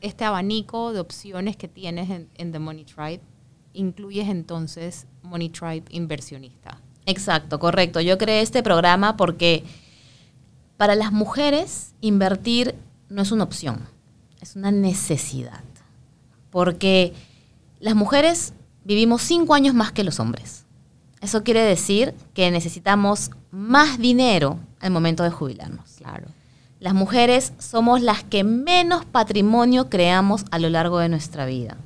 este 0.00 0.24
abanico 0.24 0.94
de 0.94 1.00
opciones 1.00 1.56
que 1.56 1.68
tienes 1.68 2.08
en, 2.08 2.28
en 2.36 2.50
The 2.50 2.58
Money 2.58 2.84
Tribe, 2.84 3.20
incluyes 3.74 4.28
entonces 4.28 5.06
Money 5.22 5.50
Tribe 5.50 5.84
inversionista. 5.90 6.80
Exacto, 7.06 7.58
correcto. 7.58 8.00
Yo 8.00 8.18
creé 8.18 8.42
este 8.42 8.62
programa 8.62 9.16
porque 9.16 9.64
para 10.76 10.94
las 10.94 11.12
mujeres 11.12 11.94
invertir 12.00 12.74
no 13.08 13.22
es 13.22 13.32
una 13.32 13.44
opción, 13.44 13.80
es 14.40 14.56
una 14.56 14.72
necesidad. 14.72 15.62
Porque 16.50 17.14
las 17.80 17.94
mujeres 17.94 18.52
vivimos 18.84 19.22
cinco 19.22 19.54
años 19.54 19.74
más 19.74 19.92
que 19.92 20.04
los 20.04 20.20
hombres. 20.20 20.64
Eso 21.20 21.42
quiere 21.42 21.60
decir 21.60 22.14
que 22.34 22.50
necesitamos 22.50 23.30
más 23.50 23.98
dinero 23.98 24.58
al 24.80 24.90
momento 24.90 25.22
de 25.22 25.30
jubilarnos. 25.30 25.92
Claro. 25.98 26.26
Las 26.78 26.92
mujeres 26.92 27.52
somos 27.58 28.02
las 28.02 28.22
que 28.22 28.44
menos 28.44 29.04
patrimonio 29.04 29.88
creamos 29.88 30.44
a 30.50 30.58
lo 30.58 30.68
largo 30.68 30.98
de 30.98 31.08
nuestra 31.08 31.46
vida. 31.46 31.76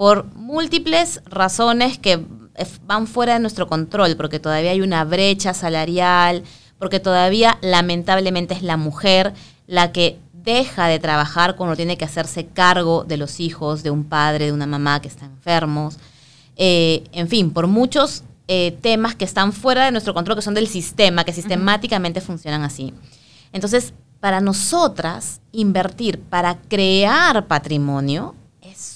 Por 0.00 0.34
múltiples 0.34 1.20
razones 1.26 1.98
que 1.98 2.12
eh, 2.12 2.66
van 2.86 3.06
fuera 3.06 3.34
de 3.34 3.40
nuestro 3.40 3.66
control, 3.66 4.16
porque 4.16 4.40
todavía 4.40 4.70
hay 4.70 4.80
una 4.80 5.04
brecha 5.04 5.52
salarial, 5.52 6.42
porque 6.78 7.00
todavía 7.00 7.58
lamentablemente 7.60 8.54
es 8.54 8.62
la 8.62 8.78
mujer 8.78 9.34
la 9.66 9.92
que 9.92 10.18
deja 10.32 10.86
de 10.86 11.00
trabajar 11.00 11.54
cuando 11.54 11.76
tiene 11.76 11.98
que 11.98 12.06
hacerse 12.06 12.46
cargo 12.46 13.04
de 13.04 13.18
los 13.18 13.40
hijos, 13.40 13.82
de 13.82 13.90
un 13.90 14.04
padre, 14.04 14.46
de 14.46 14.52
una 14.52 14.64
mamá 14.64 15.02
que 15.02 15.08
está 15.08 15.26
enfermos. 15.26 15.98
Eh, 16.56 17.04
en 17.12 17.28
fin, 17.28 17.50
por 17.50 17.66
muchos 17.66 18.24
eh, 18.48 18.78
temas 18.80 19.14
que 19.14 19.26
están 19.26 19.52
fuera 19.52 19.84
de 19.84 19.90
nuestro 19.90 20.14
control, 20.14 20.36
que 20.36 20.40
son 20.40 20.54
del 20.54 20.68
sistema, 20.68 21.24
que 21.24 21.34
sistemáticamente 21.34 22.22
funcionan 22.22 22.62
así. 22.62 22.94
Entonces, 23.52 23.92
para 24.18 24.40
nosotras, 24.40 25.42
invertir 25.52 26.20
para 26.20 26.54
crear 26.54 27.46
patrimonio 27.46 28.34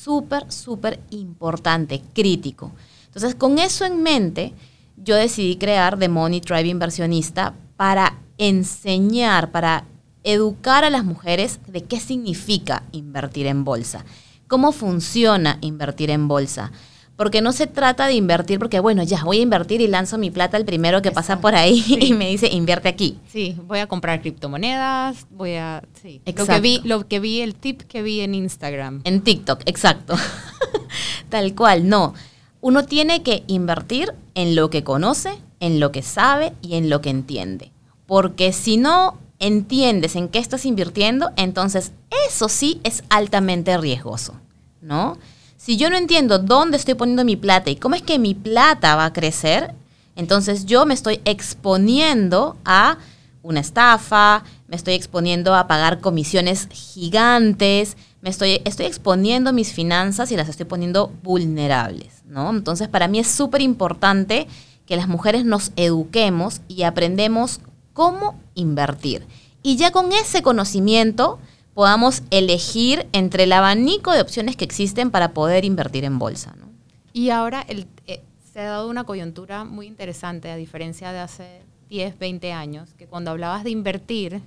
súper, 0.04 0.52
súper 0.52 1.00
importante, 1.10 2.02
crítico. 2.12 2.72
Entonces, 3.06 3.34
con 3.34 3.58
eso 3.58 3.86
en 3.86 4.02
mente, 4.02 4.52
yo 4.96 5.16
decidí 5.16 5.56
crear 5.56 5.98
The 5.98 6.08
Money 6.08 6.42
Tribe 6.42 6.68
Inversionista 6.68 7.54
para 7.76 8.18
enseñar, 8.36 9.50
para 9.50 9.84
educar 10.22 10.84
a 10.84 10.90
las 10.90 11.04
mujeres 11.04 11.58
de 11.66 11.84
qué 11.84 12.00
significa 12.00 12.82
invertir 12.92 13.46
en 13.46 13.64
bolsa, 13.64 14.04
cómo 14.46 14.72
funciona 14.72 15.58
invertir 15.62 16.10
en 16.10 16.28
bolsa. 16.28 16.70
Porque 17.16 17.40
no 17.40 17.52
se 17.52 17.66
trata 17.68 18.06
de 18.08 18.14
invertir 18.14 18.58
porque, 18.58 18.80
bueno, 18.80 19.02
ya 19.04 19.22
voy 19.22 19.38
a 19.38 19.42
invertir 19.42 19.80
y 19.80 19.86
lanzo 19.86 20.18
mi 20.18 20.30
plata 20.32 20.56
al 20.56 20.64
primero 20.64 21.00
que 21.00 21.12
pasa 21.12 21.34
Exacto. 21.34 21.42
por 21.42 21.54
ahí 21.54 21.80
Sí. 21.80 21.98
y 22.00 22.12
me 22.12 22.28
dice, 22.28 22.48
invierte 22.48 22.88
aquí. 22.88 23.18
Sí, 23.30 23.56
voy 23.66 23.78
a 23.78 23.86
comprar 23.86 24.20
criptomonedas, 24.20 25.26
voy 25.30 25.54
a... 25.54 25.82
Sí. 26.02 26.18
Lo 26.18 26.24
que, 26.24 26.30
Exacto. 26.30 26.62
vi, 26.62 26.80
lo 26.84 27.06
que 27.06 27.20
vi, 27.20 27.40
el 27.40 27.54
tip 27.54 27.82
que 27.82 28.02
vi 28.02 28.20
en 28.20 28.34
Instagram. 28.34 29.00
En 29.04 29.20
TikTok, 29.20 29.60
exacto. 29.66 30.16
Tal 31.28 31.54
cual, 31.54 31.88
no. 31.88 32.14
Uno 32.60 32.84
tiene 32.84 33.22
que 33.22 33.44
invertir 33.46 34.12
en 34.34 34.56
lo 34.56 34.70
que 34.70 34.82
conoce, 34.82 35.30
en 35.60 35.80
lo 35.80 35.92
que 35.92 36.02
sabe 36.02 36.52
y 36.62 36.74
en 36.74 36.90
lo 36.90 37.00
que 37.00 37.10
entiende. 37.10 37.70
Porque 38.06 38.52
si 38.52 38.76
no 38.76 39.18
entiendes 39.38 40.16
en 40.16 40.28
qué 40.28 40.38
estás 40.38 40.64
invirtiendo, 40.64 41.30
entonces 41.36 41.92
eso 42.28 42.48
sí 42.48 42.80
es 42.84 43.04
altamente 43.10 43.76
riesgoso, 43.78 44.34
¿no? 44.80 45.18
Si 45.64 45.78
yo 45.78 45.88
no 45.88 45.96
entiendo 45.96 46.38
dónde 46.38 46.76
estoy 46.76 46.92
poniendo 46.92 47.24
mi 47.24 47.36
plata 47.36 47.70
y 47.70 47.76
cómo 47.76 47.94
es 47.94 48.02
que 48.02 48.18
mi 48.18 48.34
plata 48.34 48.96
va 48.96 49.06
a 49.06 49.12
crecer, 49.14 49.72
entonces 50.14 50.66
yo 50.66 50.84
me 50.84 50.92
estoy 50.92 51.22
exponiendo 51.24 52.58
a 52.66 52.98
una 53.42 53.60
estafa, 53.60 54.44
me 54.68 54.76
estoy 54.76 54.92
exponiendo 54.92 55.54
a 55.54 55.66
pagar 55.66 56.00
comisiones 56.00 56.68
gigantes, 56.70 57.96
me 58.20 58.28
estoy, 58.28 58.60
estoy 58.66 58.84
exponiendo 58.84 59.54
mis 59.54 59.72
finanzas 59.72 60.30
y 60.30 60.36
las 60.36 60.50
estoy 60.50 60.66
poniendo 60.66 61.10
vulnerables, 61.22 62.24
¿no? 62.26 62.50
Entonces, 62.50 62.88
para 62.88 63.08
mí 63.08 63.18
es 63.18 63.28
súper 63.28 63.62
importante 63.62 64.46
que 64.84 64.96
las 64.96 65.08
mujeres 65.08 65.46
nos 65.46 65.72
eduquemos 65.76 66.60
y 66.68 66.82
aprendemos 66.82 67.60
cómo 67.94 68.38
invertir. 68.54 69.26
Y 69.62 69.76
ya 69.76 69.92
con 69.92 70.12
ese 70.12 70.42
conocimiento 70.42 71.38
podamos 71.74 72.22
elegir 72.30 73.06
entre 73.12 73.44
el 73.44 73.52
abanico 73.52 74.12
de 74.12 74.20
opciones 74.20 74.56
que 74.56 74.64
existen 74.64 75.10
para 75.10 75.32
poder 75.32 75.64
invertir 75.64 76.04
en 76.04 76.18
bolsa, 76.18 76.54
¿no? 76.58 76.68
Y 77.12 77.30
ahora 77.30 77.64
el, 77.68 77.86
eh, 78.06 78.22
se 78.52 78.60
ha 78.60 78.64
dado 78.64 78.88
una 78.88 79.04
coyuntura 79.04 79.64
muy 79.64 79.86
interesante, 79.86 80.50
a 80.50 80.56
diferencia 80.56 81.12
de 81.12 81.18
hace 81.18 81.62
10, 81.88 82.18
20 82.18 82.52
años, 82.52 82.94
que 82.94 83.06
cuando 83.06 83.30
hablabas 83.30 83.64
de 83.64 83.70
invertir, 83.70 84.40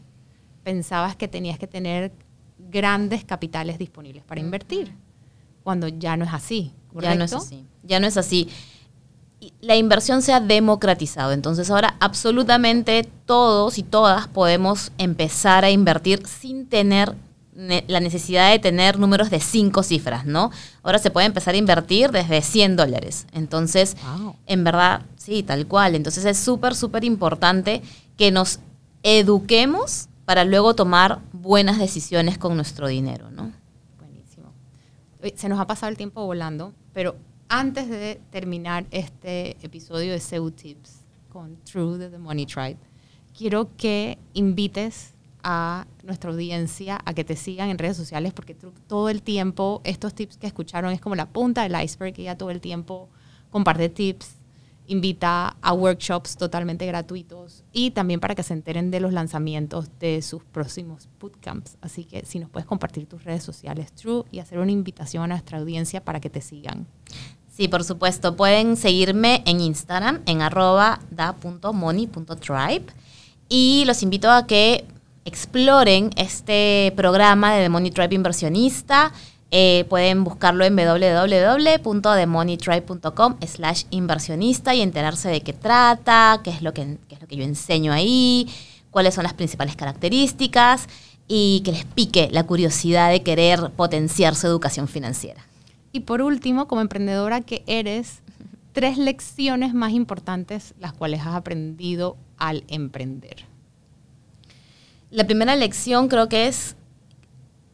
pensabas 0.63 1.15
que 1.15 1.27
tenías 1.27 1.59
que 1.59 1.67
tener 1.67 2.11
grandes 2.57 3.23
capitales 3.23 3.77
disponibles 3.77 4.23
para 4.23 4.41
invertir, 4.41 4.91
cuando 5.63 5.87
ya 5.87 6.17
no 6.17 6.25
es 6.25 6.33
así, 6.33 6.73
¿correcto? 6.87 7.13
Ya 7.13 7.15
no 7.15 7.25
es 7.25 7.33
así. 7.33 7.65
Ya 7.83 7.99
no 7.99 8.07
es 8.07 8.17
así. 8.17 8.49
La 9.61 9.75
inversión 9.75 10.21
se 10.21 10.33
ha 10.33 10.39
democratizado, 10.39 11.31
entonces 11.31 11.69
ahora 11.69 11.95
absolutamente 11.99 13.07
todos 13.25 13.77
y 13.77 13.83
todas 13.83 14.27
podemos 14.27 14.91
empezar 14.97 15.63
a 15.63 15.69
invertir 15.69 16.25
sin 16.25 16.65
tener 16.67 17.13
ne- 17.53 17.83
la 17.87 17.99
necesidad 17.99 18.49
de 18.51 18.57
tener 18.59 18.97
números 18.97 19.29
de 19.29 19.39
cinco 19.39 19.83
cifras, 19.83 20.25
¿no? 20.25 20.49
Ahora 20.81 20.97
se 20.99 21.11
puede 21.11 21.27
empezar 21.27 21.53
a 21.53 21.57
invertir 21.57 22.11
desde 22.11 22.41
100 22.41 22.75
dólares. 22.77 23.27
Entonces, 23.31 23.95
Wow. 24.17 24.35
en 24.47 24.63
verdad, 24.63 25.01
sí, 25.17 25.43
tal 25.43 25.67
cual. 25.67 25.93
Entonces 25.95 26.25
es 26.25 26.37
súper, 26.37 26.73
súper 26.75 27.03
importante 27.03 27.83
que 28.17 28.31
nos 28.31 28.59
eduquemos 29.03 30.07
para 30.25 30.45
luego 30.45 30.75
tomar 30.75 31.19
buenas 31.31 31.77
decisiones 31.79 32.37
con 32.37 32.55
nuestro 32.55 32.87
dinero, 32.87 33.29
¿no? 33.31 33.51
Buenísimo. 33.99 34.51
Se 35.35 35.47
nos 35.49 35.59
ha 35.59 35.67
pasado 35.67 35.89
el 35.89 35.97
tiempo 35.97 36.25
volando, 36.25 36.73
pero 36.93 37.15
antes 37.49 37.89
de 37.89 38.19
terminar 38.31 38.85
este 38.91 39.57
episodio 39.61 40.11
de 40.11 40.19
SEO 40.19 40.51
Tips 40.51 41.03
con 41.29 41.57
True 41.63 41.97
de 41.97 42.09
The 42.09 42.17
Money 42.17 42.45
Tribe, 42.45 42.77
quiero 43.37 43.69
que 43.77 44.17
invites 44.33 45.13
a 45.43 45.87
nuestra 46.03 46.31
audiencia 46.31 46.99
a 47.05 47.13
que 47.13 47.23
te 47.23 47.35
sigan 47.35 47.69
en 47.69 47.77
redes 47.77 47.95
sociales 47.95 48.33
porque 48.33 48.53
todo 48.53 49.09
el 49.09 49.21
tiempo 49.21 49.81
estos 49.85 50.13
tips 50.13 50.37
que 50.37 50.47
escucharon 50.47 50.91
es 50.91 50.99
como 50.99 51.15
la 51.15 51.29
punta 51.29 51.63
del 51.63 51.81
iceberg 51.81 52.13
que 52.13 52.23
ya 52.23 52.37
todo 52.37 52.51
el 52.51 52.59
tiempo 52.59 53.07
comparte 53.49 53.87
tips, 53.87 54.37
invita 54.87 55.55
a 55.61 55.73
workshops 55.73 56.37
totalmente 56.37 56.85
gratuitos 56.85 57.63
y 57.71 57.91
también 57.91 58.19
para 58.19 58.35
que 58.35 58.43
se 58.43 58.53
enteren 58.53 58.89
de 58.89 58.99
los 58.99 59.13
lanzamientos 59.13 59.89
de 59.99 60.21
sus 60.21 60.43
próximos 60.43 61.07
bootcamps. 61.19 61.77
Así 61.81 62.05
que 62.05 62.25
si 62.25 62.39
nos 62.39 62.49
puedes 62.49 62.65
compartir 62.65 63.05
tus 63.05 63.23
redes 63.23 63.43
sociales, 63.43 63.91
True, 63.91 64.23
y 64.31 64.39
hacer 64.39 64.59
una 64.59 64.71
invitación 64.71 65.23
a 65.23 65.27
nuestra 65.27 65.59
audiencia 65.59 66.03
para 66.03 66.19
que 66.19 66.29
te 66.29 66.41
sigan. 66.41 66.87
Sí, 67.57 67.67
por 67.67 67.83
supuesto. 67.83 68.35
Pueden 68.35 68.77
seguirme 68.77 69.41
en 69.47 69.61
Instagram 69.61 70.21
en 70.27 70.43
arroba 70.43 70.99
da.money.tribe 71.09 72.85
y 73.49 73.83
los 73.87 74.03
invito 74.03 74.29
a 74.29 74.45
que 74.45 74.85
exploren 75.25 76.11
este 76.17 76.93
programa 76.95 77.55
de 77.55 77.63
The 77.63 77.69
Money 77.69 77.89
Tribe 77.89 78.13
Inversionista. 78.13 79.11
Eh, 79.49 79.85
pueden 79.89 80.23
buscarlo 80.23 80.65
en 80.65 80.75
www.themoneytribe.com 80.75 83.37
slash 83.47 83.85
inversionista 83.89 84.75
y 84.75 84.83
enterarse 84.83 85.29
de 85.29 85.41
qué 85.41 85.53
trata, 85.53 86.41
qué 86.43 86.51
es, 86.51 86.61
lo 86.61 86.75
que, 86.75 86.99
qué 87.09 87.15
es 87.15 87.21
lo 87.21 87.27
que 87.27 87.37
yo 87.37 87.43
enseño 87.43 87.91
ahí, 87.91 88.47
cuáles 88.91 89.15
son 89.15 89.23
las 89.23 89.33
principales 89.33 89.75
características 89.75 90.87
y 91.27 91.63
que 91.65 91.71
les 91.71 91.85
pique 91.85 92.29
la 92.31 92.43
curiosidad 92.43 93.09
de 93.09 93.23
querer 93.23 93.71
potenciar 93.71 94.35
su 94.35 94.45
educación 94.45 94.87
financiera. 94.87 95.47
Y 95.97 96.01
por 96.01 96.21
último, 96.21 96.67
como 96.67 96.81
emprendedora 96.81 97.41
que 97.41 97.63
eres, 97.65 98.19
tres 98.71 98.99
lecciones 98.99 99.73
más 99.73 99.93
importantes 99.93 100.75
las 100.79 100.93
cuales 100.93 101.21
has 101.21 101.33
aprendido 101.33 102.17
al 102.37 102.65
emprender. 102.67 103.45
La 105.09 105.25
primera 105.25 105.55
lección 105.55 106.07
creo 106.07 106.29
que 106.29 106.45
es 106.45 106.75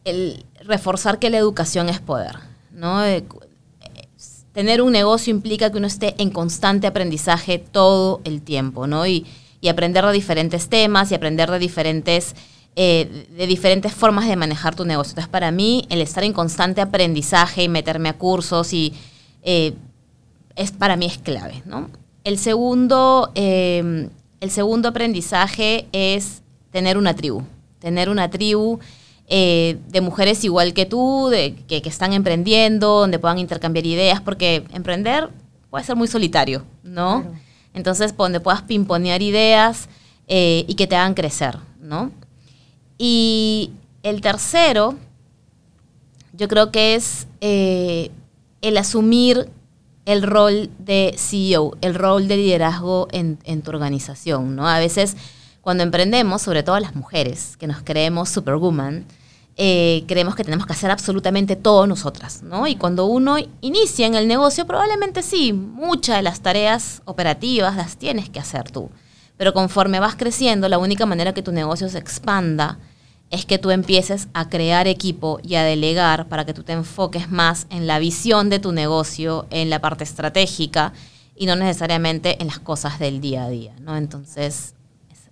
el 0.06 0.46
reforzar 0.62 1.20
que 1.20 1.30
la 1.30 1.38
educación 1.38 1.90
es 1.90 2.00
poder, 2.00 2.38
¿no? 2.72 3.04
Eh, 3.04 3.18
eh, 3.18 4.08
tener 4.54 4.82
un 4.82 4.94
negocio 4.94 5.32
implica 5.32 5.70
que 5.70 5.80
uno 5.80 5.88
esté 5.88 6.16
en 6.18 6.30
constante 6.30 6.88
aprendizaje 6.88 7.60
todo 7.60 8.22
el 8.24 8.42
tiempo, 8.42 8.88
¿no? 8.88 9.06
Y 9.06 9.28
aprender 9.70 10.06
de 10.06 10.14
diferentes 10.14 10.70
temas 10.70 11.12
y 11.12 11.16
aprender 11.16 11.52
de 11.52 11.60
diferentes 11.60 12.36
eh, 12.76 13.28
de 13.38 13.46
diferentes 13.46 13.94
formas 13.94 14.28
de 14.28 14.36
manejar 14.36 14.74
tu 14.74 14.84
negocio. 14.84 15.12
Entonces, 15.12 15.30
para 15.30 15.52
mí, 15.52 15.86
el 15.90 16.02
estar 16.02 16.24
en 16.24 16.34
constante 16.34 16.82
aprendizaje 16.82 17.64
y 17.64 17.70
meterme 17.70 18.10
a 18.10 18.14
cursos 18.14 18.74
y 18.74 18.94
eh, 19.44 19.76
es 20.56 20.72
para 20.72 20.96
mí 20.96 21.06
es 21.06 21.20
clave, 21.20 21.62
¿no? 21.66 21.92
El 22.24 22.40
segundo, 22.40 23.32
em, 23.36 24.10
el 24.40 24.50
segundo 24.50 24.90
aprendizaje 24.90 25.86
es 25.92 26.42
tener 26.72 26.98
una 26.98 27.16
tribu. 27.16 27.44
Tener 27.78 28.10
una 28.10 28.32
tribu 28.32 28.80
eh, 29.28 29.78
de 29.90 30.02
mujeres 30.02 30.44
igual 30.44 30.74
que 30.74 30.88
tú, 30.88 31.28
de, 31.30 31.54
que, 31.68 31.78
están 31.86 32.12
emprendiendo, 32.12 33.02
donde 33.02 33.20
puedan 33.20 33.38
intercambiar 33.38 33.86
ideas, 33.86 34.20
porque 34.20 34.64
emprender 34.74 35.30
puede 35.70 35.86
ser 35.86 35.96
muy 35.96 36.08
solitario, 36.08 36.64
¿no? 36.82 37.24
Entonces, 37.76 38.18
donde 38.18 38.40
puedas 38.40 38.64
pimponear 38.64 39.22
ideas 39.22 39.90
y 40.28 40.74
que 40.76 40.88
te 40.88 40.96
hagan 40.96 41.14
crecer, 41.14 41.58
¿no? 41.80 42.12
Y 42.98 43.72
el 44.04 44.22
tercero, 44.22 44.96
yo 46.34 46.48
creo 46.48 46.72
que 46.72 46.96
es 46.96 47.28
eh, 47.41 48.12
el 48.62 48.78
asumir 48.78 49.50
el 50.06 50.24
rol 50.24 50.70
de 50.80 51.16
CEO, 51.18 51.78
el 51.82 51.96
rol 51.96 52.28
de 52.28 52.38
liderazgo 52.38 53.08
en, 53.12 53.38
tu 53.62 53.70
organización, 53.72 54.56
¿no? 54.56 54.68
A 54.68 54.80
veces 54.80 55.16
cuando 55.62 55.84
emprendemos, 55.84 56.41
sobre 56.41 56.64
todo 56.64 56.80
las 56.80 56.96
mujeres, 56.96 57.56
que 57.58 57.68
nos 57.68 57.82
creemos 57.84 58.30
superwoman, 58.30 59.06
eh, 59.56 60.04
creemos 60.08 60.36
que 60.36 60.44
tenemos 60.44 60.66
que 60.66 60.74
hacer 60.74 60.91
absolutamente 60.91 61.56
todo 61.56 61.88
nosotras, 61.88 62.44
¿no? 62.44 62.68
Y 62.68 62.76
cuando 62.76 63.06
uno 63.06 63.38
inicia 63.62 64.08
en 64.08 64.16
el 64.16 64.28
negocio, 64.28 64.66
probablemente 64.66 65.22
sí, 65.22 65.54
muchas 65.54 66.18
de 66.18 66.24
las 66.24 66.41
tareas 66.41 67.02
operativas 67.06 67.78
las 67.78 67.98
tienes 67.98 68.30
que 68.30 68.39
hacer 68.39 68.70
tú. 68.72 68.89
Pero 69.38 69.54
conforme 69.54 70.00
vas 70.00 70.16
creciendo, 70.16 70.70
la 70.70 70.78
única 70.78 71.06
manera 71.06 71.34
que 71.34 71.42
tu 71.42 71.52
negocio 71.52 71.90
se 71.90 71.98
expanda 71.98 72.80
es 73.30 73.46
que 73.46 73.58
tú 73.58 73.72
empieces 73.72 74.28
a 74.34 74.48
crear 74.48 74.88
equipo 74.88 75.40
y 75.42 75.56
a 75.56 75.64
delegar 75.64 76.28
para 76.28 76.46
que 76.46 76.54
tú 76.54 76.64
te 76.64 76.74
enfoques 76.74 77.32
más 77.32 77.66
en 77.72 77.88
la 77.88 77.98
visión 77.98 78.50
de 78.52 78.60
tu 78.60 78.72
negocio, 78.72 79.48
en 79.50 79.72
la 79.72 79.82
parte 79.82 80.04
estratégica 80.04 80.94
y 81.36 81.48
no 81.48 81.56
necesariamente 81.56 82.40
en 82.42 82.48
las 82.48 82.60
cosas 82.60 83.00
del 83.00 83.22
día 83.22 83.46
a 83.46 83.50
día, 83.50 83.74
¿no? 83.80 83.98
Entonces, 83.98 84.76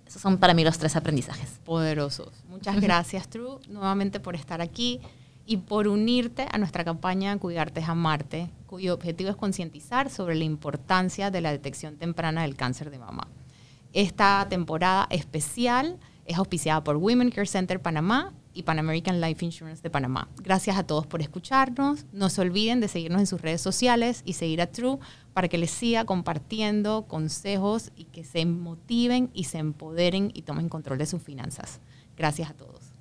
esos 0.04 0.20
son 0.20 0.38
para 0.38 0.52
mí 0.52 0.64
los 0.64 0.78
tres 0.78 0.96
aprendizajes. 0.96 1.60
Poderosos. 1.64 2.32
Muchas 2.48 2.80
gracias, 2.80 3.28
True, 3.28 3.60
nuevamente 3.68 4.18
por 4.18 4.34
estar 4.34 4.60
aquí 4.60 5.00
y 5.46 5.58
por 5.58 5.86
unirte 5.86 6.46
a 6.50 6.58
nuestra 6.58 6.84
campaña 6.84 7.38
Cuidarte 7.38 7.80
es 7.80 7.88
Amarte, 7.88 8.50
cuyo 8.66 8.94
objetivo 8.94 9.30
es 9.30 9.36
concientizar 9.36 10.10
sobre 10.10 10.34
la 10.34 10.44
importancia 10.44 11.30
de 11.30 11.40
la 11.40 11.52
detección 11.52 11.96
temprana 11.96 12.42
del 12.42 12.56
cáncer 12.56 12.90
de 12.90 12.98
mama. 12.98 13.28
Esta 13.92 14.46
temporada 14.48 15.06
especial 15.10 15.98
es 16.24 16.38
auspiciada 16.38 16.82
por 16.82 16.96
Women 16.96 17.30
Care 17.30 17.46
Center 17.46 17.80
Panamá 17.80 18.32
y 18.54 18.62
Pan 18.62 18.78
American 18.78 19.20
Life 19.20 19.44
Insurance 19.44 19.82
de 19.82 19.90
Panamá. 19.90 20.28
Gracias 20.42 20.76
a 20.76 20.84
todos 20.84 21.06
por 21.06 21.20
escucharnos. 21.20 22.06
No 22.12 22.30
se 22.30 22.40
olviden 22.40 22.80
de 22.80 22.88
seguirnos 22.88 23.20
en 23.20 23.26
sus 23.26 23.40
redes 23.40 23.60
sociales 23.60 24.22
y 24.24 24.34
seguir 24.34 24.62
a 24.62 24.66
True 24.66 24.98
para 25.34 25.48
que 25.48 25.58
les 25.58 25.70
siga 25.70 26.04
compartiendo 26.04 27.06
consejos 27.06 27.92
y 27.96 28.04
que 28.04 28.24
se 28.24 28.46
motiven 28.46 29.30
y 29.34 29.44
se 29.44 29.58
empoderen 29.58 30.30
y 30.34 30.42
tomen 30.42 30.68
control 30.68 30.98
de 30.98 31.06
sus 31.06 31.22
finanzas. 31.22 31.80
Gracias 32.16 32.50
a 32.50 32.54
todos. 32.54 32.92